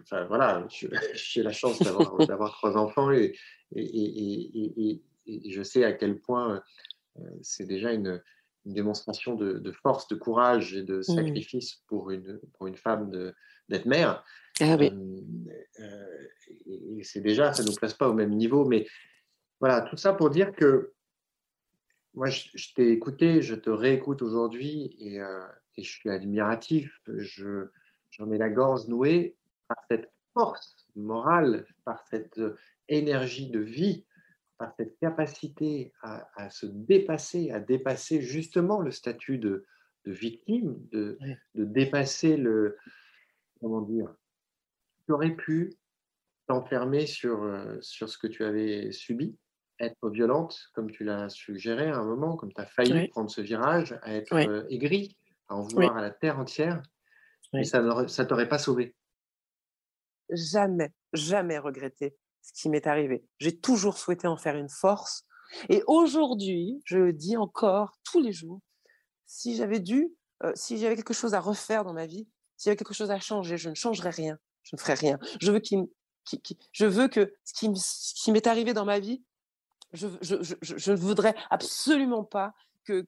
enfin, 0.03 0.25
voilà, 0.25 0.67
j'ai 1.13 1.43
la 1.43 1.53
chance 1.53 1.79
d'avoir 1.83 2.53
trois 2.53 2.79
enfants 2.79 3.13
et, 3.13 3.35
et, 3.75 3.83
et, 3.83 5.03
et, 5.27 5.51
je 5.51 5.63
sais 5.63 5.85
à 5.85 5.93
quel 5.93 6.19
point 6.21 6.63
euh, 7.19 7.23
c'est 7.43 7.67
déjà 7.67 7.93
une, 7.93 8.23
une 8.65 8.73
démonstration 8.73 9.35
de, 9.35 9.59
de, 9.59 9.73
force, 9.73 10.09
de 10.09 10.15
courage 10.15 10.75
et 10.75 10.83
de 10.83 10.99
mmh. 10.99 11.03
sacrifice 11.03 11.83
pour, 11.87 12.13
une, 12.13 12.41
pour 12.55 12.67
une 12.67 12.77
femme 12.77 13.11
d'être 13.69 13.87
mère. 13.87 14.25
Ah, 14.61 14.77
oui. 14.79 14.91
Euh, 15.81 16.29
et 16.67 17.03
c'est 17.05 17.21
déjà, 17.21 17.53
ça 17.53 17.63
ne 17.63 17.69
nous 17.69 17.75
place 17.75 17.95
pas 17.95 18.09
au 18.09 18.15
même 18.15 18.31
niveau, 18.31 18.65
mais 18.65 18.87
voilà, 19.61 19.83
tout 19.83 19.97
ça 19.97 20.13
pour 20.13 20.31
dire 20.31 20.53
que 20.53 20.93
moi, 22.15 22.27
je, 22.27 22.49
je 22.55 22.75
t'ai 22.75 22.91
écouté, 22.91 23.41
je 23.41 23.55
te 23.55 23.71
réécoute 23.71 24.23
aujourd'hui 24.23 24.97
et, 24.99 25.21
et 25.77 25.83
je 25.83 25.91
suis 25.91 26.11
admiratif, 26.11 27.01
je, 27.07 27.69
j'en 28.11 28.31
ai 28.33 28.39
la 28.39 28.51
gorge 28.51 28.89
nouée 28.89 29.37
par 29.69 29.79
cette 29.89 30.11
force 30.33 30.89
morale, 30.97 31.67
par 31.85 32.05
cette 32.09 32.39
euh, 32.39 32.57
énergie 32.89 33.51
de 33.51 33.61
vie, 33.61 34.05
par 34.59 34.75
cette 34.77 34.99
capacité 34.99 35.93
à, 36.03 36.51
se 36.51 36.67
dépasser, 36.67 37.51
à 37.51 37.61
dépasser 37.61 38.21
justement 38.21 38.81
le 38.81 38.91
statut 38.91 39.39
de, 39.39 39.65
victime, 40.05 40.77
de, 40.91 41.19
de, 41.55 41.65
dépasser 41.65 42.37
le, 42.37 42.77
comment 43.61 43.81
dire, 43.81 44.15
tu 45.07 45.13
aurais 45.13 45.35
pu 45.35 45.73
t'enfermer 46.47 47.07
sur, 47.07 47.43
euh, 47.43 47.79
sur 47.81 48.11
ce 48.11 48.19
que 48.19 48.27
tu 48.27 48.45
avais 48.45 48.93
subi, 48.93 49.39
être 49.87 50.11
violente, 50.11 50.59
comme 50.75 50.91
tu 50.91 51.05
l'as 51.05 51.29
suggéré 51.29 51.89
à 51.89 51.97
un 51.97 52.05
moment, 52.05 52.37
comme 52.37 52.53
tu 52.53 52.61
as 52.61 52.67
failli 52.67 53.09
prendre 53.09 53.31
ce 53.31 53.41
virage, 53.41 53.99
à 54.03 54.15
être 54.15 54.35
euh, 54.35 54.67
aigri, 54.69 55.17
à 55.49 55.57
en 55.57 55.63
vouloir 55.63 55.97
à 55.97 56.03
la 56.03 56.11
terre 56.11 56.39
entière, 56.39 56.83
mais 57.53 57.65
ça 57.65 57.81
ne 57.83 58.25
t'aurait 58.25 58.49
pas 58.49 58.59
sauvé. 58.59 58.95
Jamais, 60.31 60.93
jamais 61.13 61.59
regretté 61.59 62.17
ce 62.43 62.53
qui 62.53 62.69
m'est 62.69 62.87
arrivé. 62.87 63.25
J'ai 63.39 63.59
toujours 63.59 63.99
souhaité 63.99 64.29
en 64.29 64.37
faire 64.37 64.57
une 64.57 64.69
force. 64.69 65.25
Et 65.69 65.83
aujourd'hui, 65.87 66.81
je 66.85 66.99
le 66.99 67.13
dis 67.13 67.37
encore 67.37 67.99
tous 68.05 68.21
les 68.21 68.33
jours, 68.33 68.61
si 69.27 69.57
j'avais 69.57 69.81
dû, 69.81 70.13
euh, 70.45 70.53
si 70.55 70.79
j'avais 70.79 70.97
quelque 70.97 71.15
chose 71.15 71.35
à 71.35 71.41
refaire 71.41 71.85
dans 71.85 71.93
ma 71.93 72.07
vie, 72.07 72.29
s'il 72.57 72.69
y 72.69 72.71
avait 72.71 72.77
quelque 72.77 72.95
chose 72.95 73.11
à 73.11 73.19
changer, 73.19 73.57
je 73.57 73.69
ne 73.69 73.75
changerais 73.75 74.11
rien. 74.11 74.39
Je 74.63 74.77
ne 74.77 74.81
ferais 74.81 74.95
rien. 74.95 75.19
Je 75.41 75.51
veux, 75.51 75.59
qu'il, 75.59 75.87
je 76.73 76.87
veux 76.87 77.09
que 77.09 77.35
ce 77.45 77.55
qui, 77.55 78.33
m'est 78.33 78.47
arrivé 78.47 78.75
dans 78.75 78.85
ma 78.85 79.01
vie, 79.01 79.25
je, 79.93 80.91
ne 80.91 80.97
voudrais 80.97 81.35
absolument 81.51 82.25
pas 82.25 82.55
que, 82.85 83.05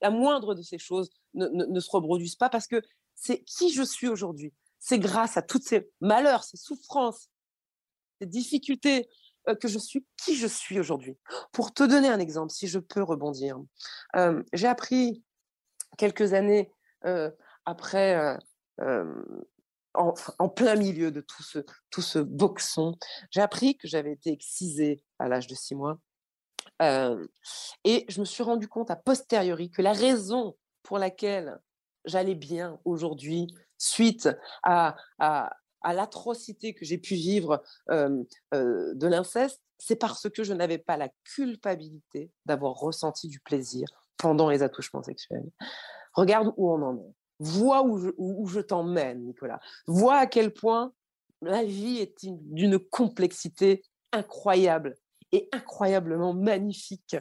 la 0.00 0.10
moindre 0.10 0.54
de 0.54 0.62
ces 0.62 0.78
choses 0.78 1.10
ne, 1.34 1.80
se 1.80 1.90
reproduise 1.90 2.36
pas 2.36 2.48
parce 2.48 2.66
que 2.66 2.82
c'est 3.14 3.42
qui 3.44 3.72
je 3.72 3.82
suis 3.82 4.08
aujourd'hui. 4.08 4.52
C'est 4.78 4.98
grâce 4.98 5.36
à 5.36 5.42
toutes 5.42 5.62
ces 5.62 5.90
malheurs, 6.00 6.44
ces 6.44 6.56
souffrances, 6.56 7.28
ces 8.20 8.26
difficultés 8.26 9.08
euh, 9.48 9.54
que 9.54 9.68
je 9.68 9.78
suis 9.78 10.06
qui 10.16 10.36
je 10.36 10.46
suis 10.46 10.78
aujourd'hui. 10.78 11.16
Pour 11.52 11.72
te 11.72 11.82
donner 11.82 12.08
un 12.08 12.18
exemple, 12.18 12.52
si 12.52 12.68
je 12.68 12.78
peux 12.78 13.02
rebondir, 13.02 13.58
euh, 14.16 14.42
j'ai 14.52 14.68
appris 14.68 15.24
quelques 15.98 16.32
années 16.32 16.70
euh, 17.04 17.30
après, 17.64 18.38
en, 19.94 20.48
plein 20.48 20.76
milieu 20.76 21.10
de 21.10 21.20
tout 21.20 21.42
ce, 21.42 21.58
tout 21.90 22.02
ce 22.02 22.18
boxon, 22.18 22.96
j'ai 23.30 23.40
appris 23.40 23.76
que 23.76 23.88
j'avais 23.88 24.12
été 24.12 24.30
excisée 24.30 25.02
à 25.18 25.28
l'âge 25.28 25.46
de 25.46 25.54
six 25.54 25.74
mois 25.74 25.98
et 26.80 28.06
je 28.08 28.20
me 28.20 28.24
suis 28.24 28.42
rendu 28.42 28.68
compte 28.68 28.90
a 28.90 28.96
posteriori 28.96 29.70
que 29.70 29.82
la 29.82 29.92
raison 29.92 30.56
pour 30.82 30.98
laquelle 30.98 31.60
j'allais 32.04 32.34
bien 32.34 32.80
aujourd'hui, 32.84 33.46
suite 33.78 34.28
à, 34.64 34.96
à, 35.18 35.52
à 35.82 35.92
l'atrocité 35.92 36.74
que 36.74 36.84
j'ai 36.84 36.98
pu 36.98 37.14
vivre 37.14 37.62
de 37.88 39.06
l'inceste, 39.06 39.62
c'est 39.78 39.96
parce 39.96 40.28
que 40.30 40.44
je 40.44 40.54
n'avais 40.54 40.78
pas 40.78 40.96
la 40.96 41.08
culpabilité 41.24 42.30
d'avoir 42.46 42.74
ressenti 42.74 43.28
du 43.28 43.40
plaisir 43.40 43.86
pendant 44.16 44.48
les 44.48 44.62
attouchements 44.62 45.02
sexuels. 45.02 45.50
Regarde 46.14 46.52
où 46.56 46.70
on 46.70 46.82
en 46.82 46.96
est. 46.98 47.14
Vois 47.42 47.82
où 47.84 48.46
je, 48.46 48.60
t'emmène, 48.60 49.24
Nicolas. 49.24 49.60
Vois 49.86 50.16
à 50.16 50.26
quel 50.26 50.52
point 50.52 50.92
la 51.40 51.64
vie 51.64 51.98
est 51.98 52.24
d'une 52.24 52.78
complexité 52.78 53.82
incroyable 54.12 54.94
et 55.32 55.48
incroyablement 55.52 56.34
magnifique. 56.34 57.16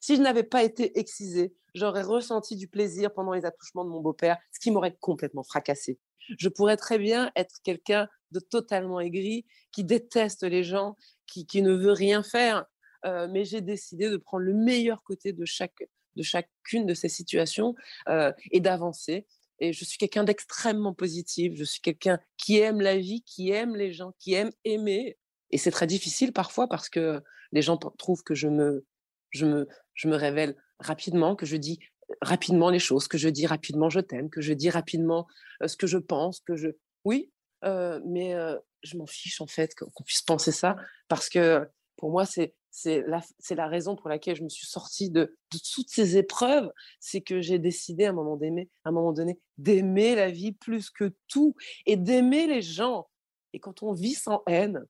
Si 0.00 0.16
je 0.16 0.22
n'avais 0.22 0.42
pas 0.42 0.64
été 0.64 0.98
excisée, 0.98 1.54
j'aurais 1.74 2.02
ressenti 2.02 2.56
du 2.56 2.66
plaisir 2.66 3.12
pendant 3.12 3.32
les 3.32 3.44
attouchements 3.44 3.84
de 3.84 3.90
mon 3.90 4.00
beau-père, 4.00 4.38
ce 4.52 4.58
qui 4.58 4.72
m'aurait 4.72 4.96
complètement 4.98 5.44
fracassé. 5.44 5.98
Je 6.38 6.48
pourrais 6.48 6.76
très 6.76 6.98
bien 6.98 7.30
être 7.36 7.60
quelqu'un 7.62 8.08
de 8.32 8.40
totalement 8.40 8.98
aigri, 8.98 9.46
qui 9.70 9.84
déteste 9.84 10.42
les 10.42 10.64
gens, 10.64 10.96
qui, 11.26 11.62
ne 11.62 11.72
veut 11.72 11.92
rien 11.92 12.24
faire, 12.24 12.64
euh, 13.04 13.28
mais 13.30 13.44
j'ai 13.44 13.60
décidé 13.60 14.10
de 14.10 14.16
prendre 14.16 14.44
le 14.44 14.54
meilleur 14.54 15.04
côté 15.04 15.32
de 15.32 15.44
chacune 15.44 16.86
de 16.86 16.94
ces 16.94 17.08
situations 17.08 17.74
euh, 18.08 18.32
et 18.50 18.60
d'avancer. 18.60 19.26
Et 19.60 19.72
je 19.72 19.84
suis 19.84 19.98
quelqu'un 19.98 20.24
d'extrêmement 20.24 20.94
positif, 20.94 21.52
je 21.54 21.64
suis 21.64 21.80
quelqu'un 21.80 22.18
qui 22.36 22.58
aime 22.58 22.80
la 22.80 22.96
vie, 22.96 23.22
qui 23.22 23.50
aime 23.50 23.76
les 23.76 23.92
gens, 23.92 24.12
qui 24.18 24.34
aime 24.34 24.50
aimer. 24.64 25.18
Et 25.50 25.58
c'est 25.58 25.70
très 25.70 25.86
difficile 25.86 26.32
parfois 26.32 26.68
parce 26.68 26.88
que 26.88 27.22
les 27.52 27.62
gens 27.62 27.76
trouvent 27.76 28.22
que 28.22 28.34
je 28.34 28.48
me, 28.48 28.86
je 29.30 29.46
me, 29.46 29.68
je 29.94 30.08
me 30.08 30.16
révèle 30.16 30.56
rapidement, 30.78 31.36
que 31.36 31.46
je 31.46 31.56
dis 31.56 31.80
rapidement 32.22 32.70
les 32.70 32.78
choses, 32.78 33.06
que 33.06 33.18
je 33.18 33.28
dis 33.28 33.46
rapidement 33.46 33.90
je 33.90 34.00
t'aime, 34.00 34.30
que 34.30 34.40
je 34.40 34.52
dis 34.52 34.70
rapidement 34.70 35.26
ce 35.64 35.76
que 35.76 35.86
je 35.86 35.98
pense, 35.98 36.40
que 36.40 36.56
je... 36.56 36.68
Oui, 37.04 37.30
mais 37.62 38.34
je 38.82 38.96
m'en 38.96 39.06
fiche 39.06 39.40
en 39.40 39.46
fait 39.46 39.74
qu'on 39.74 40.04
puisse 40.04 40.22
penser 40.22 40.52
ça 40.52 40.76
parce 41.08 41.28
que 41.28 41.68
pour 41.96 42.10
moi, 42.10 42.24
c'est 42.24 42.54
c'est 42.70 43.02
la, 43.06 43.20
la, 43.50 43.66
raison 43.66 43.96
pour 43.96 44.08
laquelle 44.08 44.36
je 44.36 44.44
me 44.44 44.48
suis 44.48 44.66
sortie 44.66 45.10
de, 45.10 45.36
toutes 45.50 45.88
ces 45.88 46.16
épreuves, 46.16 46.70
c'est 47.00 47.20
que 47.20 47.40
j'ai 47.40 47.58
décidé 47.58 48.04
à 48.04 48.10
un 48.10 48.12
moment 48.12 48.38
à 48.40 48.88
un 48.88 48.92
moment 48.92 49.12
donné, 49.12 49.38
d'aimer 49.58 50.14
la 50.14 50.30
vie 50.30 50.52
plus 50.52 50.90
que 50.90 51.12
tout 51.28 51.54
et 51.86 51.96
d'aimer 51.96 52.46
les 52.46 52.62
gens. 52.62 53.08
Et 53.52 53.58
quand 53.58 53.82
on 53.82 53.92
vit 53.92 54.14
sans 54.14 54.42
haine, 54.46 54.84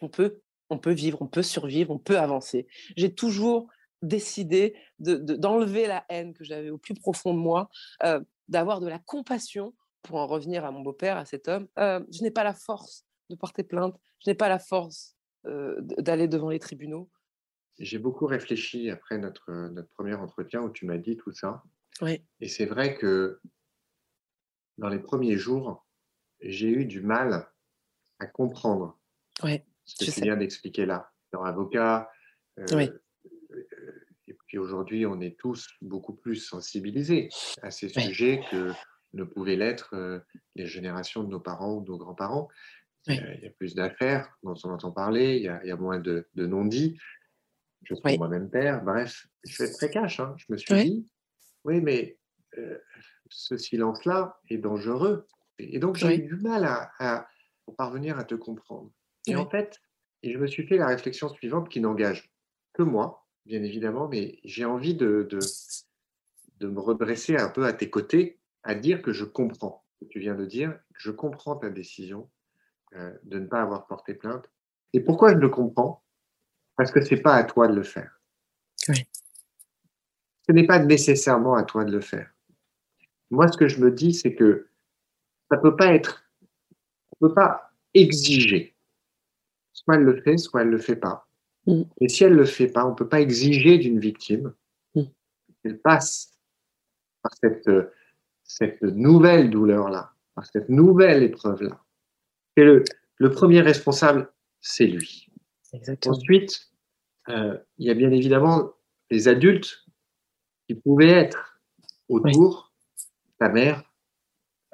on 0.00 0.08
peut, 0.08 0.40
on 0.70 0.78
peut 0.78 0.92
vivre, 0.92 1.20
on 1.20 1.26
peut 1.26 1.42
survivre, 1.42 1.90
on 1.90 1.98
peut 1.98 2.18
avancer. 2.18 2.66
J'ai 2.96 3.14
toujours 3.14 3.68
décidé 4.02 4.74
d'enlever 4.98 5.82
de, 5.82 5.88
la 5.88 6.04
haine 6.08 6.32
que 6.32 6.44
j'avais 6.44 6.70
au 6.70 6.78
plus 6.78 6.94
profond 6.94 7.34
de 7.34 7.38
moi, 7.38 7.68
euh, 8.02 8.20
d'avoir 8.48 8.80
de 8.80 8.88
la 8.88 8.98
compassion 8.98 9.74
pour 10.02 10.16
en 10.16 10.26
revenir 10.26 10.64
à 10.64 10.70
mon 10.70 10.80
beau-père, 10.80 11.18
à 11.18 11.26
cet 11.26 11.48
homme. 11.48 11.68
Euh, 11.78 12.00
je 12.10 12.22
n'ai 12.22 12.30
pas 12.30 12.44
la 12.44 12.54
force 12.54 13.04
de 13.28 13.36
porter 13.36 13.62
plainte, 13.62 13.94
je 14.24 14.30
n'ai 14.30 14.34
pas 14.34 14.48
la 14.48 14.58
force 14.58 15.16
d'aller 15.44 16.28
devant 16.28 16.50
les 16.50 16.58
tribunaux? 16.58 17.10
J'ai 17.78 17.98
beaucoup 17.98 18.26
réfléchi 18.26 18.90
après 18.90 19.18
notre, 19.18 19.50
notre 19.68 19.88
premier 19.88 20.14
entretien 20.14 20.60
où 20.60 20.70
tu 20.70 20.84
m'as 20.84 20.98
dit 20.98 21.16
tout 21.16 21.32
ça. 21.32 21.62
Oui. 22.02 22.22
Et 22.40 22.48
c'est 22.48 22.66
vrai 22.66 22.94
que 22.96 23.40
dans 24.78 24.88
les 24.88 24.98
premiers 24.98 25.36
jours, 25.36 25.86
j'ai 26.40 26.68
eu 26.68 26.84
du 26.84 27.00
mal 27.00 27.48
à 28.18 28.26
comprendre 28.26 28.98
ouais, 29.42 29.64
ce 29.84 30.04
que 30.04 30.10
tu 30.10 30.20
viens 30.22 30.36
d'expliquer 30.36 30.86
là. 30.86 31.10
Leur 31.32 31.46
avocat, 31.46 32.10
oui. 32.72 32.90
Et 34.26 34.34
puis 34.46 34.58
aujourd'hui, 34.58 35.06
on 35.06 35.20
est 35.20 35.38
tous 35.38 35.68
beaucoup 35.80 36.14
plus 36.14 36.36
sensibilisés 36.36 37.28
à 37.62 37.70
ces 37.70 37.88
sujets 37.88 38.42
que 38.50 38.72
ne 39.12 39.24
pouvaient 39.24 39.56
l'être 39.56 39.94
euh, 39.94 40.20
les 40.54 40.66
générations 40.66 41.24
de 41.24 41.28
nos 41.28 41.40
parents 41.40 41.74
ou 41.74 41.80
de 41.82 41.88
nos 41.88 41.98
grands-parents. 41.98 42.48
Il 43.06 43.40
y 43.42 43.46
a 43.46 43.50
plus 43.50 43.74
d'affaires 43.74 44.36
dont 44.42 44.54
on 44.64 44.70
entend 44.70 44.92
parler, 44.92 45.36
il 45.36 45.42
y 45.42 45.48
a, 45.48 45.76
moins 45.76 45.98
de, 45.98 46.28
non-dits. 46.34 46.98
Je 47.82 47.94
suis 47.94 48.18
moi-même 48.18 48.50
père, 48.50 48.84
bref, 48.84 49.26
je 49.44 49.62
vais 49.62 49.70
être 49.70 49.76
très 49.76 49.90
cash. 49.90 50.20
Hein. 50.20 50.34
Je 50.36 50.46
me 50.50 50.58
suis 50.58 50.74
dit, 50.74 51.10
oui, 51.64 51.80
mais 51.80 52.18
euh, 52.58 52.78
ce 53.30 53.56
silence-là 53.56 54.38
est 54.50 54.58
dangereux. 54.58 55.26
Et 55.58 55.78
donc, 55.78 55.96
j'ai 55.96 56.16
eu 56.16 56.22
du 56.22 56.36
mal 56.36 56.64
à, 56.64 57.28
parvenir 57.76 58.18
à 58.18 58.24
te 58.24 58.34
comprendre. 58.34 58.90
Et 59.26 59.36
en 59.36 59.48
fait, 59.48 59.80
et 60.22 60.32
je 60.32 60.38
me 60.38 60.46
suis 60.46 60.66
fait 60.66 60.76
la 60.76 60.88
réflexion 60.88 61.28
suivante 61.28 61.68
qui 61.68 61.80
n'engage 61.80 62.32
que 62.72 62.82
moi, 62.82 63.26
bien 63.46 63.62
évidemment, 63.62 64.08
mais 64.08 64.40
j'ai 64.44 64.64
envie 64.64 64.94
de, 64.94 65.28
de, 66.58 66.66
me 66.66 66.80
redresser 66.80 67.36
un 67.36 67.48
peu 67.48 67.64
à 67.64 67.72
tes 67.72 67.88
côtés, 67.88 68.40
à 68.64 68.74
dire 68.74 69.02
que 69.02 69.12
je 69.12 69.24
comprends 69.24 69.84
ce 69.92 70.04
que 70.04 70.10
tu 70.10 70.18
viens 70.18 70.34
de 70.34 70.44
dire, 70.44 70.72
que 70.94 71.00
je 71.00 71.10
comprends 71.10 71.56
ta 71.56 71.70
décision 71.70 72.28
euh, 72.94 73.12
de 73.22 73.38
ne 73.38 73.46
pas 73.46 73.62
avoir 73.62 73.86
porté 73.86 74.14
plainte. 74.14 74.50
Et 74.92 75.00
pourquoi 75.00 75.32
je 75.32 75.38
le 75.38 75.48
comprends? 75.48 76.02
Parce 76.76 76.90
que 76.90 77.00
ce 77.00 77.14
n'est 77.14 77.20
pas 77.20 77.34
à 77.34 77.44
toi 77.44 77.68
de 77.68 77.74
le 77.74 77.82
faire. 77.82 78.20
Oui. 78.88 79.06
Ce 80.46 80.52
n'est 80.52 80.66
pas 80.66 80.80
nécessairement 80.80 81.54
à 81.54 81.62
toi 81.62 81.84
de 81.84 81.92
le 81.92 82.00
faire. 82.00 82.32
Moi, 83.30 83.46
ce 83.48 83.56
que 83.56 83.68
je 83.68 83.80
me 83.80 83.92
dis, 83.92 84.12
c'est 84.12 84.34
que 84.34 84.68
ça 85.48 85.56
ne 85.56 85.62
peut 85.62 85.76
pas 85.76 85.94
être, 85.94 86.24
on 87.12 87.26
ne 87.26 87.28
peut 87.28 87.34
pas 87.34 87.72
exiger. 87.94 88.74
Soit 89.72 89.96
elle 89.96 90.04
le 90.04 90.20
fait, 90.22 90.36
soit 90.36 90.62
elle 90.62 90.68
ne 90.68 90.72
le 90.72 90.78
fait 90.78 90.96
pas. 90.96 91.28
Mm. 91.66 91.82
Et 92.00 92.08
si 92.08 92.24
elle 92.24 92.32
ne 92.32 92.38
le 92.38 92.44
fait 92.44 92.68
pas, 92.68 92.84
on 92.84 92.90
ne 92.90 92.96
peut 92.96 93.08
pas 93.08 93.20
exiger 93.20 93.78
d'une 93.78 94.00
victime 94.00 94.52
mm. 94.94 95.02
qu'elle 95.62 95.78
passe 95.78 96.36
par 97.22 97.32
cette, 97.34 97.70
cette 98.42 98.82
nouvelle 98.82 99.50
douleur-là, 99.50 100.12
par 100.34 100.46
cette 100.46 100.68
nouvelle 100.68 101.22
épreuve-là. 101.22 101.84
Le, 102.64 102.84
le, 103.16 103.30
premier 103.30 103.60
responsable, 103.60 104.32
c'est 104.60 104.86
lui. 104.86 105.28
Ensuite, 106.06 106.70
euh, 107.28 107.56
il 107.78 107.86
y 107.86 107.90
a 107.90 107.94
bien 107.94 108.10
évidemment 108.10 108.72
les 109.10 109.28
adultes 109.28 109.84
qui 110.66 110.74
pouvaient 110.74 111.10
être 111.10 111.60
autour, 112.08 112.72
ta 113.38 113.48
mère. 113.48 113.82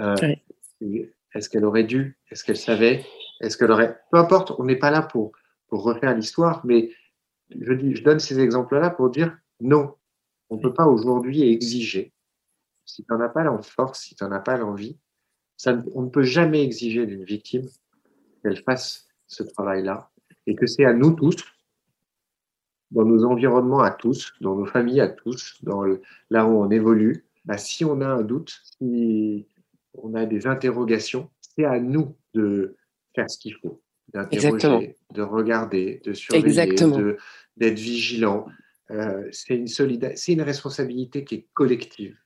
Euh, 0.01 0.15
est-ce 1.35 1.49
qu'elle 1.49 1.65
aurait 1.65 1.85
dû 1.85 2.19
Est-ce 2.31 2.45
qu'elle 2.45 2.57
savait 2.57 3.05
Est-ce 3.41 3.57
qu'elle 3.57 3.71
aurait 3.71 3.99
Peu 4.11 4.19
importe, 4.19 4.53
on 4.59 4.65
n'est 4.65 4.77
pas 4.77 4.91
là 4.91 5.03
pour 5.03 5.33
pour 5.69 5.83
refaire 5.83 6.15
l'histoire, 6.15 6.65
mais 6.65 6.91
je, 7.51 7.73
dis, 7.73 7.95
je 7.95 8.03
donne 8.03 8.19
ces 8.19 8.39
exemples-là 8.41 8.91
pour 8.91 9.11
dire 9.11 9.37
non, 9.61 9.95
on 10.51 10.57
ne 10.57 10.63
peut 10.63 10.75
pas 10.75 10.87
aujourd'hui 10.87 11.43
exiger. 11.43 12.13
Si 12.85 13.05
tu 13.05 13.13
n'en 13.13 13.21
as 13.21 13.29
pas 13.29 13.43
la 13.43 13.61
force, 13.63 14.03
si 14.03 14.15
tu 14.15 14.25
n'en 14.25 14.33
as 14.33 14.41
pas 14.41 14.57
l'envie, 14.57 14.99
on 15.95 16.03
ne 16.03 16.09
peut 16.09 16.23
jamais 16.23 16.63
exiger 16.63 17.07
d'une 17.07 17.25
victime 17.25 17.69
qu'elle 18.43 18.63
fasse 18.63 19.07
ce 19.27 19.43
travail-là 19.43 20.11
et 20.47 20.55
que 20.55 20.67
c'est 20.67 20.85
à 20.85 20.93
nous 20.93 21.13
tous, 21.13 21.45
dans 22.91 23.05
nos 23.05 23.25
environnements 23.25 23.81
à 23.81 23.91
tous, 23.91 24.33
dans 24.41 24.55
nos 24.55 24.67
familles 24.67 25.01
à 25.01 25.09
tous, 25.09 25.59
dans 25.63 25.83
là 26.31 26.47
où 26.47 26.63
on 26.63 26.71
évolue, 26.71 27.25
bah, 27.45 27.59
si 27.59 27.85
on 27.85 28.01
a 28.01 28.07
un 28.07 28.23
doute, 28.23 28.61
si 28.79 29.47
on 29.95 30.15
a 30.15 30.27
des 30.27 30.47
interrogations, 30.47 31.31
c'est 31.41 31.65
à 31.65 31.81
nous 31.81 32.15
de 32.35 32.77
faire 33.15 33.31
ce 33.31 33.39
qu'il 33.39 33.55
faut 33.55 33.81
d'interroger, 34.13 34.97
de 35.13 35.23
regarder, 35.23 36.01
de 36.05 36.13
surveiller, 36.13 36.75
d'être 37.57 37.79
vigilant. 37.79 38.47
Euh, 38.91 39.29
c'est 39.33 39.57
une, 39.57 39.67
une 40.29 40.43
responsabilité 40.43 41.25
qui 41.25 41.35
est 41.35 41.47
collective. 41.55 42.17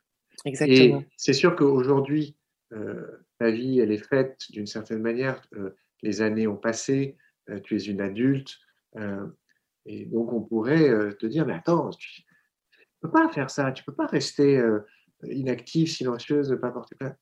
Exactement. 0.45 1.01
Et 1.01 1.07
c'est 1.17 1.33
sûr 1.33 1.57
qu'aujourd'hui, 1.57 2.37
ta 3.39 3.51
vie, 3.51 3.81
elle 3.81 3.93
est 3.93 4.05
faite 4.05 4.47
d'une 4.51 4.67
certaine 4.67 5.03
manière. 5.03 5.43
Euh, 5.55 5.77
les 6.03 6.23
années 6.23 6.47
ont 6.47 6.57
passé, 6.57 7.17
tu 7.65 7.77
es 7.77 7.81
une 7.85 8.01
adulte. 8.01 8.59
et 9.87 10.07
donc, 10.07 10.33
on 10.33 10.41
pourrait 10.41 11.15
te 11.17 11.27
dire, 11.27 11.47
mais 11.47 11.53
attends, 11.55 11.91
tu 11.91 12.23
ne 12.71 13.09
peux 13.09 13.11
pas 13.11 13.29
faire 13.31 13.51
ça, 13.51 13.73
tu 13.73 13.83
ne 13.83 13.87
peux 13.87 13.95
pas 13.95 14.07
rester 14.07 14.63
inactive, 15.25 15.89
silencieuse, 15.89 16.51
ne 16.51 16.57
pas 16.57 16.71
porter 16.71 16.95
plainte. 16.95 17.19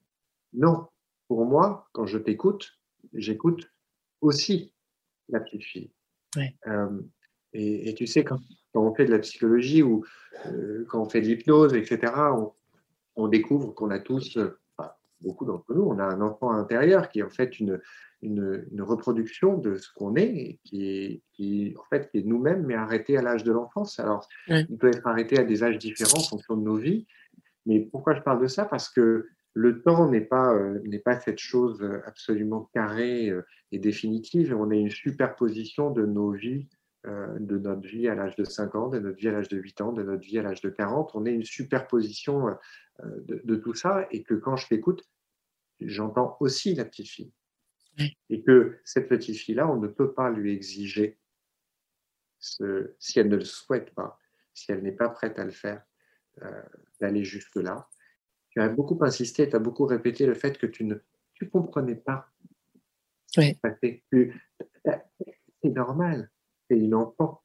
Non, 0.53 0.86
pour 1.28 1.44
moi, 1.44 1.88
quand 1.92 2.07
je 2.07 2.18
t'écoute, 2.18 2.78
j'écoute 3.12 3.70
aussi 4.20 4.72
la 5.28 5.40
petite 5.40 5.64
fille. 5.64 5.90
Euh, 6.66 7.01
et, 7.53 7.94
tu 7.94 8.07
sais, 8.07 8.24
quand, 8.24 8.38
on 8.74 8.94
fait 8.94 9.07
de 9.07 9.11
la 9.11 9.18
psychologie 9.18 9.82
ou 9.82 10.05
euh, 10.46 10.84
quand 10.88 11.03
on 11.03 11.09
fait 11.09 11.20
de 11.20 11.26
l'hypnose, 11.26 11.74
etc., 11.74 12.12
on, 13.16 13.28
découvre 13.28 13.72
qu'on 13.72 13.90
a 13.90 13.99
tous, 13.99 14.38
beaucoup 15.21 15.45
d'entre 15.45 15.75
nous, 15.75 15.83
on 15.83 15.99
a 15.99 16.05
un 16.05 16.21
enfant 16.21 16.51
intérieur 16.53 17.09
qui 17.09 17.21
est 17.21 17.23
en 17.23 17.31
fait 17.31 17.59
une, 17.59 17.81
une, 18.23 18.83
reproduction 18.83 19.59
de 19.59 19.77
ce 19.77 19.89
qu'on 19.93 20.16
est, 20.16 20.59
qui 20.64 20.89
est, 20.89 21.23
qui, 21.33 21.75
en 21.79 21.85
fait, 21.85 22.11
qui 22.11 22.19
est 22.19 22.23
nous-mêmes, 22.23 22.64
mais 22.64 22.75
arrêté 22.75 23.16
à 23.16 23.23
l'âge 23.23 23.45
de 23.45 23.53
l'enfance. 23.53 23.99
Alors, 23.99 24.29
il 24.49 24.79
peut 24.79 24.89
être 24.89 25.07
arrêté 25.07 25.39
à 25.39 25.45
des 25.45 25.62
âges 25.62 25.79
différents 25.79 26.19
en 26.19 26.29
fonction 26.29 26.57
de 26.57 26.62
nos 26.62 26.77
vies. 26.77 27.07
Mais 27.66 27.81
pourquoi 27.81 28.14
je 28.14 28.23
parle 28.23 28.41
de 28.41 28.47
ça? 28.47 28.64
Parce 28.64 28.89
que 28.89 29.27
le 29.55 29.83
temps 29.83 30.09
n'est 30.09 30.21
pas, 30.21 30.55
euh, 30.55 30.81
n'est 30.85 31.01
pas 31.01 31.19
cette 31.19 31.39
chose 31.39 31.85
absolument 32.07 32.71
carrée 32.73 33.29
euh, 33.29 33.45
et 33.73 33.79
définitive. 33.79 34.55
On 34.57 34.71
est 34.71 34.79
une 34.79 34.91
superposition 34.91 35.91
de 35.91 36.07
nos 36.07 36.31
vies, 36.31 36.69
de 37.38 37.59
notre 37.59 37.86
vie 37.86 38.09
à 38.09 38.14
l'âge 38.14 38.36
de 38.36 38.44
5 38.44 38.74
ans, 38.74 38.88
de 38.88 38.98
notre 38.98 39.16
vie 39.16 39.28
à 39.28 39.32
l'âge 39.32 39.48
de 39.48 39.56
8 39.56 39.80
ans, 39.80 39.92
de 39.92 40.02
notre 40.02 40.22
vie 40.22 40.38
à 40.38 40.42
l'âge 40.42 40.61
de 40.61 40.70
40. 40.70 41.12
On 41.14 41.24
est 41.26 41.32
une 41.32 41.44
superposition 41.44 42.56
de, 43.04 43.56
tout 43.56 43.74
ça 43.74 44.06
et 44.11 44.22
que 44.22 44.34
quand 44.34 44.56
je 44.56 44.68
t'écoute, 44.68 45.02
j'entends 45.80 46.36
aussi 46.40 46.74
la 46.74 46.84
petite 46.84 47.09
fille. 47.09 47.32
Et 48.30 48.42
que 48.42 48.78
cette 48.84 49.09
petite 49.09 49.36
fille-là, 49.36 49.68
on 49.68 49.76
ne 49.76 49.88
peut 49.88 50.12
pas 50.12 50.30
lui 50.30 50.52
exiger, 50.52 51.18
ce, 52.38 52.94
si 52.98 53.18
elle 53.18 53.28
ne 53.28 53.36
le 53.36 53.44
souhaite 53.44 53.92
pas, 53.94 54.18
si 54.54 54.70
elle 54.70 54.82
n'est 54.82 54.92
pas 54.92 55.09
prête 55.09 55.38
à 55.38 55.44
le 55.44 55.50
faire, 55.50 55.82
d'aller 57.00 57.24
jusque-là 57.24 57.88
tu 58.50 58.61
as 58.61 58.68
beaucoup 58.68 58.98
insisté, 59.02 59.48
tu 59.48 59.56
as 59.56 59.59
beaucoup 59.59 59.84
répété 59.84 60.26
le 60.26 60.34
fait 60.34 60.59
que 60.59 60.66
tu 60.66 60.84
ne 60.84 60.96
tu 61.34 61.48
comprenais 61.48 61.94
pas. 61.94 62.28
Oui. 63.36 63.56
C'est 65.62 65.70
normal, 65.70 66.30
c'est 66.69 66.79
une 66.79 66.95
enfant. 66.95 67.43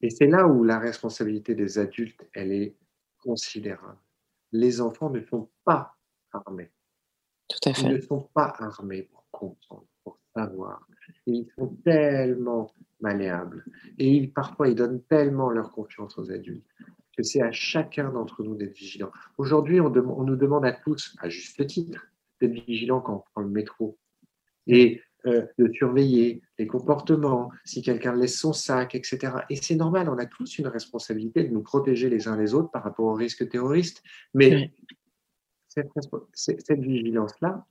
Et 0.00 0.10
c'est 0.10 0.26
là 0.26 0.46
où 0.46 0.64
la 0.64 0.78
responsabilité 0.78 1.54
des 1.54 1.78
adultes, 1.78 2.28
elle 2.32 2.52
est 2.52 2.76
considérable. 3.18 3.98
Les 4.52 4.80
enfants 4.80 5.10
ne 5.10 5.20
sont 5.22 5.50
pas 5.64 5.96
armés. 6.32 6.70
Tout 7.48 7.68
à 7.68 7.74
fait. 7.74 7.86
Ils 7.86 7.94
ne 7.94 8.00
sont 8.00 8.28
pas 8.32 8.54
armés 8.58 9.02
pour 9.02 9.24
comprendre, 9.30 9.86
pour 10.04 10.18
savoir. 10.34 10.86
Ils 11.26 11.48
sont 11.56 11.76
tellement 11.84 12.72
malléables. 13.00 13.64
Et 13.98 14.08
ils, 14.08 14.32
parfois, 14.32 14.68
ils 14.68 14.74
donnent 14.74 15.02
tellement 15.04 15.50
leur 15.50 15.72
confiance 15.72 16.16
aux 16.18 16.30
adultes 16.30 16.66
que 17.16 17.24
c'est 17.24 17.42
à 17.42 17.50
chacun 17.50 18.10
d'entre 18.10 18.44
nous 18.44 18.54
d'être 18.54 18.76
vigilant. 18.76 19.10
Aujourd'hui, 19.38 19.80
on, 19.80 19.90
nous 19.90 20.36
demande 20.36 20.64
à 20.64 20.72
tous, 20.72 21.16
à 21.18 21.28
juste 21.28 21.66
titre, 21.66 22.06
d'être 22.40 22.52
vigilant 22.52 23.00
quand 23.00 23.16
on 23.16 23.30
prend 23.32 23.40
le 23.40 23.48
métro 23.48 23.98
et 24.68 25.00
euh, 25.28 25.46
de 25.58 25.70
surveiller 25.72 26.42
les 26.58 26.66
comportements, 26.66 27.50
si 27.64 27.82
quelqu'un 27.82 28.14
laisse 28.14 28.38
son 28.38 28.52
sac, 28.52 28.94
etc. 28.94 29.32
Et 29.50 29.56
c'est 29.56 29.74
normal, 29.74 30.08
on 30.08 30.18
a 30.18 30.26
tous 30.26 30.58
une 30.58 30.68
responsabilité 30.68 31.44
de 31.44 31.52
nous 31.52 31.62
protéger 31.62 32.08
les 32.08 32.28
uns 32.28 32.36
les 32.36 32.54
autres 32.54 32.70
par 32.70 32.82
rapport 32.82 33.06
aux 33.06 33.14
risques 33.14 33.48
terroristes. 33.48 34.02
Mais 34.34 34.72
cette, 35.68 36.80
vigilance-là, 36.80 37.66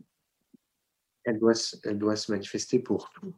elle 1.24 1.40
doit, 1.40 1.54
elle 1.84 1.98
doit 1.98 2.16
se 2.16 2.32
manifester 2.32 2.80
pour 2.80 3.10
tout. 3.10 3.34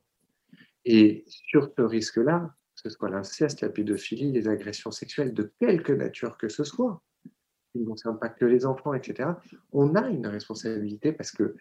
Et 0.85 1.23
sur 1.27 1.71
ce 1.75 1.81
risque-là, 1.81 2.53
que 2.75 2.89
ce 2.89 2.89
soit 2.89 3.09
l'inceste, 3.09 3.61
la 3.61 3.69
pédophilie, 3.69 4.31
les 4.31 4.47
agressions 4.47 4.91
sexuelles 4.91 5.33
de 5.33 5.51
quelque 5.59 5.93
nature 5.93 6.37
que 6.37 6.49
ce 6.49 6.63
soit, 6.63 7.01
qui 7.71 7.79
ne 7.79 7.85
concernent 7.85 8.19
pas 8.19 8.29
que 8.29 8.45
les 8.45 8.65
enfants, 8.65 8.93
etc., 8.93 9.29
on 9.71 9.95
a 9.95 10.07
une 10.09 10.27
responsabilité 10.27 11.11
parce 11.11 11.31
que 11.31 11.55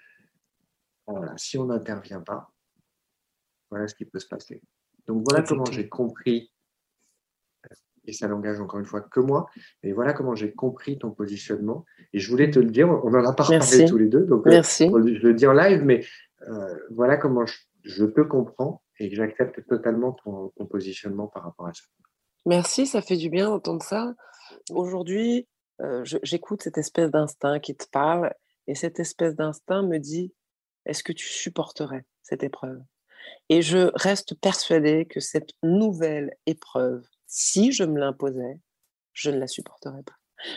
si 1.36 1.58
on 1.58 1.66
n'intervient 1.66 2.20
pas, 2.20 2.52
voilà 3.70 3.88
ce 3.88 3.94
qui 3.94 4.04
peut 4.04 4.18
se 4.18 4.28
passer. 4.28 4.62
Donc 5.06 5.24
voilà 5.28 5.44
comment 5.46 5.64
j'ai 5.66 5.88
compris, 5.88 6.52
et 8.04 8.12
ça 8.12 8.28
n'engage 8.28 8.60
encore 8.60 8.80
une 8.80 8.86
fois 8.86 9.02
que 9.02 9.20
moi, 9.20 9.48
mais 9.82 9.92
voilà 9.92 10.12
comment 10.12 10.34
j'ai 10.34 10.52
compris 10.52 10.98
ton 10.98 11.10
positionnement. 11.10 11.84
Et 12.12 12.18
je 12.18 12.30
voulais 12.30 12.50
te 12.50 12.58
le 12.58 12.70
dire, 12.70 12.88
on 12.88 13.14
en 13.14 13.24
a 13.24 13.34
parlé 13.34 13.58
tous 13.86 13.98
les 13.98 14.08
deux, 14.08 14.24
donc 14.24 14.46
euh, 14.46 14.62
je 14.62 15.26
le 15.26 15.34
dis 15.34 15.46
en 15.46 15.52
live, 15.52 15.82
mais 15.84 16.04
euh, 16.48 16.74
voilà 16.90 17.16
comment 17.16 17.44
je, 17.82 18.04
te 18.04 18.20
comprends 18.22 18.82
et 18.98 19.10
que 19.10 19.16
j'accepte 19.16 19.66
totalement 19.66 20.12
ton, 20.12 20.50
positionnement 20.66 21.26
par 21.26 21.44
rapport 21.44 21.66
à 21.66 21.74
ça. 21.74 21.84
Merci, 22.46 22.86
ça 22.86 23.02
fait 23.02 23.16
du 23.16 23.28
bien 23.28 23.50
d'entendre 23.50 23.82
ça. 23.82 24.14
Aujourd'hui, 24.70 25.46
euh, 25.80 26.02
j'écoute 26.22 26.62
cette 26.62 26.78
espèce 26.78 27.10
d'instinct 27.10 27.60
qui 27.60 27.76
te 27.76 27.84
parle 27.90 28.32
et 28.66 28.74
cette 28.74 29.00
espèce 29.00 29.36
d'instinct 29.36 29.82
me 29.82 29.98
dit 29.98 30.32
est-ce 30.88 31.04
que 31.04 31.12
tu 31.12 31.26
supporterais 31.26 32.04
cette 32.22 32.42
épreuve? 32.42 32.80
Et 33.48 33.62
je 33.62 33.90
reste 33.94 34.34
persuadée 34.40 35.06
que 35.06 35.20
cette 35.20 35.52
nouvelle 35.62 36.34
épreuve, 36.46 37.04
si 37.26 37.72
je 37.72 37.84
me 37.84 37.98
l'imposais, 37.98 38.60
je 39.12 39.30
ne 39.30 39.38
la 39.38 39.46
supporterais 39.46 40.02
pas. 40.02 40.14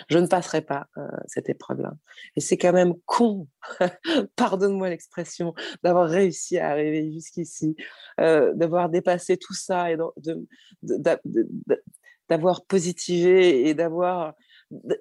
Je 0.09 0.19
ne 0.19 0.27
passerai 0.27 0.61
pas 0.61 0.87
euh, 0.97 1.07
cette 1.25 1.49
épreuve-là. 1.49 1.93
Et 2.35 2.41
c'est 2.41 2.57
quand 2.57 2.73
même 2.73 2.93
con, 3.05 3.47
pardonne-moi 4.35 4.89
l'expression, 4.89 5.53
d'avoir 5.83 6.07
réussi 6.07 6.59
à 6.59 6.69
arriver 6.69 7.11
jusqu'ici, 7.11 7.75
euh, 8.19 8.53
d'avoir 8.53 8.89
dépassé 8.89 9.37
tout 9.37 9.55
ça 9.55 9.91
et 9.91 9.97
d'avoir 12.29 12.63
positivé 12.65 13.67
et 13.67 13.73
d'avoir 13.73 14.35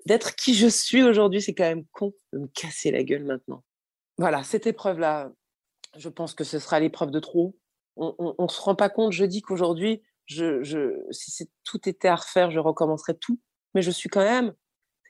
d'être 0.07 0.35
qui 0.35 0.55
je 0.55 0.67
suis 0.67 1.03
aujourd'hui. 1.03 1.43
C'est 1.43 1.55
quand 1.55 1.65
même 1.65 1.85
con 1.93 2.15
de 2.33 2.39
me 2.39 2.47
casser 2.49 2.91
la 2.91 3.05
gueule 3.05 3.25
maintenant. 3.25 3.63
Voilà, 4.21 4.43
cette 4.43 4.67
épreuve-là, 4.67 5.33
je 5.97 6.11
pense 6.11 6.35
que 6.35 6.45
ce 6.45 6.59
sera 6.59 6.79
l'épreuve 6.79 7.11
de 7.11 7.21
trop. 7.21 7.57
On 7.97 8.35
ne 8.39 8.49
se 8.49 8.61
rend 8.61 8.75
pas 8.75 8.91
compte, 8.91 9.13
je 9.13 9.25
dis 9.25 9.41
qu'aujourd'hui, 9.41 10.03
si 10.29 11.51
tout 11.65 11.89
était 11.89 12.09
à 12.09 12.17
refaire, 12.17 12.51
je 12.51 12.59
recommencerais 12.59 13.15
tout. 13.15 13.41
Mais 13.75 13.81
je 13.81 13.91
suis 13.91 14.11
quand 14.11 14.21
même 14.21 14.53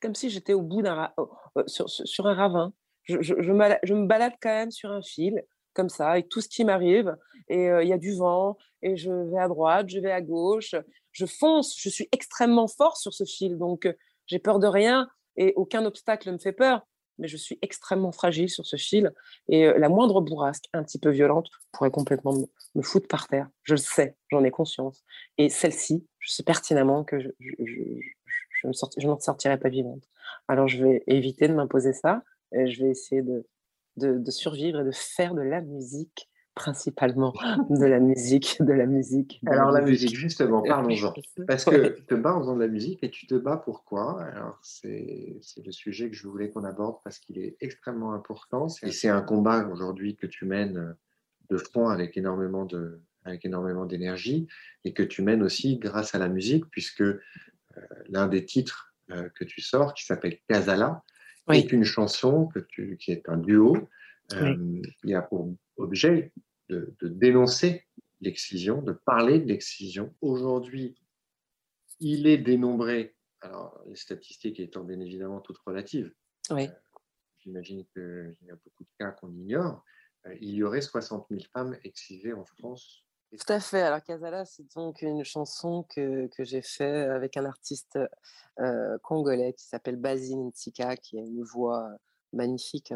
comme 0.01 0.15
si 0.15 0.31
j'étais 0.31 0.53
au 0.53 0.63
bout 0.63 0.81
d'un 0.81 1.13
euh, 1.19 1.63
sur, 1.67 2.27
un 2.27 2.35
ravin. 2.35 2.73
Je, 3.03 3.21
je, 3.21 3.33
me 3.33 4.07
balade 4.07 4.35
quand 4.41 4.55
même 4.55 4.71
sur 4.71 4.93
un 4.93 5.03
fil, 5.03 5.43
comme 5.75 5.89
ça, 5.89 6.11
avec 6.11 6.29
tout 6.29 6.41
ce 6.41 6.49
qui 6.49 6.65
m'arrive. 6.65 7.17
Et 7.49 7.69
euh, 7.69 7.83
il 7.83 7.89
y 7.89 7.93
a 7.93 7.99
du 7.99 8.15
vent, 8.15 8.57
et 8.81 8.97
je 8.97 9.11
vais 9.11 9.41
à 9.41 9.49
droite, 9.49 9.89
je 9.89 9.99
vais 9.99 10.13
à 10.13 10.21
gauche. 10.21 10.77
Je 11.11 11.27
fonce, 11.27 11.75
je 11.77 11.89
suis 11.89 12.09
extrêmement 12.13 12.69
fort 12.69 12.97
sur 12.97 13.13
ce 13.13 13.25
fil. 13.25 13.59
Donc, 13.59 13.87
euh, 13.87 13.93
j'ai 14.27 14.39
peur 14.39 14.61
de 14.61 14.69
rien, 14.69 15.09
et 15.37 15.53
aucun 15.57 15.85
obstacle 15.85 16.29
ne 16.29 16.35
me 16.35 16.39
fait 16.39 16.53
peur. 16.53 16.87
Mais 17.21 17.29
je 17.29 17.37
suis 17.37 17.59
extrêmement 17.63 18.13
fragile 18.13 18.49
sur 18.49 18.67
ce 18.67 18.77
fil. 18.77 19.13
Et 19.49 19.67
la 19.67 19.89
moindre 19.89 20.21
bourrasque, 20.21 20.65
un 20.73 20.83
petit 20.83 20.99
peu 20.99 21.11
violente, 21.11 21.49
pourrait 21.71 21.91
complètement 21.91 22.35
me, 22.75 22.83
foutre 22.83 23.07
par 23.07 23.29
terre. 23.29 23.49
Je 23.63 23.75
le 23.75 23.79
sais, 23.79 24.17
j'en 24.31 24.43
ai 24.43 24.51
conscience. 24.51 25.05
Et 25.39 25.49
celle-ci, 25.49 26.07
je 26.19 26.33
sais 26.33 26.43
pertinemment 26.43 27.05
que 27.05 27.21
je, 27.21 27.29
je 28.59 29.17
sortirai 29.21 29.59
pas 29.59 29.69
vivante. 29.69 30.03
Alors 30.49 30.67
je 30.67 30.85
vais 30.85 31.05
éviter 31.07 31.47
de 31.47 31.55
m'imposer 31.55 31.93
ça. 31.93 32.23
Et 32.53 32.67
je 32.67 32.83
vais 32.83 32.91
essayer 32.91 33.23
de, 33.23 34.31
survivre 34.31 34.81
et 34.81 34.85
de 34.85 34.91
faire 34.93 35.35
de 35.35 35.43
la 35.43 35.61
musique 35.61 36.29
principalement 36.55 37.33
de 37.71 37.85
la 37.85 38.01
musique, 38.01 38.57
de 38.61 38.73
la 38.73 38.87
musique. 38.87 39.41
Alors 39.47 39.71
la 39.71 39.81
musique, 39.81 40.15
justement, 40.15 40.63
parlons-en. 40.63 41.15
Parce 41.47 41.65
que 41.65 41.89
tu 41.89 42.05
te 42.05 42.15
bats 42.15 42.35
en 42.35 42.41
faisant 42.41 42.57
de 42.57 42.61
la 42.61 42.69
musique 42.69 43.03
et 43.03 43.11
tu 43.11 43.27
te 43.27 43.35
bats 43.35 43.57
pourquoi 43.57 44.23
Alors 44.23 44.59
c'est 44.63 45.41
le 45.65 45.73
sujet 45.73 46.11
que 46.11 46.17
je 46.17 46.27
voulais 46.27 46.51
qu'on 46.51 46.65
aborde 46.65 46.97
parce 47.05 47.19
qu'il 47.19 47.39
est 47.39 47.57
extrêmement 47.61 48.13
important. 48.13 48.67
Et 48.83 48.93
c'est 48.93 49.09
un 49.09 49.23
combat 49.23 49.67
aujourd'hui 49.69 50.17
que 50.17 50.27
tu 50.27 50.45
mènes 50.45 50.97
de 51.49 51.57
front 51.57 51.89
avec 51.89 52.17
énormément 52.17 52.65
de 52.65 53.01
avec 53.25 53.45
énormément 53.45 53.85
d'énergie 53.85 54.49
et 54.85 54.95
que 54.95 55.03
tu 55.03 55.21
mènes 55.21 55.43
aussi 55.43 55.77
grâce 55.77 56.15
à 56.15 56.19
la 56.19 56.29
musique 56.29 56.65
puisque 56.71 57.03
euh, 57.03 57.21
l'un 58.09 58.29
des 58.29 58.45
titres 58.45 58.95
euh, 59.11 59.29
que 59.35 59.45
tu 59.45 59.61
sors, 59.61 59.95
qui 59.95 60.05
s'appelle 60.05 60.39
Casala, 60.49 61.03
est 61.53 61.73
une 61.73 61.85
chanson 61.85 62.47
que 62.47 62.61
tu, 62.61 62.97
qui 62.99 63.11
est 63.11 63.29
un 63.29 63.37
duo. 63.37 63.77
Euh, 64.35 64.57
il 65.03 65.15
a 65.15 65.23
pour 65.23 65.53
objet 65.81 66.33
de, 66.69 66.95
dénoncer 67.03 67.87
l'excision, 68.21 68.83
de 68.83 68.93
parler 68.93 69.41
de 69.41 69.47
l'excision. 69.47 70.15
Aujourd'hui, 70.21 70.97
il 71.99 72.27
est 72.27 72.39
dénombré, 72.39 73.17
alors 73.41 73.83
les 73.87 73.97
statistiques 73.97 74.61
étant 74.61 74.85
bien 74.85 75.01
évidemment 75.01 75.41
toutes 75.41 75.59
relatives, 75.59 76.13
j'imagine 77.39 77.85
qu'il 77.93 78.37
y 78.43 78.51
a 78.51 78.57
beaucoup 78.57 78.85
de 78.85 78.91
cas 78.99 79.11
qu'on 79.11 79.33
ignore, 79.33 79.85
il 80.41 80.51
y 80.51 80.63
aurait 80.63 80.83
60 80.83 81.27
000 81.31 81.43
femmes 81.53 81.77
excisées 81.83 82.33
en 82.33 82.45
France 82.45 83.05
tout 83.39 83.53
à 83.53 83.61
fait. 83.61 83.81
Alors, 83.81 84.03
Casala, 84.03 84.45
c'est 84.45 84.67
donc 84.75 85.03
une 85.03 85.23
chanson 85.23 85.87
que, 85.95 86.27
que 86.37 86.43
j'ai 86.43 86.63
fait 86.63 87.03
avec 87.05 87.37
un 87.37 87.45
artiste 87.45 87.97
euh, 88.59 88.99
congolais 89.05 89.53
qui 89.53 89.67
s'appelle 89.67 89.97
Basile 89.97 90.49
Ntsika, 90.49 90.97
qui 90.97 91.17
a 91.17 91.23
une 91.23 91.45
voix 91.45 91.89
magnifique. 92.33 92.93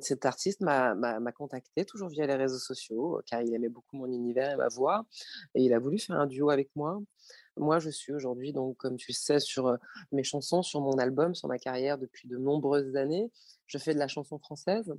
cet 0.00 0.26
artiste 0.26 0.60
m'a 0.60 1.32
contacté, 1.32 1.84
toujours 1.84 2.08
via 2.08 2.26
les 2.26 2.34
réseaux 2.34 2.58
sociaux, 2.58 3.20
car 3.26 3.42
il 3.42 3.54
aimait 3.54 3.68
beaucoup 3.68 3.96
mon 3.96 4.06
univers 4.06 4.52
et 4.52 4.56
ma 4.56 4.68
voix, 4.68 5.06
et 5.54 5.62
il 5.62 5.72
a 5.72 5.78
voulu 5.78 5.98
faire 5.98 6.16
un 6.16 6.26
duo 6.26 6.50
avec 6.50 6.70
moi. 6.76 7.00
Moi, 7.56 7.78
je 7.80 7.90
suis 7.90 8.12
aujourd'hui, 8.12 8.52
donc, 8.52 8.76
comme 8.76 8.96
tu 8.96 9.12
sais, 9.12 9.40
sur 9.40 9.76
mes 10.12 10.22
chansons, 10.22 10.62
sur 10.62 10.80
mon 10.80 10.96
album, 10.98 11.34
sur 11.34 11.48
ma 11.48 11.58
carrière 11.58 11.98
depuis 11.98 12.28
de 12.28 12.36
nombreuses 12.36 12.94
années. 12.96 13.30
Je 13.66 13.78
fais 13.78 13.94
de 13.94 13.98
la 13.98 14.08
chanson 14.08 14.38
française. 14.38 14.92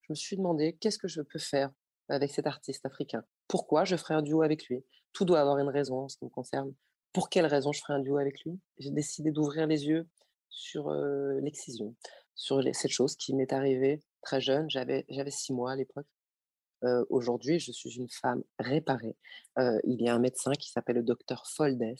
Je 0.00 0.06
me 0.10 0.14
suis 0.14 0.36
demandé 0.36 0.74
qu'est-ce 0.80 0.98
que 0.98 1.08
je 1.08 1.20
peux 1.20 1.38
faire 1.38 1.70
avec 2.08 2.30
cet 2.30 2.46
artiste 2.46 2.86
africain? 2.86 3.22
Pourquoi 3.48 3.84
je 3.84 3.96
ferai 3.96 4.14
un 4.14 4.22
duo 4.22 4.42
avec 4.42 4.66
lui? 4.66 4.84
Tout 5.12 5.24
doit 5.24 5.40
avoir 5.40 5.58
une 5.58 5.68
raison 5.68 6.04
en 6.04 6.08
ce 6.08 6.16
qui 6.16 6.24
me 6.24 6.30
concerne. 6.30 6.72
Pour 7.12 7.28
quelle 7.28 7.46
raison 7.46 7.72
je 7.72 7.80
ferai 7.80 7.94
un 7.94 8.00
duo 8.00 8.16
avec 8.16 8.44
lui? 8.44 8.58
J'ai 8.78 8.90
décidé 8.90 9.30
d'ouvrir 9.30 9.66
les 9.66 9.86
yeux 9.86 10.08
sur 10.48 10.90
l'excision, 11.42 11.94
sur 12.36 12.62
cette 12.72 12.90
chose 12.90 13.16
qui 13.16 13.34
m'est 13.34 13.52
arrivée 13.52 14.00
très 14.22 14.40
jeune. 14.40 14.70
J'avais 14.70 15.04
six 15.30 15.52
mois 15.52 15.72
à 15.72 15.76
l'époque. 15.76 16.06
Aujourd'hui, 17.10 17.58
je 17.58 17.72
suis 17.72 17.96
une 17.96 18.08
femme 18.08 18.44
réparée. 18.58 19.16
il 19.56 20.00
y 20.00 20.08
a 20.08 20.14
un 20.14 20.20
médecin 20.20 20.52
qui 20.52 20.70
s'appelle 20.70 20.96
le 20.96 21.02
docteur 21.02 21.44
Foldes 21.48 21.96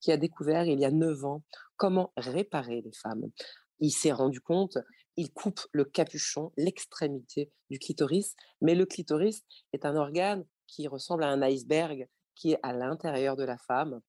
qui 0.00 0.10
a 0.10 0.16
découvert 0.16 0.64
il 0.64 0.80
y 0.80 0.84
a 0.84 0.90
neuf 0.90 1.24
ans 1.24 1.42
comment 1.76 2.12
réparer 2.16 2.80
les 2.80 2.92
femmes. 2.92 3.30
Il 3.78 3.90
s'est 3.90 4.12
rendu 4.12 4.40
compte 4.40 4.78
il 5.16 5.32
coupe 5.32 5.60
le 5.72 5.84
capuchon, 5.84 6.52
l'extrémité 6.56 7.52
du 7.70 7.78
clitoris, 7.78 8.34
mais 8.60 8.74
le 8.74 8.86
clitoris 8.86 9.44
est 9.72 9.84
un 9.84 9.96
organe 9.96 10.44
qui 10.66 10.88
ressemble 10.88 11.24
à 11.24 11.28
un 11.28 11.42
iceberg 11.42 12.08
qui 12.34 12.52
est 12.52 12.58
à 12.62 12.72
l'intérieur 12.72 13.36
de 13.36 13.44
la 13.44 13.56
femme, 13.58 14.00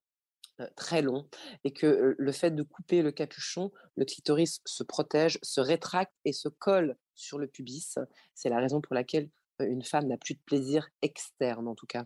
très 0.76 1.02
long, 1.02 1.28
et 1.64 1.72
que 1.72 1.86
euh, 1.86 2.16
le 2.18 2.32
fait 2.32 2.52
de 2.52 2.64
couper 2.64 3.02
le 3.02 3.12
capuchon, 3.12 3.72
le 3.96 4.06
clitoris 4.06 4.62
se 4.66 4.84
protège, 4.84 5.40
se 5.42 5.62
rétracte 5.62 6.14
et 6.24 6.34
se 6.34 6.50
colle 6.50 6.96
sur 7.14 7.38
le 7.38 7.48
pubis. 7.48 7.98
C'est 8.34 8.50
la 8.50 8.60
raison 8.60 8.82
pour 8.82 8.96
laquelle 8.96 9.30
euh, 9.62 9.68
une 9.68 9.84
femme 9.84 10.08
n'a 10.08 10.18
plus 10.18 10.36
de 10.36 10.40
plaisir 10.46 10.90
externe, 11.02 11.68
en 11.68 11.76
tout 11.76 11.88
cas. 11.88 12.06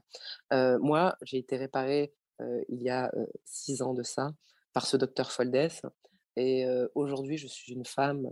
moi, 0.51 1.17
j'ai 1.21 1.37
été 1.37 1.57
réparée 1.57 2.13
il 2.69 2.81
y 2.81 2.89
a 2.89 3.11
six 3.43 3.81
ans 3.81 3.93
de 3.93 4.03
ça 4.03 4.31
par 4.71 4.85
ce 4.85 4.95
docteur 4.95 5.31
Foldes, 5.31 5.69
et 6.37 6.65
aujourd'hui, 6.95 7.37
je 7.37 7.47
suis 7.47 7.73
une 7.73 7.85
femme 7.85 8.29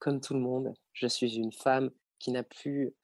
comme 0.00 0.20
tout 0.20 0.34
le 0.34 0.40
monde, 0.40 0.74
je 0.92 1.06
suis 1.06 1.36
une 1.36 1.52
femme 1.52 1.90
qui 2.18 2.32
n'a 2.32 2.42
plus... 2.42 2.94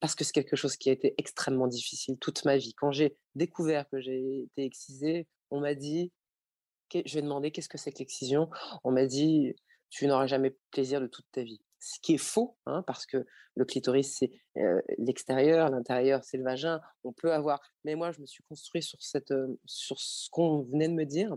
parce 0.00 0.14
que 0.14 0.24
c'est 0.24 0.32
quelque 0.32 0.56
chose 0.56 0.76
qui 0.76 0.90
a 0.90 0.92
été 0.92 1.14
extrêmement 1.18 1.68
difficile 1.68 2.18
toute 2.18 2.44
ma 2.44 2.56
vie. 2.56 2.74
Quand 2.74 2.90
j'ai 2.90 3.16
découvert 3.34 3.88
que 3.88 4.00
j'ai 4.00 4.42
été 4.42 4.64
excisée, 4.64 5.26
on 5.50 5.60
m'a 5.60 5.74
dit, 5.74 6.12
je 6.92 7.14
vais 7.14 7.22
demander 7.22 7.50
qu'est-ce 7.50 7.68
que 7.68 7.78
c'est 7.78 7.92
que 7.92 7.98
l'excision. 7.98 8.50
On 8.84 8.90
m'a 8.90 9.06
dit, 9.06 9.54
tu 9.90 10.06
n'auras 10.06 10.26
jamais 10.26 10.56
plaisir 10.70 11.00
de 11.00 11.06
toute 11.06 11.26
ta 11.32 11.42
vie. 11.42 11.62
Ce 11.80 12.00
qui 12.00 12.14
est 12.14 12.18
faux, 12.18 12.56
hein, 12.66 12.82
parce 12.86 13.06
que 13.06 13.24
le 13.54 13.64
clitoris, 13.64 14.16
c'est 14.18 14.32
l'extérieur, 14.98 15.70
l'intérieur, 15.70 16.24
c'est 16.24 16.36
le 16.36 16.44
vagin. 16.44 16.80
On 17.04 17.12
peut 17.12 17.32
avoir. 17.32 17.60
Mais 17.84 17.94
moi, 17.94 18.10
je 18.10 18.20
me 18.20 18.26
suis 18.26 18.42
construit 18.48 18.82
sur, 18.82 19.00
cette, 19.00 19.32
sur 19.64 20.00
ce 20.00 20.28
qu'on 20.30 20.62
venait 20.62 20.88
de 20.88 20.94
me 20.94 21.04
dire. 21.04 21.36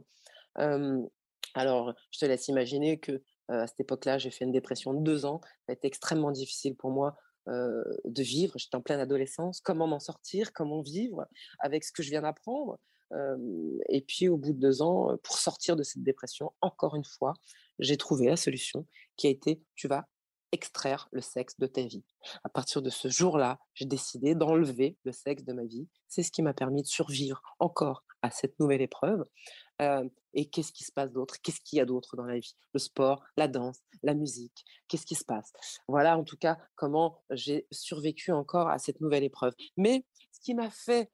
alors, 1.54 1.94
je 2.12 2.20
te 2.20 2.26
laisse 2.26 2.48
imaginer 2.48 3.00
que 3.00 3.22
à 3.48 3.68
cette 3.68 3.82
époque-là, 3.82 4.18
j'ai 4.18 4.32
fait 4.32 4.46
une 4.46 4.54
dépression 4.54 4.94
de 4.94 5.04
deux 5.04 5.26
ans. 5.26 5.42
Ça 5.66 5.72
a 5.72 5.74
été 5.74 5.88
extrêmement 5.88 6.32
difficile 6.32 6.76
pour 6.76 6.90
moi 6.90 7.18
de 7.48 8.22
vivre. 8.24 8.54
J'étais 8.58 8.76
en 8.76 8.82
pleine 8.82 9.00
adolescence. 9.00 9.62
Comment 9.62 9.88
m'en 9.88 10.00
sortir 10.00 10.54
Comment 10.54 10.82
vivre 10.82 11.26
avec 11.60 11.84
ce 11.84 11.92
que 11.92 12.04
je 12.04 12.10
viens 12.10 12.22
d'apprendre 12.22 12.80
Et 13.90 14.02
puis, 14.02 14.28
au 14.30 14.38
bout 14.38 14.54
de 14.54 14.60
deux 14.60 14.82
ans, 14.82 15.18
pour 15.24 15.38
sortir 15.38 15.76
de 15.76 15.84
cette 15.84 16.04
dépression, 16.04 16.54
encore 16.62 16.96
une 16.96 17.06
fois, 17.06 17.34
j'ai 17.80 17.98
trouvé 17.98 18.28
la 18.28 18.38
solution 18.38 18.86
qui 19.18 19.28
a 19.28 19.30
été 19.30 19.62
tu 19.76 19.88
vas 19.88 20.08
extraire 20.52 21.08
le 21.12 21.22
sexe 21.22 21.58
de 21.60 21.66
ta 21.66 21.82
vie. 21.82 22.04
À 22.44 22.50
partir 22.50 22.82
de 22.82 22.90
ce 22.90 23.08
jour-là, 23.08 23.60
j'ai 23.74 23.86
décidé 23.86 24.36
d'enlever 24.36 24.98
le 25.04 25.12
sexe 25.12 25.44
de 25.44 25.54
ma 25.54 25.64
vie. 25.64 25.88
C'est 26.08 26.24
ce 26.24 26.32
qui 26.32 26.42
m'a 26.42 26.54
permis 26.54 26.82
de 26.82 26.88
survivre 26.88 27.42
encore 27.60 28.04
à 28.22 28.32
cette 28.32 28.60
nouvelle 28.60 28.82
épreuve. 28.82 29.24
Et 30.34 30.50
qu'est-ce 30.50 30.72
qui 30.72 30.84
se 30.84 30.92
passe 30.92 31.12
d'autre? 31.12 31.36
Qu'est-ce 31.42 31.60
qu'il 31.62 31.78
y 31.78 31.80
a 31.82 31.86
d'autre 31.86 32.16
dans 32.16 32.26
la 32.26 32.40
vie? 32.40 32.56
Le 32.74 32.80
sport, 32.80 33.24
la 33.36 33.48
danse, 33.48 33.80
la 34.04 34.14
musique. 34.14 34.64
Qu'est-ce 34.88 35.06
qui 35.06 35.16
se 35.16 35.26
passe? 35.26 35.52
Voilà 35.88 36.18
en 36.18 36.24
tout 36.24 36.38
cas 36.38 36.58
comment 36.76 37.18
j'ai 37.32 37.68
survécu 37.72 38.32
encore 38.32 38.70
à 38.70 38.78
cette 38.78 39.02
nouvelle 39.02 39.24
épreuve. 39.24 39.54
Mais 39.78 40.06
ce 40.32 40.40
qui 40.40 40.54
m'a 40.54 40.70
fait 40.70 41.12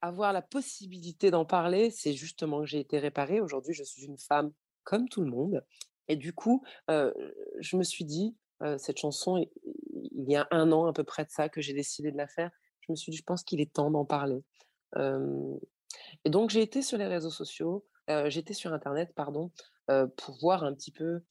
avoir 0.00 0.32
la 0.32 0.42
possibilité 0.42 1.30
d'en 1.30 1.44
parler, 1.44 1.90
c'est 1.90 2.12
justement 2.12 2.60
que 2.60 2.66
j'ai 2.66 2.80
été 2.80 2.98
réparée. 2.98 3.40
Aujourd'hui, 3.40 3.74
je 3.74 3.84
suis 3.84 4.04
une 4.04 4.18
femme 4.18 4.52
comme 4.84 5.08
tout 5.08 5.20
le 5.20 5.30
monde. 5.30 5.64
Et 6.08 6.16
du 6.16 6.32
coup, 6.32 6.64
je 6.88 7.76
me 7.76 7.82
suis 7.82 8.04
dit, 8.04 8.36
cette 8.78 8.98
chanson, 8.98 9.44
il 9.92 10.30
y 10.30 10.36
a 10.36 10.46
un 10.50 10.70
an 10.72 10.86
à 10.86 10.92
peu 10.92 11.04
près 11.04 11.24
de 11.24 11.30
ça 11.30 11.48
que 11.48 11.60
j'ai 11.60 11.74
décidé 11.74 12.12
de 12.12 12.16
la 12.16 12.28
faire. 12.28 12.50
Je 12.80 12.92
me 12.92 12.96
suis 12.96 13.10
dit, 13.10 13.18
je 13.18 13.24
pense 13.24 13.42
qu'il 13.42 13.60
est 13.60 13.72
temps 13.72 13.90
d'en 13.90 14.04
parler. 14.04 14.42
Et 16.24 16.30
donc, 16.30 16.50
j'ai 16.50 16.62
été 16.62 16.82
sur 16.82 16.98
les 16.98 17.06
réseaux 17.06 17.30
sociaux, 17.30 17.84
j'étais 18.26 18.54
sur 18.54 18.72
Internet, 18.72 19.12
pardon, 19.14 19.50
pour 20.16 20.38
voir 20.40 20.64
un 20.64 20.74
petit 20.74 20.90
peu 20.90 21.22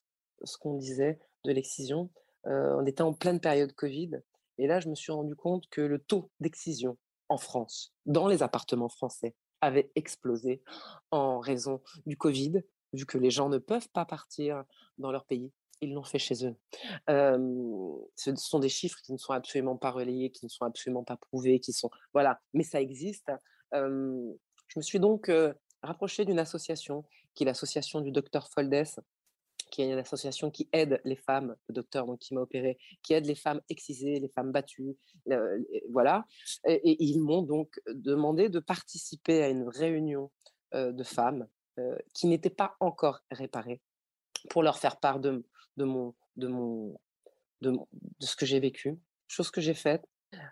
ce 0.43 0.57
qu'on 0.57 0.75
disait 0.75 1.19
de 1.45 1.51
l'excision. 1.51 2.09
on 2.45 2.85
était 2.85 3.03
en 3.03 3.13
pleine 3.13 3.39
période 3.39 3.73
Covid. 3.73 4.21
Et 4.57 4.67
là, 4.67 4.79
je 4.79 4.89
me 4.89 4.95
suis 4.95 5.11
rendu 5.11 5.35
compte 5.35 5.67
que 5.69 5.81
le 5.81 5.99
taux 5.99 6.29
d'excision 6.39 6.97
en 7.29 7.37
France, 7.37 7.93
dans 8.05 8.27
les 8.27 8.43
appartements 8.43 8.89
français, 8.89 9.35
avait 9.61 9.91
explosé 9.95 10.63
en 11.11 11.39
raison 11.39 11.81
du 12.05 12.17
Covid, 12.17 12.61
vu 12.93 13.05
que 13.05 13.17
les 13.17 13.31
gens 13.31 13.49
ne 13.49 13.57
peuvent 13.59 13.89
pas 13.89 14.05
partir 14.05 14.63
dans 14.97 15.11
leur 15.11 15.25
pays. 15.25 15.51
Ils 15.81 15.93
l'ont 15.93 16.03
fait 16.03 16.19
chez 16.19 16.45
eux. 16.45 16.55
ce 17.07 18.35
sont 18.35 18.59
des 18.59 18.69
chiffres 18.69 18.99
qui 19.03 19.13
ne 19.13 19.17
sont 19.17 19.33
absolument 19.33 19.77
pas 19.77 19.91
relayés, 19.91 20.31
qui 20.31 20.45
ne 20.45 20.49
sont 20.49 20.65
absolument 20.65 21.03
pas 21.03 21.17
prouvés, 21.17 21.59
qui 21.59 21.73
sont 21.73 21.89
voilà, 22.13 22.39
mais 22.53 22.63
ça 22.63 22.81
existe. 22.81 23.31
Je 24.71 24.79
me 24.79 24.81
suis 24.81 24.99
donc 24.99 25.29
rapprochée 25.83 26.23
d'une 26.23 26.39
association 26.39 27.03
qui 27.33 27.43
est 27.43 27.45
l'association 27.45 27.99
du 27.99 28.11
docteur 28.11 28.47
Foldes, 28.49 28.85
qui 29.69 29.81
est 29.81 29.91
une 29.91 29.99
association 29.99 30.49
qui 30.49 30.69
aide 30.71 31.01
les 31.03 31.17
femmes, 31.17 31.55
le 31.67 31.73
docteur 31.73 32.07
qui 32.19 32.33
m'a 32.33 32.41
opéré, 32.41 32.77
qui 33.03 33.13
aide 33.13 33.25
les 33.25 33.35
femmes 33.35 33.61
excisées, 33.69 34.19
les 34.19 34.29
femmes 34.29 34.51
battues, 34.51 34.95
voilà. 35.89 36.25
Et, 36.65 37.03
ils 37.03 37.19
m'ont 37.19 37.41
donc 37.41 37.81
demandé 37.87 38.49
de 38.49 38.59
participer 38.59 39.43
à 39.43 39.49
une 39.49 39.67
réunion 39.67 40.31
de 40.73 41.03
femmes 41.03 41.47
qui 42.13 42.27
n'étaient 42.27 42.49
pas 42.49 42.75
encore 42.79 43.21
réparés 43.29 43.81
pour 44.49 44.63
leur 44.63 44.77
faire 44.77 44.99
part 44.99 45.19
de, 45.19 45.43
mon, 45.77 46.15
de, 46.37 46.47
de 47.61 47.77
ce 48.19 48.35
que 48.35 48.45
j'ai 48.45 48.59
vécu, 48.59 48.97
chose 49.27 49.51
que 49.51 49.61
j'ai 49.61 49.73
faite. 49.73 50.05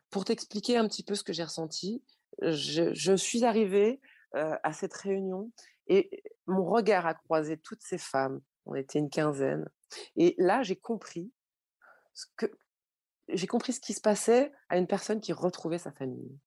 Pour 0.09 0.26
t'expliquer 0.26 0.76
un 0.76 0.88
petit 0.89 1.03
peu 1.03 1.15
ce 1.15 1.24
que 1.24 1.32
j'ai 1.32 1.43
ressenti, 1.43 2.03
je, 2.41 3.15
suis 3.15 3.43
arrivée 3.43 4.01
à 4.34 4.73
cette 4.73 4.93
réunion 4.93 5.51
et 5.88 6.23
mon 6.45 6.63
regard 6.63 7.05
a 7.05 7.13
croisé 7.13 7.57
toutes 7.57 7.82
ces 7.82 7.97
femmes. 7.97 8.41
On 8.65 8.75
était 8.75 8.99
une 8.99 9.09
quinzaine. 9.09 9.67
Et 10.15 10.36
là, 10.38 10.61
j'ai 10.61 10.75
compris 10.75 11.32
ce 12.13 12.25
que 12.38 12.45
j'ai 13.32 13.47
compris 13.47 13.73
ce 13.73 13.80
qui 13.80 13.93
se 13.93 14.01
passait 14.01 14.51
à 14.69 14.77
une 14.77 14.88
personne 14.88 15.21
qui 15.21 15.34
retrouvait 15.34 15.77
sa 15.77 15.91
famille. 15.91 16.39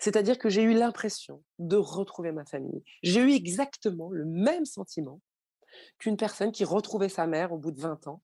C'est-à-dire 0.00 0.38
que 0.38 0.48
j'ai 0.48 0.62
eu 0.62 0.74
l'impression 0.74 1.42
de 1.58 1.76
retrouver 1.76 2.32
ma 2.32 2.44
famille. 2.44 2.84
J'ai 3.02 3.20
eu 3.20 3.32
exactement 3.32 4.10
le 4.10 4.24
même 4.24 4.64
sentiment 4.64 5.20
qu'une 5.98 6.16
personne 6.16 6.52
qui 6.52 6.64
retrouvait 6.64 7.08
sa 7.08 7.26
mère 7.26 7.52
au 7.52 7.58
bout 7.58 7.70
de 7.70 7.80
20 7.80 8.06
ans. 8.08 8.22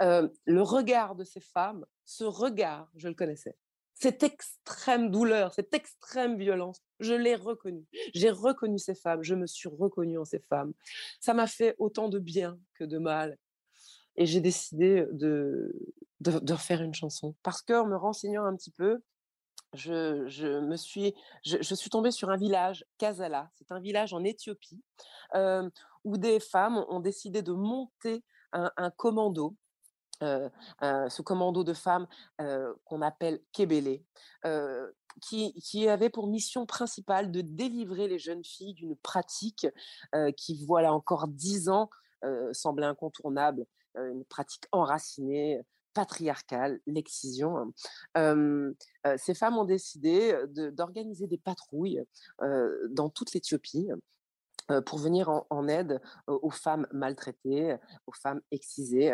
le 0.00 0.62
regard 0.62 1.14
de 1.14 1.24
ces 1.24 1.40
femmes, 1.40 1.84
ce 2.04 2.24
regard, 2.24 2.90
je 2.96 3.08
le 3.08 3.14
connaissais. 3.14 3.56
Cette 3.98 4.22
extrême 4.22 5.10
douleur, 5.10 5.54
cette 5.54 5.72
extrême 5.72 6.36
violence, 6.36 6.82
je 7.00 7.14
l'ai 7.14 7.34
reconnue. 7.34 7.86
J'ai 8.14 8.30
reconnu 8.30 8.78
ces 8.78 8.94
femmes, 8.94 9.22
je 9.22 9.34
me 9.34 9.46
suis 9.46 9.70
reconnue 9.70 10.18
en 10.18 10.24
ces 10.26 10.38
femmes. 10.38 10.74
Ça 11.18 11.32
m'a 11.32 11.46
fait 11.46 11.74
autant 11.78 12.10
de 12.10 12.18
bien 12.18 12.58
que 12.74 12.84
de 12.84 12.98
mal. 12.98 13.38
Et 14.16 14.26
j'ai 14.26 14.40
décidé 14.40 15.06
de, 15.12 15.74
de, 16.20 16.54
faire 16.56 16.82
une 16.82 16.94
chanson. 16.94 17.34
Parce 17.42 17.62
qu'en 17.62 17.86
me 17.86 17.96
renseignant 17.96 18.44
un 18.44 18.54
petit 18.54 18.70
peu, 18.70 19.02
je, 19.72 20.60
me 20.60 20.76
suis, 20.76 21.14
je, 21.44 21.74
suis 21.74 21.90
tombée 21.90 22.10
sur 22.10 22.28
un 22.30 22.36
village, 22.36 22.84
Kazala. 22.98 23.50
C'est 23.54 23.72
un 23.72 23.80
village 23.80 24.12
en 24.12 24.24
Éthiopie 24.24 24.82
où 26.04 26.16
des 26.18 26.38
femmes 26.38 26.84
ont 26.88 27.00
décidé 27.00 27.42
de 27.42 27.52
monter 27.52 28.22
un, 28.52 28.90
commando. 28.90 29.54
Ce 30.20 31.22
commando 31.22 31.64
de 31.64 31.74
femmes 31.74 32.06
qu'on 32.84 33.02
appelle 33.02 33.40
Kebele, 33.52 34.00
qui, 35.22 35.54
qui, 35.54 35.88
avait 35.88 36.10
pour 36.10 36.26
mission 36.26 36.66
principale 36.66 37.30
de 37.30 37.40
délivrer 37.40 38.08
les 38.08 38.18
jeunes 38.18 38.44
filles 38.44 38.74
d'une 38.74 38.96
pratique 38.96 39.66
qui, 40.36 40.64
voilà, 40.66 40.92
encore 40.92 41.28
dix 41.28 41.68
ans, 41.68 41.90
semblait 42.52 42.86
incontournable, 42.86 43.66
une 43.94 44.24
pratique 44.24 44.66
enracinée, 44.72 45.62
patriarcale, 45.94 46.78
l'excision. 46.86 47.72
ces 48.14 49.34
femmes 49.34 49.58
ont 49.58 49.64
décidé 49.64 50.38
d'organiser 50.72 51.26
des 51.26 51.38
patrouilles 51.38 52.02
dans 52.90 53.08
toute 53.08 53.32
l'Éthiopie 53.32 53.88
pour 54.84 54.98
venir 54.98 55.28
en, 55.50 55.68
aide 55.68 56.00
aux 56.26 56.50
femmes 56.50 56.86
maltraitées, 56.92 57.76
aux 58.06 58.12
femmes 58.12 58.40
excisées. 58.50 59.12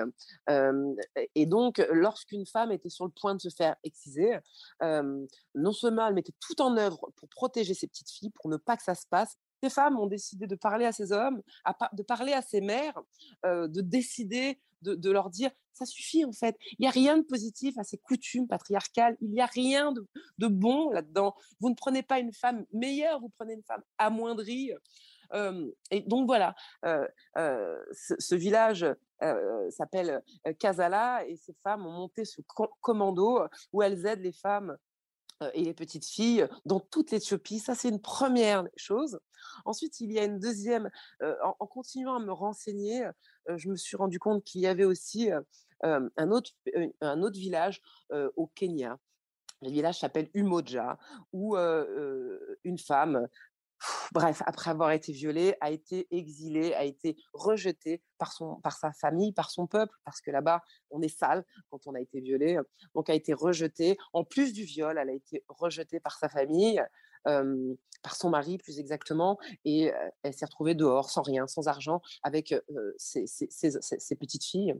et 1.34 1.46
donc, 1.46 1.84
lorsqu'une 1.90 2.46
femme 2.46 2.72
était 2.72 2.88
sur 2.88 3.04
le 3.04 3.10
point 3.10 3.34
de 3.34 3.40
se 3.40 3.48
faire 3.48 3.76
exciser, 3.84 4.38
non 4.80 5.72
seulement 5.72 6.06
elle 6.06 6.14
mettait 6.14 6.34
tout 6.40 6.60
en 6.62 6.76
œuvre 6.76 7.10
pour 7.16 7.28
protéger 7.28 7.74
ses 7.74 7.86
petites 7.86 8.10
filles, 8.10 8.30
pour 8.30 8.50
ne 8.50 8.56
pas 8.56 8.76
que 8.76 8.82
ça 8.82 8.94
se 8.94 9.06
passe, 9.06 9.36
ces 9.62 9.70
femmes 9.70 9.98
ont 9.98 10.06
décidé 10.06 10.46
de 10.46 10.56
parler 10.56 10.86
à 10.86 10.92
ces 10.92 11.12
hommes, 11.12 11.42
de 11.92 12.02
parler 12.02 12.32
à 12.32 12.42
ces 12.42 12.60
mères, 12.60 13.00
de 13.44 13.80
décider 13.80 14.58
de, 14.82 15.10
leur 15.10 15.30
dire 15.30 15.50
ça 15.72 15.86
suffit 15.86 16.24
en 16.24 16.32
fait. 16.32 16.56
Il 16.72 16.76
n'y 16.80 16.86
a 16.86 16.90
rien 16.90 17.16
de 17.16 17.22
positif 17.22 17.78
à 17.78 17.84
ces 17.84 17.96
coutumes 17.98 18.46
patriarcales. 18.46 19.16
Il 19.20 19.30
n'y 19.30 19.40
a 19.40 19.46
rien 19.46 19.92
de, 19.92 20.48
bon 20.48 20.90
là-dedans. 20.90 21.34
Vous 21.60 21.70
ne 21.70 21.74
prenez 21.74 22.02
pas 22.02 22.18
une 22.18 22.32
femme 22.32 22.66
meilleure, 22.72 23.20
vous 23.20 23.30
prenez 23.30 23.54
une 23.54 23.62
femme 23.62 23.82
amoindrie. 23.98 24.72
Et 25.90 26.00
donc 26.02 26.26
voilà, 26.26 26.54
ce, 26.82 28.34
village 28.34 28.86
s'appelle 29.70 30.22
Kazala 30.58 31.26
et 31.26 31.36
ces 31.36 31.54
femmes 31.62 31.86
ont 31.86 31.92
monté 31.92 32.24
ce 32.24 32.40
commando 32.80 33.46
où 33.72 33.82
elles 33.82 34.04
aident 34.06 34.22
les 34.22 34.32
femmes 34.32 34.76
et 35.54 35.64
les 35.64 35.74
petites 35.74 36.06
filles 36.06 36.46
dans 36.64 36.80
toute 36.80 37.10
l'Éthiopie. 37.10 37.58
Ça, 37.58 37.74
c'est 37.74 37.88
une 37.88 38.00
première 38.00 38.64
chose. 38.76 39.18
Ensuite, 39.64 40.00
il 40.00 40.12
y 40.12 40.18
a 40.18 40.24
une 40.24 40.38
deuxième. 40.38 40.90
en, 41.20 41.66
continuant 41.66 42.16
à 42.16 42.20
me 42.20 42.32
renseigner, 42.32 43.08
je 43.48 43.68
me 43.68 43.76
suis 43.76 43.96
rendu 43.96 44.18
compte 44.18 44.44
qu'il 44.44 44.60
y 44.60 44.66
avait 44.66 44.84
aussi 44.84 45.30
un, 45.82 46.30
autre, 46.30 46.50
un 47.00 47.22
autre 47.22 47.38
village 47.38 47.82
au 48.36 48.46
Kenya. 48.48 48.98
Le 49.62 49.70
village 49.70 50.00
s'appelle 50.00 50.28
Umoja, 50.34 50.98
où 51.32 51.56
une 51.56 52.78
femme 52.78 53.28
bref, 54.12 54.42
après 54.46 54.70
avoir 54.70 54.90
été 54.92 55.12
violée, 55.12 55.54
a 55.60 55.70
été 55.70 56.06
exilée, 56.10 56.74
a 56.74 56.84
été 56.84 57.16
rejetée 57.32 58.02
par, 58.18 58.32
son, 58.32 58.56
par 58.56 58.76
sa 58.76 58.92
famille, 58.92 59.32
par 59.32 59.50
son 59.50 59.66
peuple, 59.66 59.94
parce 60.04 60.20
que 60.20 60.30
là-bas, 60.30 60.62
on 60.90 61.02
est 61.02 61.08
sale 61.08 61.44
quand 61.70 61.86
on 61.86 61.94
a 61.94 62.00
été 62.00 62.20
violé. 62.20 62.58
Donc, 62.94 63.10
a 63.10 63.14
été 63.14 63.32
rejetée. 63.32 63.96
En 64.12 64.24
plus 64.24 64.52
du 64.52 64.64
viol, 64.64 64.98
elle 64.98 65.10
a 65.10 65.14
été 65.14 65.44
rejetée 65.48 66.00
par 66.00 66.18
sa 66.18 66.28
famille, 66.28 66.82
par 67.24 68.16
son 68.16 68.30
mari 68.30 68.58
plus 68.58 68.80
exactement, 68.80 69.38
et 69.64 69.92
elle 70.22 70.34
s'est 70.34 70.44
retrouvée 70.44 70.74
dehors, 70.74 71.10
sans 71.10 71.22
rien, 71.22 71.46
sans 71.46 71.68
argent, 71.68 72.02
avec 72.22 72.54
ses, 72.96 73.26
ses, 73.26 74.16
petites 74.16 74.44
filles. 74.44 74.74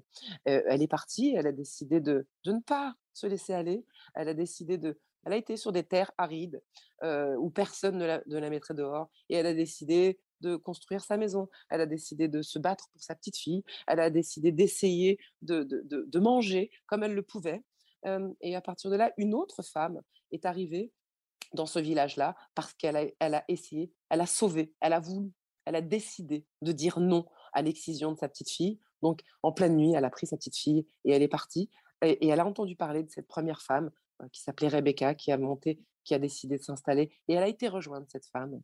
elle 0.45 0.83
est 0.83 0.89
partie, 0.89 1.35
elle 1.37 1.47
a 1.47 1.53
décidé 1.53 2.01
de, 2.01 2.27
de 2.45 2.53
ne 2.53 2.61
pas 2.61 2.95
se 3.13 3.27
laisser 3.27 3.53
aller, 3.53 3.85
elle 4.15 4.29
a 4.29 4.35
décidé 4.35 4.77
de, 4.79 4.99
elle 5.25 5.33
a 5.33 5.37
été 5.37 5.57
sur 5.57 5.73
des 5.73 5.85
terres 5.85 6.13
arides 6.19 6.63
où 7.03 7.51
personne 7.51 7.99
ne 7.99 8.41
la, 8.41 8.51
mettrait 8.51 8.75
dehors 8.75 9.11
et 9.29 9.35
elle 9.35 9.47
a 9.47 9.55
décidé 9.55 10.21
de 10.41 10.57
construire 10.57 11.03
sa 11.03 11.17
maison. 11.17 11.49
Elle 11.71 11.81
a 11.81 11.87
décidé 11.87 12.29
de 12.29 12.43
se 12.43 12.59
battre 12.59 12.89
pour 12.93 13.03
sa 13.03 13.15
petite 13.15 13.37
fille. 13.37 13.65
Elle 13.87 14.01
a 14.01 14.11
décidé 14.11 14.53
d'essayer 14.53 15.19
de, 15.41 16.19
manger 16.19 16.71
comme 16.87 17.03
elle 17.03 17.15
le 17.15 17.23
pouvait. 17.23 17.65
et 18.41 18.57
à 18.57 18.61
partir 18.61 18.91
de 18.91 18.97
là, 18.97 19.13
une 19.17 19.35
autre 19.35 19.63
femme 19.63 20.01
est 20.31 20.45
arrivée 20.45 20.93
dans 21.55 21.67
ce 21.67 21.79
village-là 21.79 22.37
parce 22.55 22.73
qu'elle 22.75 22.97
a, 22.97 23.05
elle 23.19 23.35
a 23.35 23.45
essayé, 23.49 23.93
elle 24.09 24.21
a 24.21 24.27
sauvé, 24.27 24.73
elle 24.81 24.93
a 24.93 25.01
voulu, 25.01 25.33
elle 25.65 25.77
a 25.77 25.83
décidé 25.83 26.47
de 26.63 26.73
dire 26.73 27.01
non 27.01 27.27
à 27.53 27.63
l'excision 27.63 28.13
de 28.13 28.19
sa 28.19 28.29
petite 28.29 28.51
fille. 28.51 28.81
Donc, 29.03 29.21
en 29.43 29.53
pleine 29.53 29.77
nuit, 29.77 29.93
elle 29.95 30.05
a 30.05 30.11
pris 30.11 30.27
sa 30.27 30.37
petite 30.37 30.57
fille 30.57 30.87
et 31.05 31.13
elle 31.13 31.23
est 31.23 31.29
partie. 31.29 31.69
et 32.03 32.27
elle 32.27 32.41
a 32.41 32.47
entendu 32.47 32.77
parler 32.77 33.03
de 33.03 33.11
cette 33.11 33.29
première 33.29 33.63
femme 33.63 33.91
qui 34.33 34.41
s'appelait 34.43 34.69
Rebecca, 34.69 35.15
qui 35.15 35.33
a 35.33 35.39
monté 35.39 35.81
qui 36.05 36.15
a 36.15 36.19
décidé 36.19 36.59
de 36.59 36.63
s'installer 36.63 37.11
et 37.29 37.35
elle 37.35 37.43
a 37.43 37.49
été 37.49 37.69
rejointe, 37.69 38.09
cette 38.11 38.27
femme. 38.27 38.61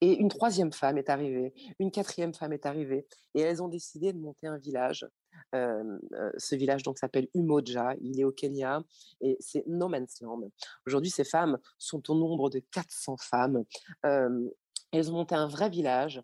et 0.00 0.12
une 0.12 0.28
troisième 0.28 0.72
femme 0.72 0.98
est 0.98 1.10
arrivée, 1.10 1.52
une 1.78 1.90
quatrième 1.90 2.34
femme 2.34 2.52
est 2.52 2.66
arrivée 2.66 3.06
et 3.34 3.40
elles 3.40 3.62
ont 3.62 3.68
décidé 3.68 4.12
de 4.12 4.18
monter 4.18 4.46
un 4.46 4.58
village. 4.58 5.06
ce 5.52 6.54
village 6.54 6.82
donc 6.82 6.98
s'appelle 6.98 7.28
Umoja, 7.34 7.94
il 8.00 8.20
est 8.20 8.24
au 8.24 8.32
Kenya 8.32 8.82
et 9.20 9.36
c'est 9.40 9.64
No 9.66 9.88
Man's 9.88 10.20
Land. 10.20 10.50
Aujourd'hui, 10.86 11.10
ces 11.10 11.24
femmes 11.24 11.58
sont 11.78 12.10
au 12.10 12.14
nombre 12.14 12.50
de 12.50 12.60
400 12.70 13.16
femmes. 13.18 13.64
elles 14.02 15.10
ont 15.10 15.14
monté 15.14 15.34
un 15.34 15.48
vrai 15.48 15.68
village. 15.68 16.22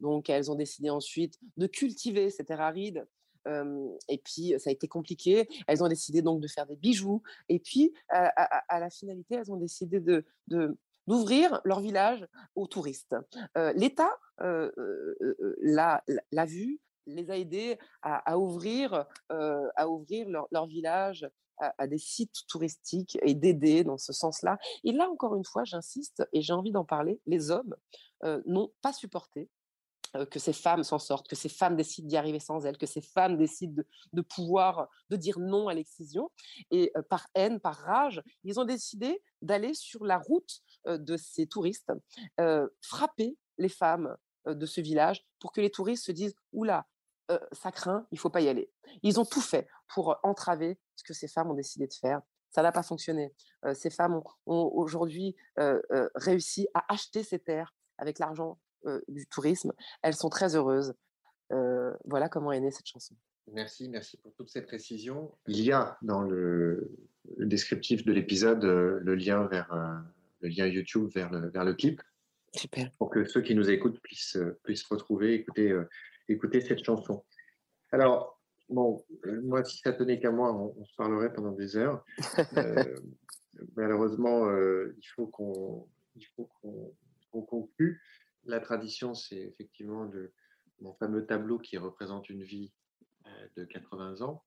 Donc, 0.00 0.28
elles 0.28 0.50
ont 0.50 0.54
décidé 0.54 0.90
ensuite 0.90 1.38
de 1.56 1.66
cultiver 1.66 2.28
ces 2.28 2.44
terres 2.44 2.60
arides 2.60 3.06
et 3.46 4.18
puis, 4.18 4.54
ça 4.58 4.70
a 4.70 4.72
été 4.72 4.88
compliqué. 4.88 5.48
Elles 5.66 5.82
ont 5.82 5.88
décidé 5.88 6.22
donc 6.22 6.40
de 6.40 6.48
faire 6.48 6.66
des 6.66 6.76
bijoux. 6.76 7.22
Et 7.48 7.58
puis, 7.58 7.92
à, 8.08 8.80
la 8.80 8.90
finalité, 8.90 9.36
elles 9.36 9.52
ont 9.52 9.56
décidé 9.56 10.00
de, 10.00 10.24
d'ouvrir 11.06 11.60
leur 11.64 11.80
village 11.80 12.26
aux 12.54 12.66
touristes. 12.66 13.16
L'État 13.74 14.16
l'a, 14.38 16.02
vu, 16.46 16.80
les 17.06 17.30
a 17.30 17.38
aidés 17.38 17.78
à, 18.02 18.38
ouvrir, 18.38 19.06
à 19.28 19.88
ouvrir 19.88 20.28
leur, 20.50 20.66
village 20.66 21.28
à, 21.58 21.86
des 21.86 21.98
sites 21.98 22.46
touristiques 22.48 23.18
et 23.22 23.34
d'aider 23.34 23.84
dans 23.84 23.98
ce 23.98 24.12
sens-là. 24.12 24.58
Et 24.82 24.92
là, 24.92 25.08
encore 25.10 25.36
une 25.36 25.44
fois, 25.44 25.64
j'insiste 25.64 26.26
et 26.32 26.42
j'ai 26.42 26.52
envie 26.52 26.72
d'en 26.72 26.84
parler, 26.84 27.20
les 27.26 27.50
hommes 27.50 27.76
n'ont 28.46 28.72
pas 28.80 28.92
supporté 28.92 29.50
que 30.30 30.38
ces 30.38 30.52
femmes 30.52 30.84
s'en 30.84 30.98
sortent, 30.98 31.28
que 31.28 31.36
ces 31.36 31.48
femmes 31.48 31.76
décident 31.76 32.08
d'y 32.08 32.16
arriver 32.16 32.38
sans 32.38 32.64
elles, 32.64 32.78
que 32.78 32.86
ces 32.86 33.00
femmes 33.00 33.36
décident 33.36 33.82
de, 34.12 34.22
pouvoir, 34.22 34.88
de 35.10 35.16
dire 35.16 35.38
non 35.38 35.68
à 35.68 35.74
l'excision. 35.74 36.30
Et 36.70 36.92
euh, 36.96 37.02
par 37.02 37.26
haine, 37.34 37.60
par 37.60 37.76
rage, 37.76 38.22
ils 38.44 38.60
ont 38.60 38.64
décidé 38.64 39.22
d'aller 39.42 39.74
sur 39.74 40.04
la 40.04 40.18
route 40.18 40.60
euh, 40.86 40.98
de 40.98 41.16
ces 41.16 41.46
touristes, 41.46 41.92
frapper 42.80 43.36
les 43.58 43.68
femmes 43.68 44.16
de 44.46 44.66
ce 44.66 44.80
village 44.80 45.24
pour 45.40 45.52
que 45.52 45.60
les 45.60 45.70
touristes 45.70 46.04
se 46.04 46.12
disent 46.12 46.34
oula, 46.52 46.86
ça 47.52 47.72
craint, 47.72 48.06
il 48.10 48.18
faut 48.18 48.30
pas 48.30 48.40
y 48.40 48.48
aller. 48.48 48.70
Ils 49.02 49.18
ont 49.18 49.24
tout 49.24 49.40
fait 49.40 49.66
pour 49.88 50.18
entraver 50.22 50.78
ce 50.96 51.04
que 51.04 51.14
ces 51.14 51.28
femmes 51.28 51.50
ont 51.50 51.54
décidé 51.54 51.86
de 51.86 51.94
faire. 51.94 52.20
Ça 52.50 52.62
n'a 52.62 52.72
pas 52.72 52.82
fonctionné. 52.82 53.32
ces 53.74 53.90
femmes 53.90 54.20
ont 54.46 54.70
aujourd'hui 54.74 55.34
réussi 56.14 56.68
à 56.74 56.92
acheter 56.92 57.22
ces 57.22 57.38
terres 57.38 57.74
avec 57.98 58.18
l'argent 58.18 58.58
euh, 58.58 58.63
du 59.08 59.26
tourisme. 59.26 59.72
Elles 60.02 60.14
sont 60.14 60.28
très 60.28 60.56
heureuses. 60.56 60.94
Euh, 61.52 61.92
voilà 62.04 62.28
comment 62.28 62.52
est 62.52 62.60
née 62.60 62.70
cette 62.70 62.86
chanson. 62.86 63.14
Merci, 63.52 63.88
merci 63.88 64.16
pour 64.16 64.32
toute 64.34 64.48
cette 64.48 64.66
précision. 64.66 65.32
Il 65.46 65.60
y 65.60 65.72
a 65.72 65.98
dans 66.02 66.22
le, 66.22 66.90
descriptif 67.38 68.04
de 68.04 68.12
l'épisode 68.12 68.64
euh, 68.64 69.00
le 69.02 69.14
lien 69.14 69.46
vers 69.46 69.68
le 70.40 70.48
lien 70.48 70.66
YouTube 70.66 71.10
vers 71.14 71.30
le, 71.30 71.50
vers 71.50 71.64
le 71.64 71.74
clip. 71.74 72.02
Super. 72.54 72.90
Pour 72.98 73.10
que 73.10 73.24
ceux 73.24 73.42
qui 73.42 73.54
nous 73.54 73.68
écoutent 73.70 74.00
puissent, 74.00 74.38
puissent 74.62 74.84
retrouver, 74.84 75.34
écouter, 75.34 75.76
écouter 76.28 76.60
cette 76.60 76.84
chanson. 76.84 77.24
Alors, 77.90 78.40
bon, 78.68 79.04
moi, 79.42 79.64
si 79.64 79.78
ça 79.78 79.92
tenait 79.92 80.20
qu'à 80.20 80.30
moi, 80.30 80.54
on, 80.54 80.84
se 80.84 80.94
parlerait 80.94 81.32
pendant 81.32 81.50
des 81.50 81.76
heures. 81.76 82.04
malheureusement, 83.76 84.48
il 84.56 85.06
faut 85.16 85.26
qu'on 85.26 85.88
qu 86.16 86.28
conclue. 87.32 88.00
La 88.46 88.60
tradition, 88.60 89.14
c'est 89.14 89.36
effectivement 89.36 90.04
le, 90.04 90.32
mon 90.80 90.92
fameux 90.94 91.26
tableau 91.26 91.58
qui 91.58 91.78
représente 91.78 92.28
une 92.28 92.42
vie 92.42 92.72
euh, 93.26 93.48
de 93.56 93.64
80 93.64 94.22
ans. 94.22 94.44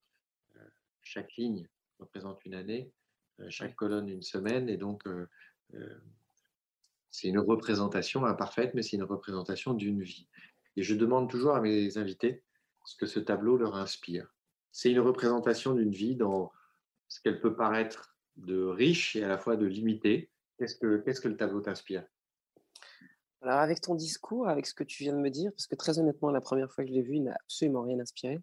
Euh, 0.55 0.59
chaque 1.01 1.35
ligne 1.35 1.67
représente 1.99 2.45
une 2.45 2.53
année, 2.53 2.91
euh, 3.39 3.47
chaque 3.49 3.75
colonne 3.75 4.09
une 4.09 4.21
semaine, 4.21 4.69
et 4.69 4.77
donc 4.77 5.03
c'est 7.09 7.27
une 7.27 7.39
représentation 7.39 8.25
imparfaite, 8.25 8.73
mais 8.73 8.81
c'est 8.81 8.95
une 8.95 9.03
représentation 9.03 9.73
d'une 9.73 10.01
vie. 10.01 10.27
Et 10.77 10.83
je 10.83 10.95
demande 10.95 11.29
toujours 11.29 11.55
à 11.55 11.61
mes 11.61 11.97
invités 11.97 12.43
ce 12.85 12.95
que 12.95 13.05
ce 13.05 13.19
tableau 13.19 13.57
leur 13.57 13.75
inspire. 13.75 14.33
C'est 14.71 14.91
une 14.91 14.99
représentation 14.99 15.73
d'une 15.73 15.91
vie 15.91 16.15
dans 16.15 16.53
ce 17.09 17.19
qu'elle 17.19 17.41
peut 17.41 17.55
paraître 17.55 18.15
de 18.37 18.63
riche 18.63 19.15
et 19.15 19.23
à 19.23 19.27
la 19.27 19.37
fois 19.37 19.57
de 19.57 19.65
limité. 19.65 20.29
Qu'est-ce 20.57 20.75
que, 20.75 20.97
qu'est-ce 20.97 21.19
que 21.19 21.27
le 21.27 21.37
tableau 21.37 21.59
t'inspire? 21.59 22.05
Alors 23.41 23.59
avec 23.59 23.81
ton 23.81 23.95
discours, 23.95 24.47
avec 24.47 24.65
ce 24.65 24.73
que 24.73 24.83
tu 24.83 25.03
viens 25.03 25.13
de 25.13 25.19
me 25.19 25.29
dire, 25.29 25.51
parce 25.51 25.67
que 25.67 25.75
très 25.75 25.99
honnêtement, 25.99 26.31
la 26.31 26.41
première 26.41 26.71
fois 26.71 26.83
que 26.83 26.89
je 26.89 26.95
l'ai 26.95 27.03
vu, 27.03 27.15
il 27.15 27.23
n'a 27.23 27.35
absolument 27.45 27.83
rien 27.83 27.99
inspiré. 27.99 28.39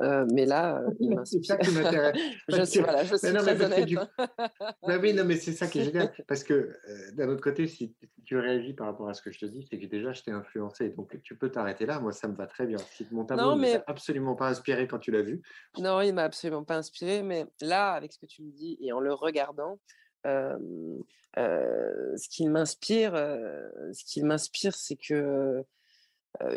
Euh, 0.00 0.26
mais 0.32 0.46
là, 0.46 0.78
euh, 0.78 0.90
il 0.98 1.14
m'inspire. 1.14 1.40
C'est 1.42 1.46
ça 1.46 1.56
qui 1.58 1.70
m'intéresse. 1.70 2.16
je 2.48 2.62
suis, 2.64 2.80
voilà, 2.80 3.04
je 3.04 3.14
suis 3.14 3.32
très 3.32 3.62
honnête. 3.62 3.88
bah 3.94 4.98
oui, 5.00 5.14
non, 5.14 5.24
mais 5.24 5.36
c'est 5.36 5.52
ça 5.52 5.68
qui 5.68 5.80
est 5.80 5.84
génial. 5.84 6.12
Parce 6.26 6.42
que 6.42 6.54
euh, 6.54 7.12
d'un 7.12 7.28
autre 7.28 7.42
côté, 7.42 7.68
si, 7.68 7.94
tu 8.24 8.36
réagis 8.36 8.72
par 8.72 8.88
rapport 8.88 9.08
à 9.08 9.14
ce 9.14 9.22
que 9.22 9.30
je 9.30 9.38
te 9.38 9.46
dis, 9.46 9.64
c'est 9.70 9.78
que 9.78 9.86
déjà, 9.86 10.12
je 10.12 10.22
t'ai 10.22 10.32
influencé. 10.32 10.88
Donc 10.88 11.20
tu 11.22 11.36
peux 11.36 11.50
t'arrêter 11.50 11.86
là. 11.86 12.00
Moi, 12.00 12.12
ça 12.12 12.26
me 12.26 12.34
va 12.34 12.46
très 12.46 12.66
bien. 12.66 12.78
Si 12.78 13.06
mon 13.12 13.24
tableau 13.24 13.54
ne 13.54 13.72
t'a 13.72 13.84
absolument 13.86 14.34
pas 14.34 14.48
inspiré 14.48 14.88
quand 14.88 14.98
tu 14.98 15.12
l'as 15.12 15.22
vu. 15.22 15.40
Non, 15.78 16.00
il 16.00 16.12
m'a 16.14 16.24
absolument 16.24 16.64
pas 16.64 16.76
inspiré. 16.76 17.22
Mais 17.22 17.46
là, 17.60 17.92
avec 17.92 18.12
ce 18.12 18.18
que 18.18 18.26
tu 18.26 18.42
me 18.42 18.50
dis 18.50 18.78
et 18.80 18.92
en 18.92 18.98
le 18.98 19.12
regardant, 19.12 19.78
ce 20.24 22.28
qui 22.28 22.48
m'inspire, 22.48 23.12
ce 23.12 24.04
qui 24.04 24.22
m'inspire, 24.22 24.74
c'est 24.74 24.96
que 24.96 25.64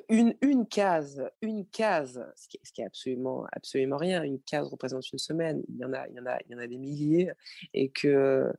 une, 0.09 0.67
case, 0.67 1.23
une 1.41 1.65
case, 1.67 2.25
ce 2.35 2.47
qui, 2.47 2.81
est 2.81 2.85
absolument, 2.85 3.45
absolument 3.51 3.97
rien. 3.97 4.23
Une 4.23 4.41
case 4.41 4.67
représente 4.67 5.11
une 5.11 5.19
semaine. 5.19 5.63
Il 5.67 5.77
y 5.77 5.85
en 5.85 5.93
a, 5.93 6.07
il 6.07 6.15
y 6.15 6.19
en 6.19 6.25
a, 6.25 6.37
il 6.45 6.51
y 6.51 6.55
en 6.55 6.59
a 6.59 6.67
des 6.67 6.77
milliers, 6.77 7.31
et 7.73 7.89
que 7.89 8.51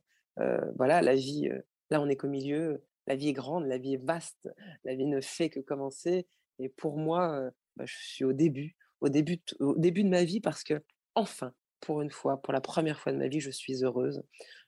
voilà, 0.77 1.03
la 1.03 1.15
vie. 1.15 1.49
là, 1.91 2.01
on 2.01 2.09
est 2.09 2.17
qu'au 2.17 2.29
milieu. 2.29 2.83
La 3.07 3.15
vie 3.15 3.29
est 3.29 3.33
grande, 3.33 3.67
la 3.67 3.79
vie 3.79 3.95
est 3.95 4.05
vaste. 4.05 4.49
La 4.85 4.95
vie 4.95 5.07
ne 5.07 5.21
fait 5.21 5.49
que 5.49 5.61
commencer. 5.61 6.27
Et 6.59 6.69
pour 6.69 6.99
moi, 6.99 7.51
bah, 7.77 7.85
je 7.87 7.97
suis 7.97 8.25
au 8.25 8.33
début, 8.33 8.77
au 9.01 9.09
début, 9.09 9.41
au 9.61 9.77
début 9.77 10.03
de 10.03 10.09
ma 10.09 10.25
vie, 10.25 10.41
parce 10.41 10.65
que 10.65 10.83
enfin, 11.15 11.53
pour 11.81 12.03
une 12.03 12.11
fois, 12.11 12.43
pour 12.43 12.53
la 12.53 12.61
première 12.61 12.99
fois 12.99 13.13
de 13.13 13.19
ma 13.19 13.29
vie, 13.29 13.41
je 13.41 13.51
suis 13.51 13.85
heureuse 13.85 14.23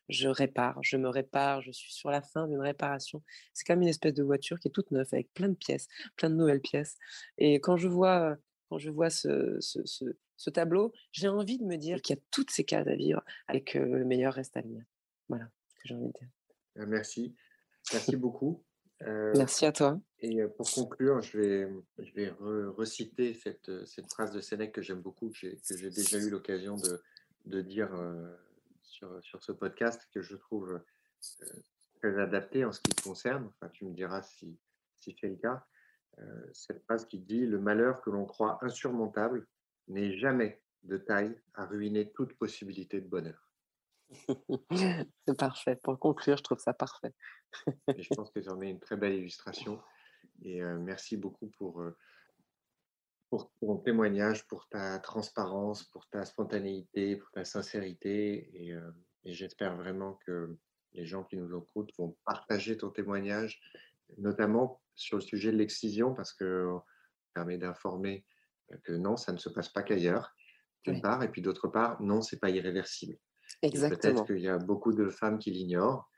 je 0.09 0.29
répare, 0.29 0.79
je 0.83 0.97
me 0.97 1.09
répare, 1.09 1.61
je 1.61 1.71
suis 1.71 1.93
sur 1.93 2.11
la 2.11 2.23
fin 2.23 2.47
d'une 2.47 2.61
réparation. 2.61 3.23
C'est 3.53 3.67
comme 3.67 3.83
une 3.83 3.89
espèce 3.89 4.15
de 4.15 4.23
voiture 4.23 4.59
qui 4.59 4.69
est 4.69 4.73
toute 4.73 4.91
neuve 4.91 5.09
avec 5.13 5.33
plein 5.35 5.49
de 5.49 5.55
pièces, 5.55 5.89
plein 6.17 6.31
de 6.31 6.35
nouvelles 6.35 6.61
pièces. 6.61 6.97
Et 7.37 7.57
quand 7.61 7.77
je 7.77 7.89
vois, 7.89 8.37
quand 8.69 8.79
je 8.79 8.91
vois 8.91 9.11
ce, 9.11 9.59
ce, 9.61 10.51
tableau, 10.51 10.93
j'ai 11.13 11.29
envie 11.29 11.59
de 11.59 11.65
me 11.65 11.77
dire 11.77 12.01
qu'il 12.01 12.17
y 12.17 12.19
a 12.19 12.23
toutes 12.31 12.51
ces 12.51 12.65
cases 12.65 12.87
à 12.87 12.95
vivre 12.95 13.23
avec 13.49 13.75
le 13.75 14.05
meilleur 14.05 14.35
reste 14.35 14.57
à 14.57 14.63
venir. 14.63 14.83
Voilà 15.29 15.51
ce 15.69 15.75
que 15.75 15.81
j'ai 15.85 15.95
envie 15.95 16.07
de 16.07 16.13
dire. 16.13 16.29
Euh, 16.79 16.87
merci. 16.87 17.35
Merci 17.93 18.17
beaucoup. 18.17 18.65
Euh, 19.03 19.33
Merci 19.37 19.67
à 19.67 19.73
toi. 19.73 20.01
Et 20.21 20.43
pour 20.57 20.71
conclure, 20.71 21.21
je 21.21 21.39
vais, 21.39 21.69
je 21.99 22.13
vais 22.15 22.33
reciter 22.41 23.35
cette, 23.35 23.71
cette 23.87 24.11
phrase 24.11 24.33
de 24.33 24.41
Sénèque 24.41 24.73
que 24.73 24.83
j'aime 24.83 25.01
beaucoup, 25.01 25.31
que 25.31 25.37
j'ai 25.37 25.91
déjà 25.91 26.19
eu 26.19 26.31
l'occasion 26.31 26.77
de, 26.77 27.01
de 27.45 27.61
dire 27.61 27.91
sur, 29.22 29.42
ce 29.42 29.53
podcast 29.53 30.09
que 30.12 30.22
je 30.22 30.36
trouve 30.36 30.82
euh, 31.42 31.46
très 31.94 32.18
adapté 32.18 32.64
en 32.64 32.72
ce 32.72 32.80
qui 32.80 32.90
te 32.90 33.03
concerne. 33.03 33.46
Enfin, 33.46 33.68
tu 33.70 33.84
me 33.84 33.92
diras 33.92 34.22
si, 34.22 34.59
si 34.96 35.16
c'est 35.20 35.28
le 35.28 35.36
cas. 35.36 35.64
Euh, 36.18 36.51
cette 36.53 36.82
phrase 36.84 37.07
qui 37.07 37.18
dit 37.18 37.46
Le 37.46 37.59
malheur 37.59 38.01
que 38.01 38.11
l'on 38.11 38.24
croit 38.24 38.59
insurmontable 38.62 39.46
n'est 39.86 40.18
jamais 40.18 40.62
de 40.82 40.96
taille 40.96 41.40
à 41.55 41.66
ruiner 41.66 42.11
toute 42.12 42.34
possibilité 42.34 43.01
de 43.01 43.09
bonheur. 43.09 43.49
c'est 45.26 45.38
parfait. 45.38 45.76
Pour 45.76 45.99
conclure, 45.99 46.36
je 46.36 46.42
trouve 46.42 46.59
ça 46.59 46.72
parfait. 46.72 47.14
Je 47.88 48.14
pense 48.14 48.30
que 48.30 48.40
j'en 48.40 48.61
ai 48.61 48.68
une 48.68 48.80
très 48.80 48.96
belle 48.96 49.14
illustration. 49.14 49.80
Et 50.42 50.62
euh, 50.62 50.78
merci 50.78 51.16
beaucoup 51.16 51.49
pour, 51.59 51.82
pour 53.31 53.53
ton 53.61 53.76
témoignage, 53.76 54.47
pour 54.47 54.68
ta 54.68 54.99
transparence, 54.99 55.85
pour 55.85 56.09
ta 56.09 56.24
spontanéité, 56.24 57.16
pour 57.16 57.31
ta 57.31 57.45
sincérité. 57.45 58.51
Et, 58.55 58.72
euh, 58.72 58.91
j'espère 59.24 59.76
vraiment 59.76 60.18
que 60.26 60.57
les 60.93 61.05
gens 61.05 61.24
qui 61.24 61.37
nous 61.37 61.57
écoutent 61.57 61.93
vont 61.99 62.16
partager 62.24 62.76
ton 62.76 62.91
témoignage, 62.91 63.61
notamment 64.16 64.81
sur 64.95 65.18
le 65.18 65.22
sujet 65.22 65.53
de 65.53 65.59
l'excision, 65.59 66.14
parce 66.14 66.33
que 66.33 66.66
ça 67.26 67.31
permet 67.35 67.59
d'informer 67.59 68.24
que 68.85 68.93
non, 68.93 69.16
ça 69.16 69.33
ne 69.33 69.39
se 69.39 69.49
passe 69.49 69.68
pas 69.68 69.83
qu'ailleurs, 69.83 70.35
d'une 70.85 71.03
part, 71.03 71.22
et 71.22 71.31
puis 71.31 71.43
d'autre 71.43 71.68
part, 71.68 72.01
non, 72.01 72.22
c'est 72.22 72.39
pas 72.39 72.51
irréversible. 72.51 73.18
Exactement. 73.62 74.24
Peut-être 74.24 74.26
qu'il 74.26 74.43
y 74.43 74.49
a 74.49 74.59
beaucoup 74.59 74.93
de 74.93 75.09
femmes 75.11 75.39
qui 75.39 75.51
l'ignorent, 75.51 76.11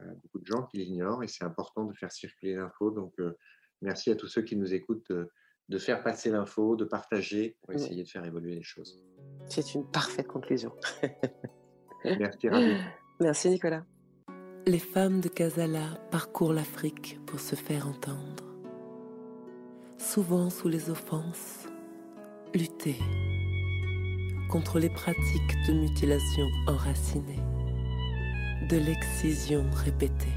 euh, 0.00 0.14
beaucoup 0.22 0.40
de 0.40 0.46
gens 0.46 0.64
qui 0.64 0.78
l'ignorent, 0.78 1.22
et 1.22 1.28
c'est 1.28 1.44
important 1.44 1.84
de 1.84 1.94
faire 1.94 2.12
circuler 2.12 2.54
l'info. 2.54 2.90
Donc, 2.90 3.14
euh, 3.20 3.36
merci 3.82 4.10
à 4.10 4.16
tous 4.16 4.28
ceux 4.28 4.42
qui 4.42 4.56
nous 4.56 4.74
écoutent 4.74 5.10
de 5.10 5.30
faire 5.78 6.02
passer 6.02 6.30
l'info, 6.30 6.76
de 6.76 6.84
partager 6.84 7.56
pour 7.62 7.74
essayer 7.74 8.02
de 8.02 8.08
faire 8.08 8.24
évoluer 8.24 8.54
les 8.54 8.62
choses. 8.62 9.02
C'est 9.48 9.74
une 9.74 9.84
parfaite 9.90 10.28
conclusion. 10.28 10.72
Merci 12.04 12.48
Ravi. 12.48 12.76
Merci 13.20 13.50
Nicolas. 13.50 13.84
Les 14.66 14.78
femmes 14.78 15.20
de 15.20 15.28
Kazala 15.28 15.98
parcourent 16.10 16.52
l'Afrique 16.52 17.18
pour 17.26 17.40
se 17.40 17.54
faire 17.54 17.86
entendre. 17.88 18.44
Souvent 19.98 20.50
sous 20.50 20.68
les 20.68 20.90
offenses, 20.90 21.68
lutter 22.54 22.96
contre 24.50 24.78
les 24.78 24.90
pratiques 24.90 25.56
de 25.68 25.72
mutilation 25.72 26.46
enracinées, 26.68 27.42
de 28.68 28.76
l'excision 28.76 29.64
répétée. 29.84 30.36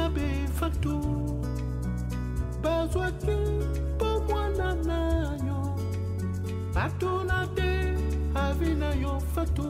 Mabe 0.00 0.46
fatu 0.58 0.96
bazwaki 2.62 3.36
mpo 3.96 4.20
mwana 4.28 4.74
na 4.74 5.00
yo. 5.46 5.76
Batuna 6.74 7.46
te 7.56 7.72
avi 8.34 8.74
na 8.74 8.94
yo 8.94 9.20
fatu 9.34 9.68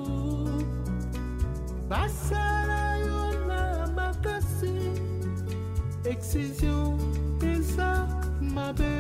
basala 1.88 2.96
yo 3.06 3.22
na 3.48 3.86
makasi. 3.96 4.74
Excision 6.04 6.98
eza 7.42 7.90
mabe. 8.40 8.94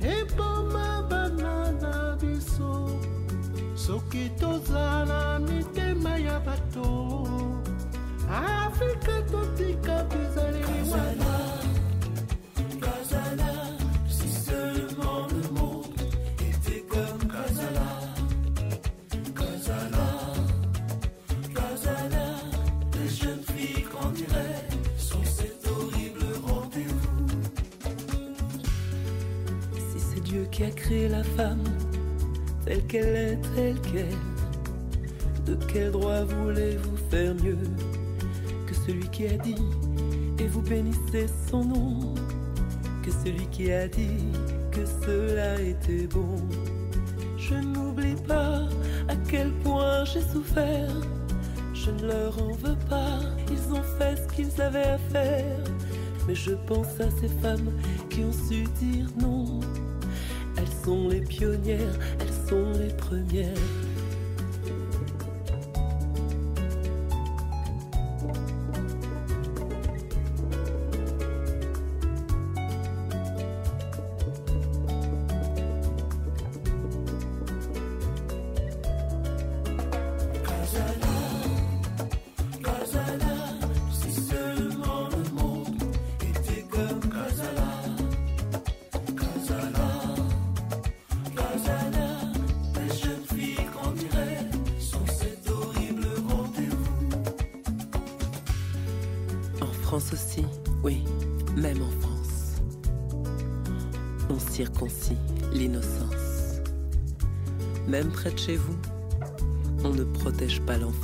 Eboma 0.00 1.02
bana 1.10 1.72
na 1.82 2.16
biso. 2.20 2.90
Soki 3.74 4.28
tozala 4.40 5.38
mitema 5.38 6.18
ya 6.18 6.40
bato 6.40 6.84
afrika 8.30 9.22
totika 9.30 10.04
bizaleli 10.04 10.90
wana 10.90 11.34
Si 14.08 14.28
seulement 14.28 15.26
le 15.28 15.60
monde 15.60 16.00
était 16.40 16.82
comme 16.88 17.28
Kazala, 17.28 17.92
Kazala, 19.34 20.08
Kazala, 21.54 22.26
les 22.94 23.08
jeunes 23.08 23.42
filles 23.54 23.84
grandiraient 23.90 24.68
sur 24.96 25.24
cet 25.26 25.66
horrible 25.68 26.24
rendez-vous. 26.46 27.26
Si 29.90 30.00
c'est 30.00 30.20
Dieu 30.22 30.46
qui 30.50 30.64
a 30.64 30.70
créé 30.70 31.08
la 31.08 31.24
femme, 31.24 31.64
telle 32.64 32.86
qu'elle 32.86 33.16
est, 33.16 33.38
telle 33.54 33.80
qu'elle, 33.80 34.18
de 35.46 35.58
quel 35.72 35.90
droit 35.92 36.24
voulez-vous 36.24 36.96
faire 37.10 37.34
mieux? 37.34 37.58
Et 39.26 40.46
vous 40.48 40.60
bénissez 40.60 41.26
son 41.50 41.64
nom, 41.64 42.14
que 43.02 43.10
celui 43.10 43.46
qui 43.46 43.72
a 43.72 43.88
dit 43.88 44.24
que 44.70 44.84
cela 44.84 45.60
était 45.60 46.06
bon. 46.06 46.36
Je 47.38 47.54
n'oublie 47.54 48.16
pas 48.28 48.68
à 49.08 49.16
quel 49.30 49.50
point 49.62 50.04
j'ai 50.04 50.20
souffert, 50.20 50.92
je 51.72 51.90
ne 51.90 52.06
leur 52.06 52.42
en 52.42 52.52
veux 52.52 52.76
pas, 52.90 53.20
ils 53.50 53.74
ont 53.74 53.82
fait 53.98 54.16
ce 54.16 54.34
qu'ils 54.34 54.60
avaient 54.60 54.88
à 54.88 54.98
faire. 54.98 55.64
Mais 56.26 56.34
je 56.34 56.52
pense 56.66 57.00
à 57.00 57.10
ces 57.20 57.28
femmes 57.42 57.70
qui 58.10 58.20
ont 58.24 58.32
su 58.32 58.64
dire 58.78 59.08
non. 59.20 59.60
Elles 60.56 60.84
sont 60.84 61.08
les 61.08 61.20
pionnières, 61.20 61.98
elles 62.20 62.48
sont 62.48 62.72
les 62.78 62.94
premières. 62.94 63.83
Chez 108.36 108.56
vous, 108.56 108.76
on 109.84 109.90
ne 109.90 110.04
protège 110.04 110.60
pas 110.62 110.76
l'enfance. 110.76 111.03